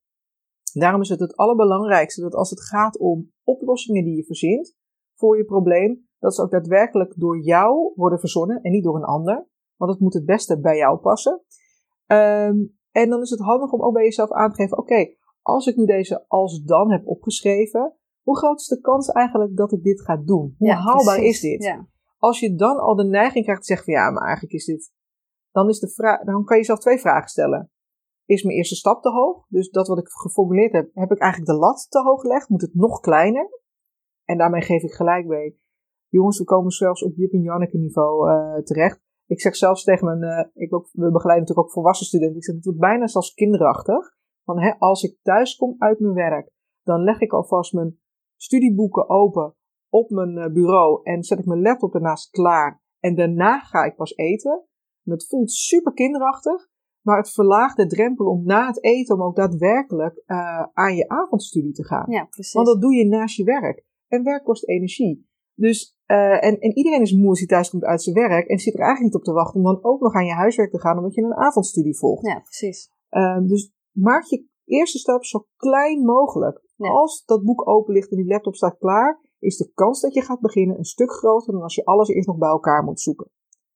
Daarom 0.72 1.00
is 1.00 1.08
het 1.08 1.20
het 1.20 1.36
allerbelangrijkste 1.36 2.20
dat 2.20 2.34
als 2.34 2.50
het 2.50 2.62
gaat 2.62 2.98
om 2.98 3.32
oplossingen 3.44 4.04
die 4.04 4.16
je 4.16 4.24
verzint 4.24 4.76
voor 5.14 5.36
je 5.36 5.44
probleem, 5.44 6.08
dat 6.18 6.34
ze 6.34 6.42
ook 6.42 6.50
daadwerkelijk 6.50 7.12
door 7.16 7.40
jou 7.40 7.92
worden 7.94 8.18
verzonnen 8.18 8.60
en 8.62 8.70
niet 8.70 8.84
door 8.84 8.96
een 8.96 9.04
ander. 9.04 9.46
Want 9.76 9.90
het 9.90 10.00
moet 10.00 10.14
het 10.14 10.24
beste 10.24 10.60
bij 10.60 10.76
jou 10.76 10.98
passen. 10.98 11.42
Ehm, 12.06 12.56
en 12.90 13.10
dan 13.10 13.20
is 13.20 13.30
het 13.30 13.40
handig 13.40 13.72
om 13.72 13.82
ook 13.82 13.92
bij 13.92 14.04
jezelf 14.04 14.30
aan 14.30 14.52
te 14.52 14.62
geven: 14.62 14.78
oké, 14.78 15.14
als 15.42 15.66
ik 15.66 15.76
nu 15.76 15.84
deze 15.84 16.24
als 16.28 16.62
dan 16.62 16.90
heb 16.90 17.06
opgeschreven, 17.06 17.96
hoe 18.22 18.36
groot 18.36 18.60
is 18.60 18.66
de 18.66 18.80
kans 18.80 19.08
eigenlijk 19.08 19.56
dat 19.56 19.72
ik 19.72 19.82
dit 19.82 20.00
ga 20.00 20.16
doen? 20.16 20.54
Hoe 20.58 20.68
Ja, 20.68 20.74
haalbaar 20.74 21.16
precies. 21.16 21.42
is 21.42 21.50
dit? 21.50 21.64
Ja. 21.64 21.86
als 22.18 22.40
je 22.40 22.54
dan 22.54 22.78
al 22.78 22.94
de 22.94 23.04
neiging 23.04 23.44
krijgt 23.44 23.60
te 23.62 23.66
zeggen 23.66 23.84
van 23.84 24.02
ja, 24.02 24.10
maar 24.10 24.22
eigenlijk 24.22 24.54
is 24.54 24.64
dit. 24.64 24.92
Dan, 25.50 25.68
is 25.68 25.78
de 25.78 25.90
vraag, 25.90 26.24
dan 26.24 26.44
kan 26.44 26.56
je 26.56 26.62
jezelf 26.62 26.78
twee 26.78 26.98
vragen 26.98 27.28
stellen. 27.28 27.70
Is 28.24 28.42
mijn 28.42 28.56
eerste 28.56 28.74
stap 28.74 29.02
te 29.02 29.10
hoog? 29.10 29.46
Dus 29.48 29.70
dat 29.70 29.88
wat 29.88 29.98
ik 29.98 30.08
geformuleerd 30.08 30.72
heb, 30.72 30.90
heb 30.94 31.10
ik 31.10 31.18
eigenlijk 31.18 31.52
de 31.52 31.58
lat 31.58 31.86
te 31.88 32.02
hoog 32.02 32.20
gelegd? 32.20 32.48
Moet 32.48 32.60
het 32.60 32.74
nog 32.74 33.00
kleiner? 33.00 33.48
En 34.24 34.38
daarmee 34.38 34.62
geef 34.62 34.82
ik 34.82 34.92
gelijk 34.92 35.26
mee. 35.26 35.60
Jongens, 36.08 36.38
we 36.38 36.44
komen 36.44 36.70
zelfs 36.70 37.02
op 37.02 37.16
Jip 37.16 37.32
en 37.32 37.42
Janneke 37.42 37.78
niveau 37.78 38.30
eh, 38.30 38.62
terecht. 38.62 39.00
Ik 39.26 39.40
zeg 39.40 39.56
zelfs 39.56 39.84
tegen 39.84 40.06
mijn, 40.06 40.22
eh, 40.22 40.48
ik 40.54 40.74
ook, 40.74 40.88
we 40.92 41.10
begeleiden 41.10 41.40
natuurlijk 41.40 41.66
ook 41.66 41.72
volwassen 41.72 42.06
studenten. 42.06 42.36
Ik 42.36 42.44
zeg, 42.44 42.54
het 42.54 42.64
wordt 42.64 42.80
bijna 42.80 43.06
zelfs 43.06 43.34
kinderachtig. 43.34 44.14
Van, 44.44 44.60
hè, 44.60 44.74
als 44.78 45.02
ik 45.02 45.18
thuis 45.22 45.56
kom 45.56 45.74
uit 45.78 46.00
mijn 46.00 46.14
werk, 46.14 46.50
dan 46.82 47.02
leg 47.02 47.20
ik 47.20 47.32
alvast 47.32 47.72
mijn 47.72 47.98
studieboeken 48.36 49.08
open 49.08 49.54
op 49.88 50.10
mijn 50.10 50.38
eh, 50.38 50.52
bureau 50.52 51.00
en 51.02 51.22
zet 51.22 51.38
ik 51.38 51.46
mijn 51.46 51.62
laptop 51.62 51.94
ernaast 51.94 52.30
klaar. 52.30 52.82
En 53.00 53.14
daarna 53.14 53.58
ga 53.58 53.84
ik 53.84 53.96
pas 53.96 54.16
eten. 54.16 54.52
En 55.04 55.12
dat 55.12 55.26
voelt 55.26 55.50
super 55.50 55.92
kinderachtig, 55.92 56.68
maar 57.00 57.16
het 57.16 57.32
verlaagt 57.32 57.76
de 57.76 57.86
drempel 57.86 58.26
om 58.26 58.44
na 58.44 58.66
het 58.66 58.84
eten 58.84 59.14
om 59.14 59.22
ook 59.22 59.36
daadwerkelijk 59.36 60.22
eh, 60.26 60.62
aan 60.72 60.94
je 60.94 61.08
avondstudie 61.08 61.72
te 61.72 61.84
gaan. 61.84 62.10
ja, 62.10 62.24
precies. 62.24 62.52
Want 62.52 62.66
dat 62.66 62.80
doe 62.80 62.94
je 62.94 63.06
naast 63.06 63.36
je 63.36 63.44
werk. 63.44 63.84
En 64.08 64.24
werk 64.24 64.44
kost 64.44 64.68
energie. 64.68 65.28
Dus, 65.58 65.96
eh, 66.04 66.44
en, 66.44 66.58
en 66.58 66.76
iedereen 66.76 67.00
is 67.00 67.12
moe 67.12 67.28
als 67.28 67.38
hij 67.38 67.48
thuis 67.48 67.70
komt 67.70 67.84
uit 67.84 68.02
zijn 68.02 68.16
werk 68.16 68.48
en 68.48 68.58
zit 68.58 68.74
er 68.74 68.80
eigenlijk 68.80 69.12
niet 69.12 69.22
op 69.22 69.26
te 69.28 69.40
wachten 69.40 69.60
om 69.60 69.66
dan 69.66 69.84
ook 69.84 70.00
nog 70.00 70.14
aan 70.14 70.26
je 70.26 70.32
huiswerk 70.32 70.70
te 70.70 70.80
gaan 70.80 70.96
omdat 70.96 71.14
je 71.14 71.22
een 71.22 71.34
avondstudie 71.36 71.98
volgt. 71.98 72.26
Ja, 72.26 72.40
precies. 72.40 72.90
Ehm, 73.08 73.46
dus 73.46 73.72
maak 73.92 74.24
je 74.24 74.46
eerste 74.64 74.98
stap 74.98 75.24
zo 75.24 75.46
klein 75.56 76.04
mogelijk. 76.04 76.64
Ja. 76.76 76.90
Als 76.90 77.24
dat 77.24 77.42
boek 77.44 77.68
open 77.68 77.94
ligt 77.94 78.10
en 78.10 78.16
die 78.16 78.26
laptop 78.26 78.54
staat 78.54 78.78
klaar, 78.78 79.20
is 79.38 79.56
de 79.56 79.70
kans 79.74 80.00
dat 80.00 80.14
je 80.14 80.22
gaat 80.22 80.40
beginnen 80.40 80.78
een 80.78 80.84
stuk 80.84 81.10
groter 81.12 81.52
dan 81.52 81.62
als 81.62 81.74
je 81.74 81.84
alles 81.84 82.08
eerst 82.08 82.28
nog 82.28 82.38
bij 82.38 82.48
elkaar 82.48 82.84
moet 82.84 83.00
zoeken. 83.00 83.30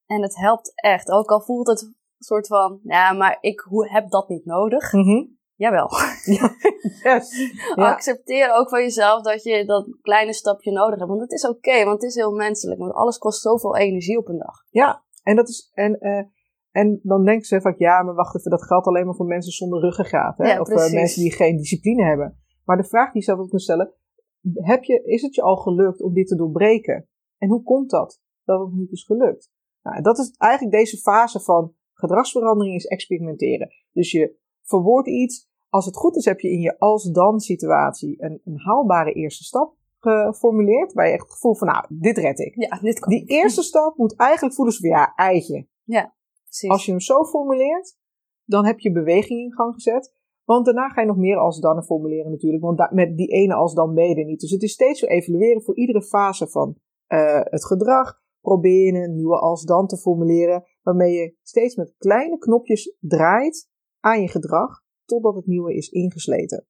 En 0.07 0.23
het 0.23 0.37
helpt 0.37 0.73
echt. 0.75 1.11
Ook 1.11 1.31
al 1.31 1.41
voelt 1.41 1.67
het 1.67 1.83
een 1.83 1.95
soort 2.19 2.47
van, 2.47 2.81
ja, 2.83 3.13
maar 3.13 3.39
ik 3.41 3.61
hoe- 3.61 3.89
heb 3.89 4.11
dat 4.11 4.29
niet 4.29 4.45
nodig. 4.45 4.93
Jawel. 5.55 5.89
Yes. 7.03 7.53
Ja. 7.75 7.91
Accepteer 7.91 8.55
ook 8.55 8.69
van 8.69 8.81
jezelf 8.81 9.23
dat 9.23 9.43
je 9.43 9.65
dat 9.65 9.89
kleine 10.03 10.33
stapje 10.33 10.73
nodig 10.73 10.99
hebt. 10.99 11.11
Want 11.11 11.21
het 11.21 11.33
is 11.33 11.47
oké, 11.47 11.85
want 11.85 12.03
het 12.03 12.11
is 12.11 12.15
heel 12.15 12.33
menselijk. 12.33 12.81
Want 12.81 12.93
alles 12.93 13.19
kost 13.19 13.41
zoveel 13.41 13.77
energie 13.77 14.19
op 14.19 14.29
een 14.29 14.39
dag. 14.39 14.65
Ja, 14.71 15.05
en, 15.23 15.37
dat 15.37 15.49
is, 15.49 15.71
en, 15.75 15.99
eh, 15.99 16.25
en 16.71 17.01
dan 17.03 17.25
denken 17.25 17.47
ze 17.47 17.61
vaak, 17.61 17.79
ja, 17.79 18.03
maar 18.03 18.15
wacht 18.15 18.37
even, 18.37 18.51
dat 18.51 18.65
geldt 18.65 18.87
alleen 18.87 19.07
maar 19.07 19.15
voor 19.15 19.27
mensen 19.27 19.53
zonder 19.53 19.81
ruggengraat. 19.81 20.39
Hè? 20.39 20.53
Ja, 20.53 20.61
of 20.61 20.69
eh, 20.69 20.93
mensen 20.93 21.23
die 21.23 21.33
geen 21.33 21.57
discipline 21.57 22.05
hebben. 22.05 22.39
Maar 22.65 22.77
de 22.77 22.89
vraag 22.89 23.13
die 23.13 23.21
je 23.21 23.27
zelf 23.27 23.39
ook 23.39 23.49
kunt 23.49 23.63
stellen, 23.63 23.95
heb 24.55 24.85
je, 24.85 25.03
is 25.05 25.23
het 25.23 25.35
je 25.35 25.43
al 25.43 25.57
gelukt 25.57 26.03
om 26.03 26.15
dit 26.15 26.27
te 26.27 26.37
doorbreken? 26.37 27.09
En 27.39 27.49
hoe 27.49 27.63
komt 27.63 27.91
dat, 27.91 28.23
dat 28.45 28.61
het 28.61 28.73
niet 28.73 28.91
is 28.91 29.05
gelukt? 29.05 29.51
Nou, 29.83 30.03
dat 30.03 30.19
is 30.19 30.35
eigenlijk 30.37 30.77
deze 30.77 30.97
fase 30.97 31.41
van 31.41 31.75
gedragsverandering 31.93 32.75
is 32.75 32.85
experimenteren. 32.85 33.69
Dus 33.93 34.11
je 34.11 34.37
verwoordt 34.63 35.09
iets. 35.09 35.50
Als 35.71 35.87
het 35.87 35.97
goed 35.97 36.17
is, 36.17 36.25
heb 36.25 36.41
je 36.41 36.51
in 36.51 36.61
je 36.61 36.79
als-dan 36.79 37.41
situatie 37.41 38.23
een, 38.23 38.41
een 38.45 38.59
haalbare 38.59 39.13
eerste 39.13 39.45
stap 39.45 39.75
geformuleerd. 39.99 40.93
Waar 40.93 41.07
je 41.07 41.13
echt 41.13 41.23
het 41.23 41.33
gevoel 41.33 41.55
van, 41.55 41.67
nou, 41.67 41.85
dit 41.89 42.19
red 42.19 42.39
ik. 42.39 42.55
Ja, 42.55 42.79
dit 42.81 42.99
kan. 42.99 43.09
Die 43.09 43.27
eerste 43.39 43.63
stap 43.63 43.97
moet 43.97 44.17
eigenlijk 44.17 44.55
voelen 44.55 44.75
van, 44.75 44.89
ja, 44.89 45.15
eitje. 45.15 45.67
Precies. 46.43 46.71
Als 46.71 46.85
je 46.85 46.91
hem 46.91 47.01
zo 47.01 47.25
formuleert, 47.25 47.99
dan 48.45 48.67
heb 48.67 48.79
je 48.79 48.93
beweging 48.93 49.41
in 49.41 49.53
gang 49.53 49.75
gezet. 49.75 50.15
Want 50.45 50.65
daarna 50.65 50.89
ga 50.89 51.01
je 51.01 51.07
nog 51.07 51.17
meer 51.17 51.37
als 51.37 51.61
dan 51.61 51.85
formuleren 51.85 52.31
natuurlijk. 52.31 52.63
Want 52.63 52.91
met 52.91 53.17
die 53.17 53.29
ene 53.29 53.55
als 53.55 53.75
dan 53.75 53.95
er 53.97 54.25
niet. 54.25 54.41
Dus 54.41 54.51
het 54.51 54.63
is 54.63 54.73
steeds 54.73 55.01
zo 55.01 55.07
evalueren 55.07 55.63
voor 55.63 55.77
iedere 55.77 56.03
fase 56.03 56.49
van 56.49 56.77
eh, 57.07 57.41
het 57.43 57.67
gedrag. 57.67 58.19
Probeer 58.41 58.85
je 58.85 58.93
een 58.93 59.15
nieuwe 59.15 59.39
als 59.39 59.65
dan 59.65 59.87
te 59.87 59.97
formuleren. 59.97 60.65
Waarmee 60.83 61.13
je 61.13 61.35
steeds 61.43 61.77
met 61.77 61.95
kleine 61.99 62.39
knopjes 62.39 62.97
draait 63.01 63.71
aan 64.01 64.21
je 64.21 64.29
gedrag. 64.29 64.83
Totdat 65.11 65.35
het 65.35 65.47
nieuwe 65.47 65.75
is 65.75 65.89
ingesleten. 65.89 66.67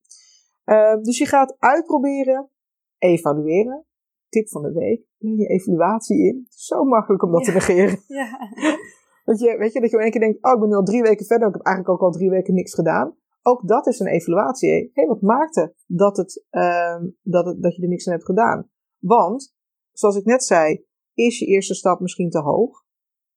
Eh, 0.65 0.97
dus 1.03 1.19
je 1.19 1.27
gaat 1.27 1.57
uitproberen, 1.59 2.51
evalueren. 2.99 3.85
Tip 4.29 4.49
van 4.49 4.63
de 4.63 4.73
week. 4.73 5.05
Plan 5.19 5.37
je 5.37 5.47
evaluatie 5.47 6.27
in. 6.27 6.47
Zo 6.49 6.85
makkelijk 6.85 7.23
om 7.23 7.33
dat 7.33 7.45
te 7.45 7.53
negeren. 7.53 7.99
Ja. 8.21 8.29
Dat 9.25 9.41
je, 9.41 9.57
weet 9.57 9.73
je, 9.73 9.81
dat 9.81 9.91
je 9.91 9.97
in 9.97 10.03
één 10.03 10.11
keer 10.11 10.21
denkt, 10.21 10.45
oh, 10.45 10.53
ik 10.53 10.61
ben 10.61 10.69
nu 10.69 10.75
al 10.75 10.83
drie 10.83 11.03
weken 11.03 11.27
verder, 11.27 11.49
ik 11.49 11.55
heb 11.55 11.65
eigenlijk 11.65 11.95
ook 11.95 12.07
al 12.07 12.13
drie 12.13 12.31
weken 12.31 12.55
niks 12.55 12.75
gedaan. 12.75 13.17
Ook 13.43 13.69
dat 13.69 13.87
is 13.87 13.99
een 13.99 14.07
evaluatie. 14.07 14.71
Hé, 14.71 14.91
hey, 14.93 15.07
wat 15.07 15.21
maakte 15.21 15.75
dat, 15.87 16.17
het, 16.17 16.47
ehm, 16.51 17.07
dat, 17.23 17.47
het, 17.47 17.63
dat 17.63 17.77
je 17.77 17.83
er 17.83 17.89
niks 17.89 18.07
aan 18.07 18.13
hebt 18.13 18.25
gedaan? 18.25 18.71
Want, 18.99 19.55
zoals 19.93 20.17
ik 20.17 20.25
net 20.25 20.45
zei, 20.45 20.85
is 21.15 21.39
je 21.39 21.47
eerste 21.47 21.75
stap 21.75 22.01
misschien 22.01 22.31
te 22.31 22.39
hoog? 22.39 22.85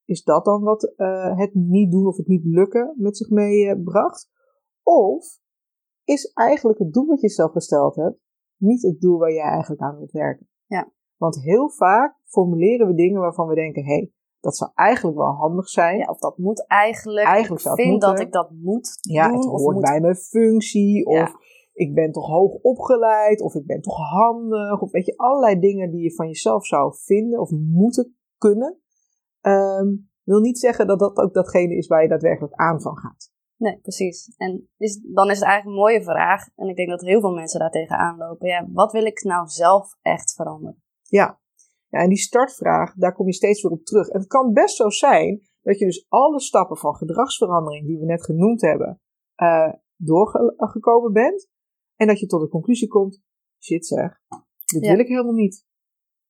is 0.06 0.24
dat 0.24 0.46
dan 0.46 0.62
wat 0.62 0.94
uh, 0.98 1.38
het 1.38 1.54
niet 1.54 1.92
doen 1.92 2.08
of 2.08 2.18
het 2.18 2.28
niet 2.28 2.46
lukken 2.46 2.94
met 2.98 3.18
zich 3.18 3.30
meebracht? 3.30 4.30
Of 4.84 5.42
is 6.04 6.32
eigenlijk 6.34 6.80
het 6.80 6.94
doel 6.94 7.06
wat 7.06 7.22
je 7.22 7.30
zelf 7.30 7.52
gesteld 7.52 7.96
hebt, 7.96 8.20
niet 8.58 8.82
het 8.82 9.00
doel 9.00 9.18
waar 9.18 9.34
jij 9.34 9.50
eigenlijk 9.50 9.82
aan 9.82 9.98
wilt 9.98 10.12
werken? 10.12 10.50
Ja. 10.66 10.92
Want 11.18 11.42
heel 11.42 11.70
vaak 11.70 12.20
formuleren 12.26 12.88
we 12.88 12.94
dingen 12.94 13.20
waarvan 13.22 13.48
we 13.48 13.56
denken, 13.56 13.84
hé, 13.84 13.94
hey, 13.94 14.12
dat 14.40 14.56
zou 14.56 14.72
eigenlijk 14.74 15.18
wel 15.18 15.32
handig 15.32 15.70
zijn. 15.70 15.98
Ja, 15.98 16.06
of 16.06 16.20
dat 16.20 16.38
moet 16.38 16.68
eigenlijk. 16.68 17.26
Eigenlijk 17.26 17.62
zou 17.62 17.76
ik 17.76 17.80
het 17.80 17.90
vind 17.90 18.04
moeten. 18.04 18.26
dat 18.26 18.28
ik 18.28 18.32
dat 18.32 18.52
moet 18.52 18.98
ja, 19.02 19.28
doen. 19.28 19.36
het 19.36 19.46
of 19.46 19.62
hoort 19.62 19.76
moet... 19.76 19.84
bij 19.84 20.02
mijn 20.02 20.16
functie. 20.16 21.10
Ja. 21.10 21.24
Of 21.24 21.36
ik 21.74 21.94
ben 21.94 22.12
toch 22.12 22.28
hoog 22.28 22.54
opgeleid. 22.54 23.42
Of 23.42 23.56
ik 23.56 23.66
ben 23.66 23.82
toch 23.82 23.98
handig. 23.98 24.82
Of 24.82 24.92
weet 24.92 25.06
je, 25.06 25.18
allerlei 25.18 25.60
dingen 25.60 25.92
die 25.92 26.02
je 26.02 26.16
van 26.16 26.28
jezelf 26.28 26.66
zou 26.66 26.94
vinden 26.96 27.40
of 27.40 27.52
moeten 27.52 28.18
kunnen. 28.38 28.80
Ehm, 29.42 29.88
wil 30.24 30.40
niet 30.40 30.60
zeggen 30.60 30.88
dat 30.88 31.00
dat 31.00 31.18
ook 31.18 31.34
datgene 31.34 31.76
is 31.76 31.88
waar 31.88 32.02
je 32.02 32.08
daadwerkelijk 32.08 32.54
aan 32.54 32.82
van 32.82 32.98
gaat. 32.98 33.33
Nee, 33.58 33.80
precies. 33.80 34.34
En 34.38 34.70
is, 34.78 35.02
dan 35.14 35.30
is 35.30 35.40
het 35.40 35.48
eigenlijk 35.48 35.66
een 35.66 35.84
mooie 35.84 36.04
vraag. 36.04 36.48
En 36.56 36.68
ik 36.68 36.76
denk 36.76 36.90
dat 36.90 37.02
heel 37.02 37.20
veel 37.20 37.34
mensen 37.34 37.60
daar 37.60 37.72
tegenaan 37.72 38.18
lopen. 38.18 38.48
Ja, 38.48 38.68
wat 38.72 38.92
wil 38.92 39.06
ik 39.06 39.24
nou 39.24 39.48
zelf 39.48 39.98
echt 40.02 40.34
veranderen? 40.34 40.84
Ja. 41.02 41.42
ja, 41.88 42.00
en 42.00 42.10
die 42.10 42.18
startvraag, 42.18 42.94
daar 42.94 43.14
kom 43.14 43.26
je 43.26 43.34
steeds 43.34 43.62
weer 43.62 43.72
op 43.72 43.86
terug. 43.86 44.08
En 44.08 44.20
het 44.20 44.28
kan 44.28 44.54
best 44.54 44.76
zo 44.76 44.90
zijn 44.90 45.42
dat 45.62 45.80
je 45.80 45.86
dus 45.86 46.06
alle 46.10 46.40
stappen 46.40 46.78
van 46.78 46.96
gedragsverandering 46.96 47.88
die 47.88 48.00
we 48.00 48.06
net 48.06 48.24
genoemd 48.24 48.62
hebben, 48.62 49.02
uh, 49.36 49.74
doorgekomen 49.96 51.14
bent. 51.14 51.50
En 51.96 52.08
dat 52.08 52.20
je 52.20 52.26
tot 52.26 52.42
de 52.42 52.48
conclusie 52.48 52.88
komt, 52.88 53.22
shit 53.60 53.86
zeg, 53.86 54.20
dit 54.66 54.84
Ja. 54.84 54.92
wil 54.92 55.00
ik 55.00 55.08
helemaal 55.08 55.34
niet. 55.34 55.66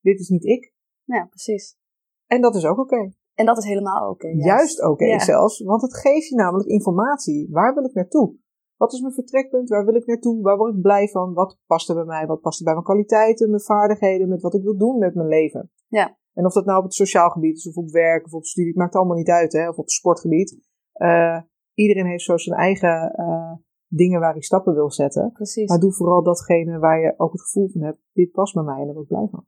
Dit 0.02 0.20
is 0.20 0.30
niet 0.30 0.46
ik. 0.46 0.74
Ja, 1.04 1.26
precies. 1.26 1.78
En 2.26 2.42
dat 2.42 2.56
is 2.56 2.66
ook 2.66 2.78
oké. 2.78 3.14
En 3.34 3.46
dat 3.46 3.58
is 3.58 3.66
helemaal 3.66 4.10
oké. 4.10 4.28
juist. 4.28 4.46
Juist 4.46 4.84
oké 4.84 5.06
Ja. 5.06 5.20
zelfs, 5.20 5.60
want 5.64 5.82
het 5.82 5.98
geeft 5.98 6.28
je 6.28 6.36
namelijk 6.36 6.70
informatie. 6.70 7.48
Waar 7.52 7.74
wil 7.74 7.84
ik 7.84 7.94
naartoe? 7.94 8.36
Wat 8.78 8.94
is 8.94 9.02
mijn 9.02 9.14
vertrekpunt? 9.14 9.70
Waar 9.70 9.86
wil 9.86 9.96
ik 9.96 10.06
naartoe? 10.06 10.42
Waar 10.42 10.58
word 10.58 10.76
ik 10.76 10.82
blij 10.82 11.08
van? 11.08 11.34
Wat 11.34 11.58
past 11.66 11.90
er 11.90 11.96
bij 11.96 12.06
mij? 12.06 12.26
Wat 12.26 12.42
past 12.42 12.60
er 12.60 12.64
bij 12.66 12.74
mijn 12.74 12.86
kwaliteiten, 12.86 13.50
mijn 13.50 13.62
vaardigheden, 13.62 14.30
met 14.30 14.42
wat 14.42 14.54
ik 14.54 14.64
wil 14.64 14.78
doen 14.78 14.98
met 14.98 15.16
mijn 15.16 15.28
leven? 15.28 15.72
Ja. 15.88 16.18
En 16.34 16.46
of 16.46 16.54
dat 16.54 16.66
nou 16.66 16.78
op 16.78 16.84
het 16.84 16.94
sociaal 16.94 17.30
gebied 17.30 17.58
is, 17.58 17.68
of 17.68 17.76
op 17.76 17.90
werk, 17.90 18.26
of 18.26 18.34
op 18.34 18.46
studie, 18.46 18.70
het 18.72 18.80
maakt 18.80 18.96
allemaal 18.96 19.18
niet 19.18 19.30
uit, 19.30 19.54
hè? 19.54 19.70
Of 19.70 19.78
op 19.78 19.84
het 19.84 19.92
sportgebied. 19.92 20.60
Eh, 20.92 21.42
iedereen 21.74 22.06
heeft 22.06 22.24
zo 22.24 22.38
zijn 22.38 22.60
eigen 22.60 23.12
eh, 23.12 23.52
dingen 23.88 24.20
waar 24.20 24.32
hij 24.32 24.42
stappen 24.42 24.74
wil 24.74 24.92
zetten. 24.92 25.32
Precies. 25.32 25.70
Maar 25.70 25.80
doe 25.80 25.94
vooral 25.94 26.24
datgene 26.24 26.80
waar 26.80 27.00
je 27.00 27.14
ook 27.18 27.32
het 27.32 27.42
gevoel 27.42 27.70
van 27.70 27.82
hebt, 27.82 28.00
dit 28.14 28.32
past 28.32 28.54
bij 28.54 28.64
mij 28.64 28.80
en 28.80 28.86
daar 28.86 28.94
word 28.94 29.10
ik 29.10 29.18
blij 29.18 29.28
van. 29.32 29.46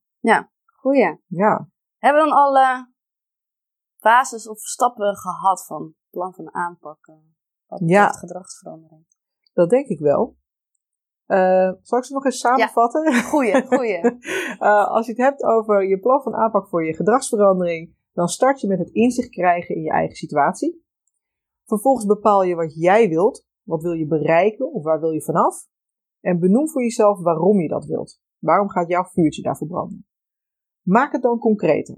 Goeie. 0.65 1.19
Ja, 1.27 1.69
Hebben 1.97 2.23
we 2.23 2.29
dan 2.29 2.37
alle 2.37 2.93
basis 4.13 4.47
of 4.47 4.59
stappen 4.59 5.15
gehad 5.15 5.65
van 5.65 5.93
plan 6.09 6.33
van 6.33 6.53
aanpak? 6.53 7.07
eh, 7.07 7.15
Wat 7.65 7.81
Ja. 7.85 8.07
gedragsverandering. 8.11 9.05
dat 9.53 9.69
denk 9.69 9.87
ik 9.87 9.99
wel. 9.99 10.37
Eh, 11.25 11.71
zal 11.81 11.97
ik 11.99 12.03
ze 12.05 12.13
nog 12.13 12.25
eens 12.25 12.39
samenvatten? 12.39 13.23
Goeie, 13.23 13.65
goeie. 13.75 13.99
Uh, 14.59 14.87
als 14.87 15.05
je 15.05 15.11
het 15.11 15.21
hebt 15.21 15.43
over 15.43 15.87
je 15.87 15.99
plan 15.99 16.21
van 16.21 16.33
aanpak 16.35 16.67
voor 16.67 16.85
je 16.85 16.95
gedragsverandering, 16.95 17.95
dan 18.13 18.27
start 18.27 18.61
je 18.61 18.67
met 18.67 18.79
het 18.79 18.89
inzicht 18.89 19.29
krijgen 19.29 19.75
in 19.75 19.81
je 19.81 19.89
eigen 19.91 20.15
situatie. 20.15 20.85
Vervolgens 21.65 22.05
bepaal 22.05 22.43
je 22.43 22.55
wat 22.55 22.73
jij 22.75 23.09
wilt. 23.09 23.45
Wat 23.63 23.81
wil 23.81 23.91
je 23.93 24.07
bereiken 24.07 24.71
of 24.73 24.83
waar 24.83 24.99
wil 24.99 25.11
je 25.11 25.21
vanaf? 25.21 25.67
En 26.19 26.39
benoem 26.39 26.69
voor 26.69 26.81
jezelf 26.81 27.19
waarom 27.21 27.59
je 27.59 27.67
dat 27.67 27.85
wilt. 27.85 28.19
Waarom 28.39 28.69
gaat 28.69 28.87
jouw 28.89 29.03
vuurtje 29.03 29.41
daarvoor 29.41 29.67
branden? 29.67 30.07
Maak 30.81 31.11
het 31.11 31.21
dan 31.21 31.39
concreter. 31.39 31.95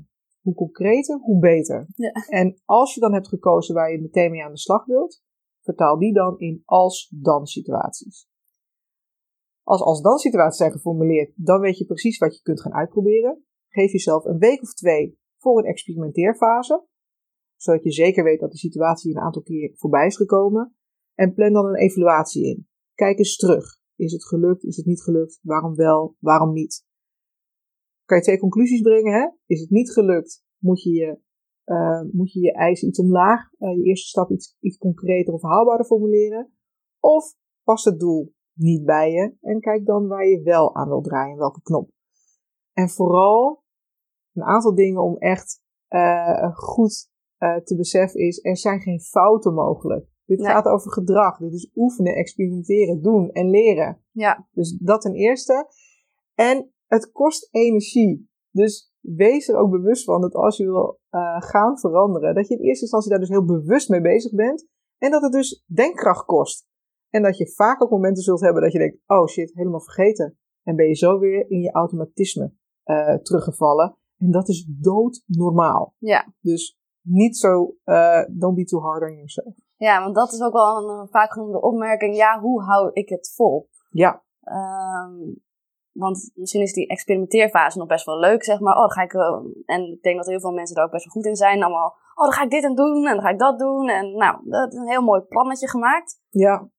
Hoe 0.47 0.55
concreter, 0.55 1.19
hoe 1.19 1.39
beter. 1.39 1.87
Ja. 1.95 2.11
En 2.11 2.61
als 2.65 2.93
je 2.93 2.99
dan 2.99 3.13
hebt 3.13 3.27
gekozen 3.27 3.75
waar 3.75 3.91
je 3.91 4.01
meteen 4.01 4.31
mee 4.31 4.43
aan 4.43 4.51
de 4.51 4.57
slag 4.57 4.85
wilt, 4.85 5.23
vertaal 5.61 5.97
die 5.97 6.13
dan 6.13 6.39
in 6.39 6.61
als-dan 6.65 7.45
situaties. 7.45 8.29
Als 9.63 9.81
als-dan 9.81 10.17
situaties 10.17 10.57
zijn 10.57 10.71
geformuleerd, 10.71 11.33
dan 11.35 11.59
weet 11.59 11.77
je 11.77 11.85
precies 11.85 12.17
wat 12.17 12.35
je 12.35 12.41
kunt 12.41 12.61
gaan 12.61 12.73
uitproberen. 12.73 13.45
Geef 13.67 13.91
jezelf 13.91 14.25
een 14.25 14.37
week 14.37 14.61
of 14.61 14.73
twee 14.73 15.19
voor 15.37 15.57
een 15.57 15.69
experimenteerfase, 15.69 16.85
zodat 17.55 17.83
je 17.83 17.91
zeker 17.91 18.23
weet 18.23 18.39
dat 18.39 18.51
de 18.51 18.57
situatie 18.57 19.11
een 19.15 19.21
aantal 19.21 19.41
keer 19.41 19.71
voorbij 19.75 20.05
is 20.05 20.15
gekomen. 20.15 20.75
En 21.13 21.33
plan 21.33 21.53
dan 21.53 21.65
een 21.65 21.75
evaluatie 21.75 22.45
in. 22.45 22.67
Kijk 22.93 23.17
eens 23.17 23.35
terug. 23.35 23.79
Is 23.95 24.11
het 24.11 24.25
gelukt? 24.25 24.63
Is 24.63 24.77
het 24.77 24.85
niet 24.85 25.01
gelukt? 25.01 25.39
Waarom 25.41 25.75
wel? 25.75 26.15
Waarom 26.19 26.53
niet? 26.53 26.86
Kan 28.07 28.17
je 28.17 28.23
twee 28.23 28.39
conclusies 28.39 28.81
brengen? 28.81 29.13
Hè? 29.13 29.27
Is 29.45 29.61
het 29.61 29.69
niet 29.69 29.91
gelukt? 29.91 30.43
Moet 30.57 30.83
je 30.83 30.91
je, 30.91 31.19
uh, 31.65 32.01
moet 32.11 32.31
je, 32.33 32.39
je 32.39 32.53
eisen 32.53 32.87
iets 32.87 32.99
omlaag, 32.99 33.39
uh, 33.59 33.75
je 33.75 33.83
eerste 33.83 34.07
stap 34.07 34.31
iets, 34.31 34.57
iets 34.59 34.77
concreter 34.77 35.33
of 35.33 35.41
haalbaarder 35.41 35.85
formuleren? 35.85 36.51
Of 36.99 37.35
past 37.63 37.85
het 37.85 37.99
doel 37.99 38.33
niet 38.53 38.85
bij 38.85 39.11
je 39.11 39.35
en 39.41 39.59
kijk 39.59 39.85
dan 39.85 40.07
waar 40.07 40.27
je 40.27 40.41
wel 40.41 40.75
aan 40.75 40.87
wil 40.87 41.01
draaien, 41.01 41.37
welke 41.37 41.61
knop. 41.61 41.89
En 42.73 42.89
vooral 42.89 43.63
een 44.33 44.43
aantal 44.43 44.75
dingen 44.75 45.03
om 45.03 45.17
echt 45.17 45.61
uh, 45.89 46.55
goed 46.57 47.09
te 47.63 47.75
beseffen 47.77 48.19
is, 48.19 48.43
er 48.45 48.57
zijn 48.57 48.81
geen 48.81 48.99
fouten 48.99 49.53
mogelijk. 49.53 50.07
Dit 50.25 50.39
Nee. 50.39 50.47
gaat 50.47 50.65
over 50.65 50.91
gedrag. 50.91 51.37
Dit 51.37 51.53
is 51.53 51.71
oefenen, 51.75 52.15
experimenteren, 52.15 53.01
doen 53.01 53.31
en 53.31 53.49
leren. 53.49 54.01
Ja, 54.11 54.47
Dus 54.51 54.77
dat 54.79 55.01
ten 55.01 55.13
eerste. 55.13 55.67
En 56.35 56.71
het 56.87 57.11
kost 57.11 57.47
energie. 57.51 58.29
Dus 58.51 58.93
wees 58.99 59.47
er 59.47 59.57
ook 59.57 59.71
bewust 59.71 60.03
van 60.03 60.21
dat 60.21 60.33
als 60.33 60.57
je 60.57 60.63
wil 60.63 60.99
uh, 61.11 61.41
gaan 61.41 61.79
veranderen, 61.79 62.35
dat 62.35 62.47
je 62.47 62.55
in 62.55 62.63
eerste 62.63 62.81
instantie 62.81 63.09
daar 63.09 63.19
dus 63.19 63.29
heel 63.29 63.45
bewust 63.45 63.89
mee 63.89 64.01
bezig 64.01 64.33
bent. 64.33 64.67
En 64.97 65.11
dat 65.11 65.21
het 65.21 65.31
dus 65.31 65.63
denkkracht 65.65 66.25
kost. 66.25 66.67
En 67.09 67.23
dat 67.23 67.37
je 67.37 67.51
vaak 67.51 67.83
ook 67.83 67.89
momenten 67.89 68.23
zult 68.23 68.41
hebben 68.41 68.61
dat 68.61 68.71
je 68.71 68.79
denkt, 68.79 68.97
oh 69.05 69.27
shit, 69.27 69.53
helemaal 69.53 69.81
vergeten. 69.81 70.37
En 70.63 70.75
ben 70.75 70.87
je 70.87 70.95
zo 70.95 71.19
weer 71.19 71.49
in 71.49 71.61
je 71.61 71.71
automatisme 71.71 72.53
uh, 72.85 73.13
teruggevallen. 73.13 73.97
En 74.17 74.31
dat 74.31 74.47
is 74.49 74.67
doodnormaal. 74.69 75.93
ja. 75.97 76.33
Dus 76.41 76.77
niet 77.01 77.37
zo, 77.37 77.75
uh, 77.85 78.23
don't 78.29 78.55
be 78.55 78.63
too 78.63 78.81
hard 78.81 79.01
on 79.01 79.15
yourself. 79.15 79.55
ja, 79.75 80.03
want 80.03 80.15
dat 80.15 80.33
is 80.33 80.41
ook 80.41 80.53
wel 80.53 80.89
een 80.89 81.07
vaak 81.07 81.31
genoemde 81.31 81.61
opmerking. 81.61 82.15
Ja, 82.15 82.39
hoe 82.39 82.63
hou 82.63 82.89
ik 82.93 83.09
het 83.09 83.33
vol? 83.35 83.69
Ja, 83.89 84.25
Um, 84.47 85.45
want 85.97 86.31
misschien 86.33 86.61
is 86.61 86.73
die 86.73 86.87
experimenteerfase 86.87 87.77
nog 87.77 87.87
best 87.87 88.05
wel 88.05 88.19
leuk, 88.19 88.43
zeg 88.43 88.59
maar. 88.59 88.73
Oh, 88.73 88.79
dan 88.79 88.91
ga 88.91 89.01
ik. 89.01 89.13
Uh, 89.13 89.39
en 89.65 89.81
ik 89.91 90.01
denk 90.01 90.17
dat 90.17 90.25
heel 90.27 90.39
veel 90.39 90.51
mensen 90.51 90.75
daar 90.75 90.85
ook 90.85 90.91
best 90.91 91.05
wel 91.05 91.13
goed 91.13 91.25
in 91.25 91.35
zijn. 91.35 91.63
Allemaal, 91.63 91.95
oh, 92.15 92.23
dan 92.23 92.33
ga 92.33 92.43
ik 92.43 92.49
dit 92.49 92.63
en 92.63 92.75
doen 92.75 93.05
en 93.07 93.13
dan 93.13 93.21
ga 93.21 93.29
ik 93.29 93.39
dat 93.39 93.59
doen. 93.59 93.89
En 93.89 94.15
nou, 94.15 94.37
dat 94.43 94.73
is 94.73 94.79
een 94.79 94.89
heel 94.89 95.01
mooi 95.03 95.21
plannetje 95.21 95.69
gemaakt. 95.69 96.21
ja. 96.29 96.69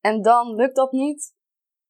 En 0.00 0.22
dan 0.22 0.54
lukt 0.54 0.76
dat 0.76 0.92
niet. 0.92 1.36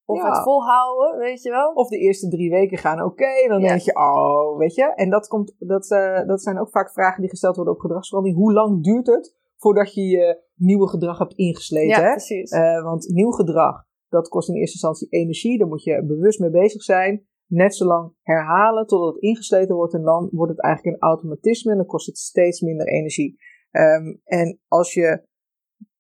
Of 0.05 0.19
Ja. 0.19 0.29
het 0.29 0.43
volhouden, 0.43 1.19
weet 1.19 1.43
je 1.43 1.51
wel. 1.51 1.73
Of 1.73 1.89
de 1.89 1.99
eerste 1.99 2.29
drie 2.29 2.51
weken 2.51 2.79
gaan 2.79 3.03
oké. 3.03 3.49
dan 3.49 3.61
Ja. 3.61 3.69
denk 3.69 3.81
je, 3.81 3.97
oh, 3.97 4.59
weet 4.59 4.75
je. 4.75 4.95
En 4.95 5.11
dat, 5.11 5.29
komt, 5.29 5.55
dat, 5.59 5.91
uh, 5.91 6.27
dat 6.27 6.43
zijn 6.43 6.61
ook 6.61 6.71
vaak 6.71 6.93
vragen 6.93 7.21
die 7.21 7.31
gesteld 7.31 7.57
worden 7.57 7.75
op 7.75 7.81
gedragsverandering. 7.81 8.41
Hoe 8.41 8.53
lang 8.53 8.83
duurt 8.85 9.07
het 9.07 9.37
voordat 9.57 9.95
je 9.95 10.03
je 10.03 10.43
nieuwe 10.55 10.89
gedrag 10.89 11.19
hebt 11.19 11.35
ingesleten? 11.35 12.03
Ja, 12.03 12.07
hè? 12.07 12.11
precies. 12.11 12.51
Uh, 12.53 12.83
want 12.83 13.09
nieuw 13.09 13.31
gedrag, 13.31 13.85
dat 14.09 14.29
kost 14.29 14.49
in 14.49 14.55
eerste 14.55 14.73
instantie 14.73 15.09
energie. 15.09 15.59
Daar 15.59 15.69
moet 15.69 15.83
je 15.83 16.05
bewust 16.07 16.39
mee 16.39 16.51
bezig 16.51 16.83
zijn. 16.83 17.27
Net 17.47 17.75
zo 17.75 17.87
lang 17.87 18.13
herhalen 18.23 18.87
totdat 18.87 19.15
het 19.15 19.23
ingesleten 19.23 19.75
wordt. 19.75 19.95
En 19.95 20.03
dan 20.03 20.29
wordt 20.33 20.53
het 20.53 20.63
eigenlijk 20.63 20.95
een 20.97 21.09
automatisme. 21.09 21.71
En 21.71 21.77
dan 21.77 21.87
kost 21.87 22.07
het 22.07 22.19
steeds 22.19 22.61
minder 22.61 22.87
energie. 22.87 23.37
Um, 23.71 24.21
en 24.25 24.61
als 24.69 24.95
je 24.95 25.27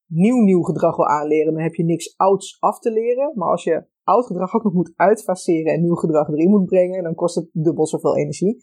nieuw 0.06 0.42
nieuw 0.44 0.62
gedrag 0.62 0.96
wil 0.96 1.06
aanleren, 1.06 1.52
dan 1.52 1.62
heb 1.62 1.74
je 1.74 1.84
niks 1.84 2.16
ouds 2.16 2.56
af 2.60 2.78
te 2.78 2.92
leren. 2.92 3.32
Maar 3.34 3.48
als 3.48 3.64
je 3.64 3.86
oud 4.02 4.26
gedrag 4.26 4.54
ook 4.54 4.64
nog 4.64 4.72
moet 4.72 4.92
uitfaseren 4.96 5.72
en 5.72 5.82
nieuw 5.82 5.94
gedrag 5.94 6.28
erin 6.28 6.50
moet 6.50 6.64
brengen, 6.64 7.02
dan 7.02 7.14
kost 7.14 7.34
het 7.34 7.48
dubbel 7.52 7.86
zoveel 7.86 8.16
energie. 8.16 8.62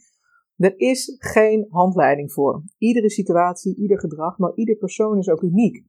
Er 0.55 0.79
is 0.79 1.15
geen 1.19 1.65
handleiding 1.69 2.31
voor. 2.31 2.63
Iedere 2.77 3.09
situatie, 3.09 3.77
ieder 3.77 3.99
gedrag, 3.99 4.37
maar 4.37 4.53
ieder 4.55 4.75
persoon 4.75 5.17
is 5.17 5.29
ook 5.29 5.41
uniek. 5.41 5.85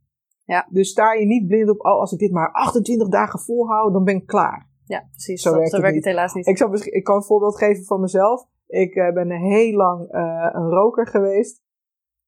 Ja. 0.47 0.66
Dus 0.70 0.90
sta 0.90 1.12
je 1.12 1.26
niet 1.26 1.47
blind 1.47 1.70
op, 1.70 1.80
oh, 1.80 2.01
als 2.01 2.12
ik 2.12 2.18
dit 2.18 2.32
maar 2.32 2.53
28 2.53 3.09
dagen 3.09 3.40
volhoud, 3.40 3.92
dan 3.92 4.05
ben 4.05 4.16
ik 4.16 4.26
klaar. 4.26 4.70
Ja, 4.84 5.09
precies. 5.11 5.42
Zo 5.42 5.49
dat, 5.49 5.59
werkt 5.59 5.70
zo 5.70 5.76
het 5.76 5.84
werkt 5.84 5.97
het 5.97 6.07
niet. 6.07 6.14
helaas 6.14 6.34
niet. 6.34 6.47
Ik, 6.47 6.57
zal, 6.57 6.74
ik 6.74 7.05
kan 7.05 7.16
een 7.16 7.22
voorbeeld 7.22 7.59
geven 7.59 7.84
van 7.84 8.01
mezelf. 8.01 8.47
Ik 8.66 8.94
uh, 8.94 9.12
ben 9.12 9.30
heel 9.30 9.72
lang 9.72 10.14
uh, 10.14 10.51
een 10.53 10.68
roker 10.68 11.07
geweest. 11.07 11.64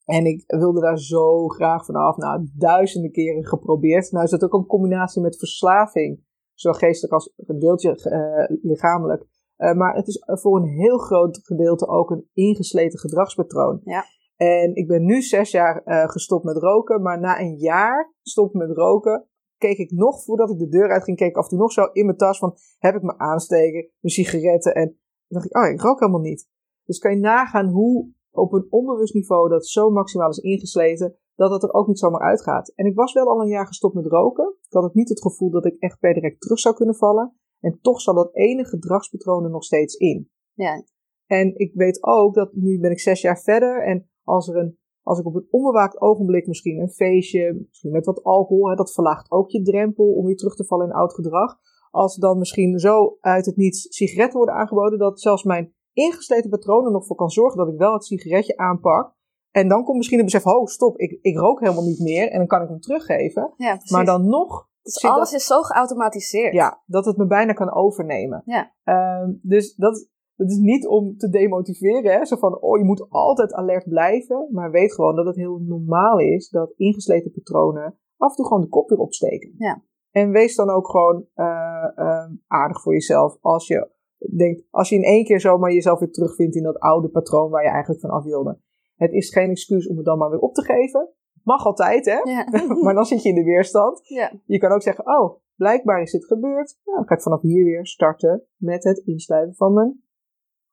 En 0.05 0.25
ik 0.27 0.45
wilde 0.47 0.81
daar 0.81 0.99
zo 0.99 1.49
graag 1.49 1.85
vanaf. 1.85 2.17
Nou, 2.17 2.49
duizenden 2.57 3.11
keren 3.11 3.47
geprobeerd. 3.47 4.11
Nou 4.11 4.25
is 4.25 4.31
dat 4.31 4.43
ook 4.43 4.53
een 4.53 4.67
combinatie 4.67 5.23
met 5.23 5.39
verslaving. 5.39 6.27
Zowel 6.55 6.79
geestelijk 6.79 7.15
als 7.15 7.33
een 7.37 7.59
deeltje 7.59 7.89
uh, 7.89 8.59
lichamelijk. 8.63 9.27
Maar 9.57 9.95
het 9.95 10.07
is 10.07 10.23
voor 10.25 10.57
een 10.57 10.69
heel 10.69 10.99
groot 10.99 11.41
gedeelte 11.43 11.89
ook 11.89 12.11
een 12.11 12.29
ingesleten 12.33 12.99
gedragspatroon. 12.99 13.81
Ja. 13.85 14.05
En 14.39 14.75
ik 14.75 14.87
ben 14.87 15.05
nu 15.05 15.23
zes 15.23 15.51
jaar 15.51 15.83
uh, 15.85 16.09
gestopt 16.09 16.45
met 16.45 16.57
roken. 16.57 17.03
Maar 17.03 17.21
na 17.21 17.41
een 17.41 17.57
jaar 17.57 18.15
stop 18.23 18.55
met 18.55 18.71
roken, 18.71 19.29
keek 19.57 19.79
ik 19.79 19.91
nog, 19.91 20.25
voordat 20.25 20.51
ik 20.51 20.59
de 20.59 20.69
deur 20.69 20.91
uit 20.91 21.05
ging, 21.05 21.17
keek 21.17 21.29
ik 21.29 21.37
af 21.37 21.43
en 21.43 21.49
toe 21.49 21.59
nog 21.59 21.73
zo 21.73 21.85
in 21.85 22.05
mijn 22.05 22.17
tas 22.17 22.39
van, 22.39 22.57
heb 22.79 22.95
ik 22.95 23.03
mijn 23.03 23.21
aansteken, 23.21 23.91
mijn 24.01 24.15
sigaretten. 24.15 24.75
En 24.75 24.85
dan 24.85 25.41
dacht 25.41 25.45
ik, 25.45 25.57
oh, 25.57 25.67
ik 25.67 25.81
rook 25.81 26.01
helemaal 26.01 26.21
niet. 26.21 26.49
Dus 26.85 26.99
kan 26.99 27.11
je 27.15 27.21
nagaan 27.21 27.69
hoe 27.69 28.11
op 28.31 28.53
een 28.53 28.67
onbewust 28.71 29.15
niveau 29.15 29.49
dat 29.49 29.67
zo 29.67 29.91
maximaal 29.91 30.29
is 30.29 30.39
ingesleten, 30.39 31.19
dat 31.35 31.51
het 31.51 31.63
er 31.63 31.73
ook 31.73 31.87
niet 31.87 31.99
zomaar 31.99 32.21
uitgaat. 32.21 32.73
En 32.75 32.87
ik 32.87 32.97
was 32.97 33.13
wel 33.13 33.29
al 33.29 33.41
een 33.41 33.49
jaar 33.49 33.67
gestopt 33.67 33.95
met 33.95 34.07
roken. 34.07 34.49
Ik 34.49 34.73
had 34.73 34.85
ook 34.85 34.95
niet 34.95 35.09
het 35.09 35.23
gevoel 35.23 35.51
dat 35.51 35.67
ik 35.67 35.77
echt 35.79 35.99
per 35.99 36.15
direct 36.15 36.41
terug 36.41 36.59
zou 36.59 36.75
kunnen 36.75 36.95
vallen. 36.95 37.37
En 37.61 37.79
toch 37.81 38.01
zat 38.01 38.15
dat 38.15 38.35
ene 38.35 38.65
gedragspatroon 38.65 39.45
er 39.45 39.51
nog 39.51 39.65
steeds 39.65 39.95
in. 39.95 40.31
Ja. 40.53 40.85
En 41.27 41.59
ik 41.59 41.75
weet 41.75 42.03
ook 42.03 42.35
dat 42.35 42.53
nu 42.53 42.81
ben 42.81 42.91
ik 42.91 43.01
zes 43.01 43.21
jaar 43.21 43.41
verder 43.41 43.83
en 43.83 44.11
als 44.29 44.49
er 44.49 44.57
een 44.57 44.79
als 45.03 45.19
ik 45.19 45.27
op 45.27 45.35
een 45.35 45.47
onbewaakt 45.51 46.01
ogenblik 46.01 46.47
misschien 46.47 46.81
een 46.81 46.91
feestje, 46.91 47.65
misschien 47.69 47.91
met 47.91 48.07
wat 48.07 48.23
alcohol, 48.23 48.69
hè, 48.69 48.75
dat 48.75 48.93
verlaagt 48.93 49.31
ook 49.31 49.51
je 49.51 49.63
drempel 49.63 50.05
om 50.15 50.27
weer 50.27 50.37
terug 50.37 50.55
te 50.55 50.65
vallen 50.65 50.87
in 50.87 50.93
oud 50.93 51.15
gedrag. 51.15 51.57
Als 51.91 52.17
dan 52.17 52.39
misschien 52.39 52.79
zo 52.79 53.17
uit 53.21 53.47
het 53.47 53.57
niets 53.57 53.87
sigaretten 53.89 54.37
worden 54.37 54.55
aangeboden, 54.57 54.99
dat 54.99 55.21
zelfs 55.21 55.43
mijn 55.43 55.75
ingesleten 55.93 56.51
patronen 56.51 56.93
nog 56.93 57.07
voor 57.07 57.17
kan 57.17 57.31
zorgen 57.31 57.59
dat 57.59 57.69
ik 57.69 57.79
wel 57.79 57.93
het 57.93 58.05
sigaretje 58.05 58.57
aanpak. 58.57 59.17
En 59.51 59.69
dan 59.69 59.85
komt 59.85 59.97
misschien 59.97 60.19
het 60.19 60.27
besef, 60.27 60.47
oh 60.47 60.67
stop, 60.67 60.99
ik, 60.99 61.19
ik 61.23 61.37
rook 61.39 61.61
helemaal 61.61 61.85
niet 61.85 62.01
meer 62.01 62.31
en 62.31 62.39
dan 62.39 62.47
kan 62.47 62.63
ik 62.63 62.69
hem 62.69 62.81
teruggeven. 62.81 63.53
Ja. 63.57 63.81
Maar 63.91 64.05
dan 64.05 64.29
nog 64.29 64.69
dus 64.83 65.05
alles 65.05 65.31
dat- 65.31 65.41
is 65.41 65.47
zo 65.47 65.63
geautomatiseerd. 65.63 66.55
ja, 66.55 66.83
dat 66.87 67.05
het 67.05 67.17
me 67.17 67.27
bijna 67.27 67.53
kan 67.53 67.73
overnemen. 67.75 68.43
Ja. 68.45 68.73
Ehm, 68.85 69.33
dus 69.43 69.75
dat, 69.75 70.09
dat 70.39 70.51
is 70.51 70.59
niet 70.59 70.87
om 70.87 71.17
te 71.17 71.29
demotiveren, 71.29 72.13
hè? 72.13 72.25
zo 72.25 72.37
van, 72.37 72.61
oh, 72.61 72.79
je 72.79 72.85
moet 72.85 73.07
altijd 73.09 73.53
alert 73.53 73.89
blijven. 73.89 74.49
Maar 74.51 74.71
weet 74.71 74.95
gewoon 74.95 75.17
dat 75.17 75.27
het 75.27 75.37
heel 75.37 75.59
normaal 75.59 76.19
is 76.19 76.49
dat 76.49 76.73
ingesleten 76.77 77.33
patronen 77.33 77.99
af 78.17 78.31
en 78.31 78.37
toe 78.37 78.47
gewoon 78.47 78.63
de 78.63 78.69
kop 78.69 78.89
weer 78.89 78.99
opsteken. 78.99 79.55
Ja. 79.59 79.83
En 80.11 80.31
wees 80.31 80.57
dan 80.57 80.71
ook 80.71 80.91
gewoon 80.91 81.27
eh, 81.35 81.91
ehm, 81.95 82.33
aardig 82.47 82.83
voor 82.83 82.93
jezelf 82.93 83.39
als 83.41 83.67
je 83.67 83.91
denkt, 84.37 84.63
als 84.71 84.89
je 84.89 84.97
in 84.97 85.03
één 85.03 85.25
keer 85.25 85.41
zomaar 85.41 85.73
jezelf 85.73 85.99
weer 85.99 86.13
terugvindt 86.13 86.57
in 86.57 86.63
dat 86.63 86.79
oude 86.79 87.09
patroon 87.09 87.51
waar 87.51 87.63
je 87.63 87.71
eigenlijk 87.71 88.01
van 88.01 88.11
af 88.11 88.25
wilde. 88.25 88.59
Het 88.97 89.13
is 89.13 89.33
geen 89.33 89.51
excuus 89.51 89.89
om 89.89 89.97
het 89.97 90.05
dan 90.05 90.19
maar 90.19 90.31
weer 90.31 90.39
op 90.39 90.55
te 90.55 90.65
geven. 90.65 91.09
Mag 91.43 91.65
altijd, 91.65 92.05
hè? 92.05 92.19
Ja. 92.19 92.49
maar 92.85 92.95
dan 92.95 93.05
zit 93.05 93.23
je 93.23 93.29
in 93.29 93.35
de 93.35 93.45
weerstand. 93.45 94.01
ja. 94.09 94.33
Je 94.45 94.59
kan 94.59 94.73
ook 94.73 94.83
zeggen, 94.83 95.07
oh, 95.07 95.41
blijkbaar 95.57 96.03
is 96.03 96.13
dit 96.13 96.25
gebeurd. 96.25 96.79
Nou, 96.85 96.99
dan 96.99 97.07
ga 97.07 97.15
ik 97.15 97.23
vanaf 97.23 97.41
hier 97.41 97.65
weer 97.65 97.87
starten 97.87 98.43
met 98.57 98.85
het 98.85 98.99
insluiten 98.99 99.55
van 99.55 99.73
mijn 99.73 100.03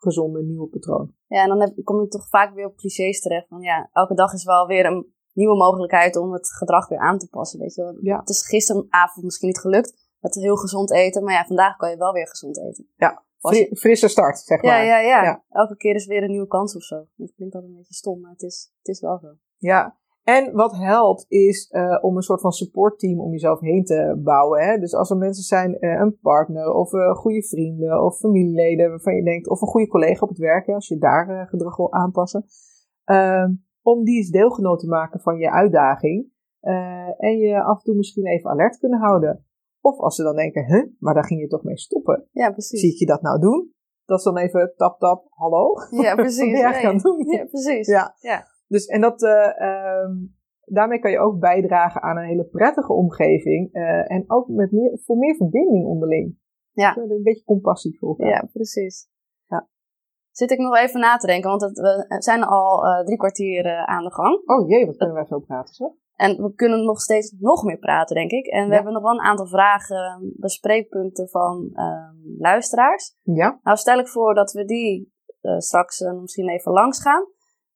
gezonde 0.05 0.43
nieuwe 0.43 0.67
patroon. 0.67 1.13
Ja, 1.27 1.41
en 1.43 1.49
dan 1.49 1.61
heb, 1.61 1.83
kom 1.83 2.01
je 2.01 2.07
toch 2.07 2.27
vaak 2.29 2.53
weer 2.53 2.65
op 2.65 2.75
clichés 2.75 3.21
terecht. 3.21 3.47
Van 3.47 3.61
ja, 3.61 3.89
elke 3.91 4.13
dag 4.13 4.33
is 4.33 4.43
wel 4.43 4.67
weer 4.67 4.85
een 4.85 5.13
nieuwe 5.33 5.55
mogelijkheid 5.57 6.15
om 6.15 6.33
het 6.33 6.53
gedrag 6.53 6.87
weer 6.87 6.99
aan 6.99 7.17
te 7.17 7.27
passen. 7.29 7.59
Weet 7.59 7.75
je 7.75 7.81
wel. 7.81 7.97
Ja. 8.01 8.19
Het 8.19 8.29
is 8.29 8.47
gisteravond 8.47 9.25
misschien 9.25 9.47
niet 9.47 9.59
gelukt 9.59 9.93
met 10.19 10.35
heel 10.35 10.55
gezond 10.55 10.91
eten. 10.91 11.23
Maar 11.23 11.33
ja, 11.33 11.45
vandaag 11.45 11.75
kan 11.75 11.89
je 11.89 11.97
wel 11.97 12.13
weer 12.13 12.27
gezond 12.27 12.59
eten. 12.59 12.89
Ja, 12.95 13.23
Fri- 13.39 13.69
frisse 13.75 14.07
start, 14.07 14.39
zeg 14.39 14.61
ja, 14.61 14.69
maar. 14.71 14.85
ja, 14.85 14.99
ja, 14.99 15.23
Ja. 15.23 15.43
Elke 15.49 15.75
keer 15.77 15.95
is 15.95 16.05
weer 16.05 16.23
een 16.23 16.29
nieuwe 16.29 16.47
kans 16.47 16.75
of 16.75 16.83
zo. 16.83 16.95
Dat 17.15 17.33
klinkt 17.35 17.55
altijd 17.55 17.71
een 17.71 17.77
beetje 17.77 17.93
stom, 17.93 18.19
maar 18.19 18.31
het 18.31 18.41
is, 18.41 18.71
het 18.77 18.87
is 18.87 19.01
wel 19.01 19.17
zo. 19.19 19.27
Ja. 19.57 19.97
En 20.25 20.53
wat 20.53 20.75
helpt 20.77 21.25
is 21.27 21.67
eh, 21.69 21.97
om 22.01 22.15
een 22.15 22.21
soort 22.21 22.41
van 22.41 22.51
supportteam 22.51 23.19
om 23.19 23.31
jezelf 23.31 23.59
heen 23.59 23.83
te 23.83 24.21
bouwen. 24.23 24.61
Hè? 24.63 24.77
Dus 24.77 24.93
als 24.93 25.09
er 25.09 25.17
mensen 25.17 25.43
zijn, 25.43 25.77
eh, 25.79 25.99
een 25.99 26.17
partner 26.21 26.73
of 26.73 26.93
eh, 26.93 27.15
goede 27.15 27.43
vrienden 27.43 28.03
of 28.03 28.17
familieleden 28.17 28.89
waarvan 28.89 29.15
je 29.15 29.23
denkt, 29.23 29.49
of 29.49 29.61
een 29.61 29.67
goede 29.67 29.87
collega 29.87 30.21
op 30.21 30.29
het 30.29 30.37
werk, 30.37 30.65
hè, 30.65 30.73
als 30.73 30.87
je 30.87 30.97
daar 30.97 31.47
gedrag 31.47 31.75
wil 31.77 31.93
aanpassen. 31.93 32.45
ehm, 33.03 33.51
om 33.81 34.03
die 34.03 34.17
eens 34.17 34.29
deelgenoot 34.29 34.79
te 34.79 34.87
maken 34.87 35.19
van 35.19 35.37
je 35.37 35.51
uitdaging. 35.51 36.33
en 37.17 37.37
je 37.37 37.63
af 37.63 37.77
en 37.77 37.83
toe 37.83 37.95
misschien 37.95 38.25
even 38.27 38.49
alert 38.49 38.77
kunnen 38.77 38.99
houden. 38.99 39.45
Of 39.81 39.97
als 39.99 40.15
ze 40.15 40.23
dan 40.23 40.35
denken, 40.35 40.65
huh, 40.65 40.85
maar 40.99 41.13
daar 41.13 41.25
ging 41.25 41.39
je 41.39 41.47
toch 41.47 41.63
mee 41.63 41.77
stoppen. 41.77 42.27
Ja, 42.31 42.51
precies. 42.51 42.79
Zie 42.79 42.91
ik 42.91 42.97
je 42.99 43.05
dat 43.05 43.21
nou 43.21 43.39
doen? 43.39 43.73
Dat 44.05 44.17
is 44.17 44.23
dan 44.23 44.37
even 44.37 44.73
tap 44.75 44.99
tap, 44.99 45.25
hallo. 45.29 45.73
Ja, 45.89 46.03
Wat 46.15 46.15
precies. 46.15 46.37
ben 46.39 46.47
je 46.49 46.55
Ja, 46.57 46.63
eigenlijk 46.63 46.85
aan 46.85 46.93
het 46.93 47.25
doen? 47.25 47.37
Ja, 47.37 47.45
precies. 47.45 47.87
Ja. 47.87 48.15
Ja. 48.19 48.43
Dus, 48.67 48.85
en 48.85 49.01
dat, 49.01 49.23
eh, 49.23 49.61
ehm, 49.61 50.11
daarmee 50.63 50.99
kan 50.99 51.11
je 51.11 51.19
ook 51.19 51.39
bijdragen 51.39 52.01
aan 52.01 52.17
een 52.17 52.27
hele 52.27 52.43
prettige 52.45 52.93
omgeving. 52.93 53.73
eh, 53.73 54.11
en 54.11 54.23
ook 54.27 54.47
met 54.47 54.71
meer, 54.71 54.99
voor 55.03 55.17
meer 55.17 55.35
verbinding 55.35 55.85
onderling. 55.85 56.37
Ja. 56.71 56.97
Een 56.97 57.23
beetje 57.23 57.43
compassie 57.43 57.97
voor 57.99 58.09
elkaar. 58.09 58.27
Ja, 58.27 58.49
precies. 58.53 59.09
Ja. 59.47 59.67
Zit 60.31 60.51
ik 60.51 60.57
nog 60.59 60.75
even 60.77 60.99
na 60.99 61.17
te 61.17 61.27
denken, 61.27 61.49
want 61.49 61.61
het, 61.61 61.77
we 61.79 62.05
zijn 62.21 62.43
al 62.43 62.85
eh, 62.85 63.03
drie 63.05 63.17
kwartier 63.17 63.75
aan 63.85 64.03
de 64.03 64.11
gang. 64.13 64.41
Oh 64.45 64.69
jee, 64.69 64.85
wat 64.85 64.97
kunnen 64.97 65.15
wij 65.15 65.25
veel 65.25 65.39
praten, 65.39 65.73
zeg. 65.73 65.87
En 66.15 66.41
we 66.41 66.53
kunnen 66.53 66.85
nog 66.85 66.99
steeds 67.01 67.35
nog 67.39 67.63
meer 67.63 67.77
praten, 67.77 68.15
denk 68.15 68.31
ik. 68.31 68.45
En 68.45 68.63
we 68.63 68.69
Ja. 68.69 68.75
hebben 68.75 68.93
nog 68.93 69.01
wel 69.03 69.11
een 69.11 69.25
aantal 69.25 69.47
vragen, 69.47 70.33
bespreekpunten 70.37 71.29
van 71.29 71.69
ehm, 71.73 72.15
luisteraars. 72.37 73.15
Ja, 73.21 73.59
Nou 73.63 73.77
stel 73.77 73.99
ik 73.99 74.07
voor 74.07 74.33
dat 74.33 74.51
we 74.51 74.65
die 74.65 75.13
straks 75.57 75.99
misschien 76.21 76.49
even 76.49 76.71
langs 76.71 77.01
gaan. 77.01 77.27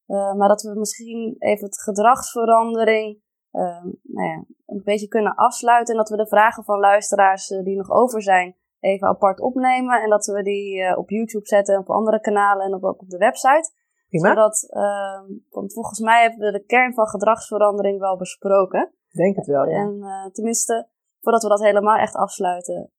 Eh, 0.10 0.34
maar 0.34 0.48
dat 0.48 0.62
we 0.62 0.80
misschien 0.80 1.36
even 1.40 1.66
het 1.66 1.82
gedragsverandering 1.82 3.22
ehm, 3.52 3.88
nou 4.02 4.28
ja, 4.28 4.44
een 4.66 4.82
beetje 4.84 5.08
kunnen 5.08 5.36
afsluiten. 5.36 5.94
En 5.94 6.00
dat 6.00 6.10
we 6.10 6.18
de 6.18 6.28
vragen 6.28 6.64
van 6.64 6.80
luisteraars 6.80 7.50
eh, 7.50 7.64
die 7.64 7.78
nog 7.78 7.92
over 7.92 8.22
zijn 8.22 8.56
even 8.80 9.08
apart 9.08 9.40
opnemen. 9.40 10.02
En 10.02 10.10
dat 10.10 10.26
we 10.26 10.44
die 10.44 10.84
eh, 10.84 10.98
op 10.98 11.10
YouTube 11.10 11.48
zetten 11.48 11.76
en 11.76 11.82
op 11.82 11.90
andere 11.90 12.20
kanalen 12.20 12.66
en 12.66 12.74
op, 12.74 12.84
ook 12.84 13.02
op 13.02 13.10
de 13.10 13.18
website. 13.18 13.72
prima. 14.08 14.28
Zodat, 14.30 14.68
ehm, 14.70 15.26
want 15.50 15.74
volgens 15.74 16.00
mij 16.00 16.22
hebben 16.22 16.40
we 16.40 16.52
de 16.52 16.66
kern 16.66 16.94
van 16.94 17.08
gedragsverandering 17.08 18.00
wel 18.00 18.18
besproken. 18.18 18.94
Denk 19.12 19.36
het 19.36 19.46
wel, 19.46 19.66
ja. 19.66 19.78
En 19.78 20.02
eh, 20.02 20.32
tenminste, 20.32 20.88
voordat 21.22 21.44
we 21.44 21.50
dat 21.50 21.64
helemaal 21.64 21.98
echt 21.98 22.16
afsluiten, 22.16 22.92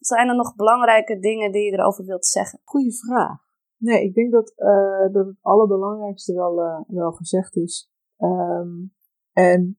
zijn 0.00 0.28
er 0.28 0.36
nog 0.36 0.54
belangrijke 0.54 1.18
dingen 1.18 1.52
die 1.52 1.70
je 1.70 1.78
erover 1.78 2.04
wilt 2.04 2.26
zeggen? 2.26 2.60
Goeie 2.64 2.94
vraag. 2.94 3.47
Nee, 3.78 4.04
ik 4.04 4.14
denk 4.14 4.32
dat, 4.32 4.52
eh, 4.56 5.12
dat 5.12 5.26
het 5.26 5.36
allerbelangrijkste 5.40 6.34
wel, 6.34 6.62
eh, 6.62 6.80
wel 6.86 7.12
gezegd 7.12 7.56
is. 7.56 7.90
Ehm, 8.16 8.68
en 9.32 9.78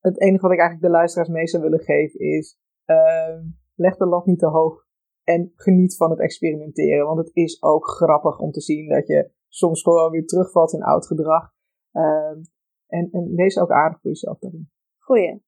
het 0.00 0.20
enige 0.20 0.42
wat 0.42 0.52
ik 0.52 0.58
eigenlijk 0.58 0.92
de 0.92 0.98
luisteraars 0.98 1.28
mee 1.28 1.46
zou 1.46 1.62
willen 1.62 1.80
geven 1.80 2.20
is: 2.20 2.58
ehm, 2.84 3.44
leg 3.74 3.96
de 3.96 4.06
lat 4.06 4.26
niet 4.26 4.38
te 4.38 4.46
hoog 4.46 4.86
en 5.24 5.52
geniet 5.54 5.96
van 5.96 6.10
het 6.10 6.20
experimenteren. 6.20 7.06
Want 7.06 7.18
het 7.18 7.30
is 7.32 7.62
ook 7.62 7.86
grappig 7.86 8.38
om 8.38 8.50
te 8.50 8.60
zien 8.60 8.88
dat 8.88 9.06
je 9.06 9.30
soms 9.48 9.82
gewoon 9.82 10.10
weer 10.10 10.26
terugvalt 10.26 10.72
in 10.72 10.82
oud 10.82 11.06
gedrag. 11.06 11.52
Ehm, 11.92 12.40
en, 12.86 13.08
en 13.10 13.34
wees 13.34 13.58
ook 13.58 13.70
aardig 13.70 14.00
voor 14.00 14.10
jezelf 14.10 14.38
daarin. 14.38 14.70
Goeie. 14.98 15.42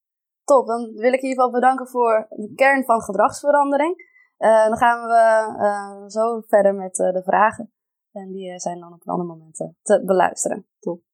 Top, 0.44 0.66
dan 0.66 0.80
wil 0.80 1.12
ik 1.12 1.20
je 1.20 1.26
in 1.26 1.28
ieder 1.28 1.44
geval 1.44 1.50
bedanken 1.50 1.86
voor 1.86 2.26
de 2.28 2.52
kern 2.54 2.84
van 2.84 3.00
gedragsverandering. 3.00 4.12
Eh, 4.36 4.66
dan 4.66 4.76
gaan 4.76 5.06
we 5.06 5.54
eh, 5.64 6.06
zo 6.06 6.40
verder 6.46 6.74
met 6.74 6.98
eh, 6.98 7.12
de 7.12 7.22
vragen. 7.22 7.72
En 8.12 8.32
die 8.32 8.58
zijn 8.58 8.80
dan 8.80 8.92
op 8.92 9.00
een 9.04 9.12
ander 9.12 9.26
moment 9.26 9.74
te 9.82 10.02
beluisteren. 10.04 10.66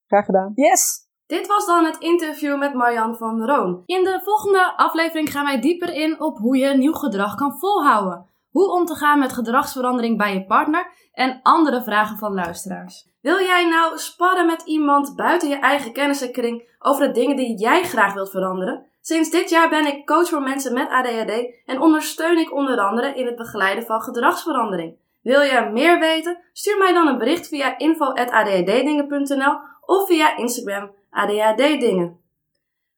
Graag 0.06 0.24
gedaan. 0.24 0.52
Yes! 0.54 1.08
Dit 1.26 1.46
was 1.46 1.66
dan 1.66 1.84
het 1.84 1.98
interview 1.98 2.58
met 2.58 2.74
Marjan 2.74 3.16
van 3.16 3.44
Roon. 3.44 3.82
In 3.86 4.04
de 4.04 4.20
volgende 4.24 4.76
aflevering 4.76 5.30
gaan 5.30 5.44
wij 5.44 5.60
dieper 5.60 5.94
in 5.94 6.20
op 6.20 6.38
hoe 6.38 6.56
je 6.56 6.76
nieuw 6.76 6.92
gedrag 6.92 7.34
kan 7.34 7.58
volhouden. 7.58 8.26
Hoe 8.50 8.72
om 8.72 8.84
te 8.84 8.94
gaan 8.94 9.18
met 9.18 9.32
gedragsverandering 9.32 10.18
bij 10.18 10.34
je 10.34 10.46
partner 10.46 10.92
en 11.12 11.40
andere 11.42 11.82
vragen 11.82 12.18
van 12.18 12.34
luisteraars. 12.34 13.08
Wil 13.20 13.38
jij 13.38 13.68
nou 13.68 13.98
sparren 13.98 14.46
met 14.46 14.62
iemand 14.62 15.16
buiten 15.16 15.48
je 15.48 15.58
eigen 15.58 15.92
kennissenkring 15.92 16.76
over 16.78 17.06
de 17.06 17.12
dingen 17.12 17.36
die 17.36 17.58
jij 17.58 17.82
graag 17.82 18.14
wilt 18.14 18.30
veranderen? 18.30 18.89
Sinds 19.00 19.30
dit 19.30 19.50
jaar 19.50 19.68
ben 19.68 19.86
ik 19.86 20.06
coach 20.06 20.28
voor 20.28 20.42
mensen 20.42 20.74
met 20.74 20.88
ADHD 20.88 21.32
en 21.66 21.80
ondersteun 21.80 22.38
ik 22.38 22.52
onder 22.52 22.78
andere 22.78 23.14
in 23.14 23.26
het 23.26 23.36
begeleiden 23.36 23.84
van 23.84 24.02
gedragsverandering. 24.02 24.96
Wil 25.22 25.40
je 25.40 25.70
meer 25.72 25.98
weten? 25.98 26.38
Stuur 26.52 26.78
mij 26.78 26.92
dan 26.92 27.06
een 27.06 27.18
bericht 27.18 27.48
via 27.48 27.78
info.adhddingen.nl 27.78 29.58
of 29.80 30.06
via 30.06 30.36
Instagram 30.36 30.90
ADHD-dingen. 31.10 32.20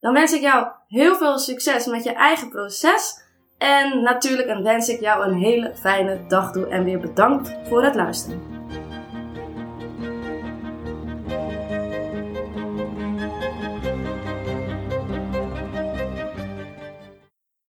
Dan 0.00 0.12
wens 0.12 0.32
ik 0.32 0.40
jou 0.40 0.66
heel 0.88 1.14
veel 1.14 1.38
succes 1.38 1.86
met 1.86 2.04
je 2.04 2.12
eigen 2.12 2.48
proces. 2.48 3.20
En 3.58 4.02
natuurlijk 4.02 4.62
wens 4.62 4.88
ik 4.88 5.00
jou 5.00 5.24
een 5.24 5.34
hele 5.34 5.74
fijne 5.74 6.26
dag 6.28 6.52
toe 6.52 6.66
en 6.66 6.84
weer 6.84 7.00
bedankt 7.00 7.54
voor 7.68 7.84
het 7.84 7.94
luisteren. 7.94 8.61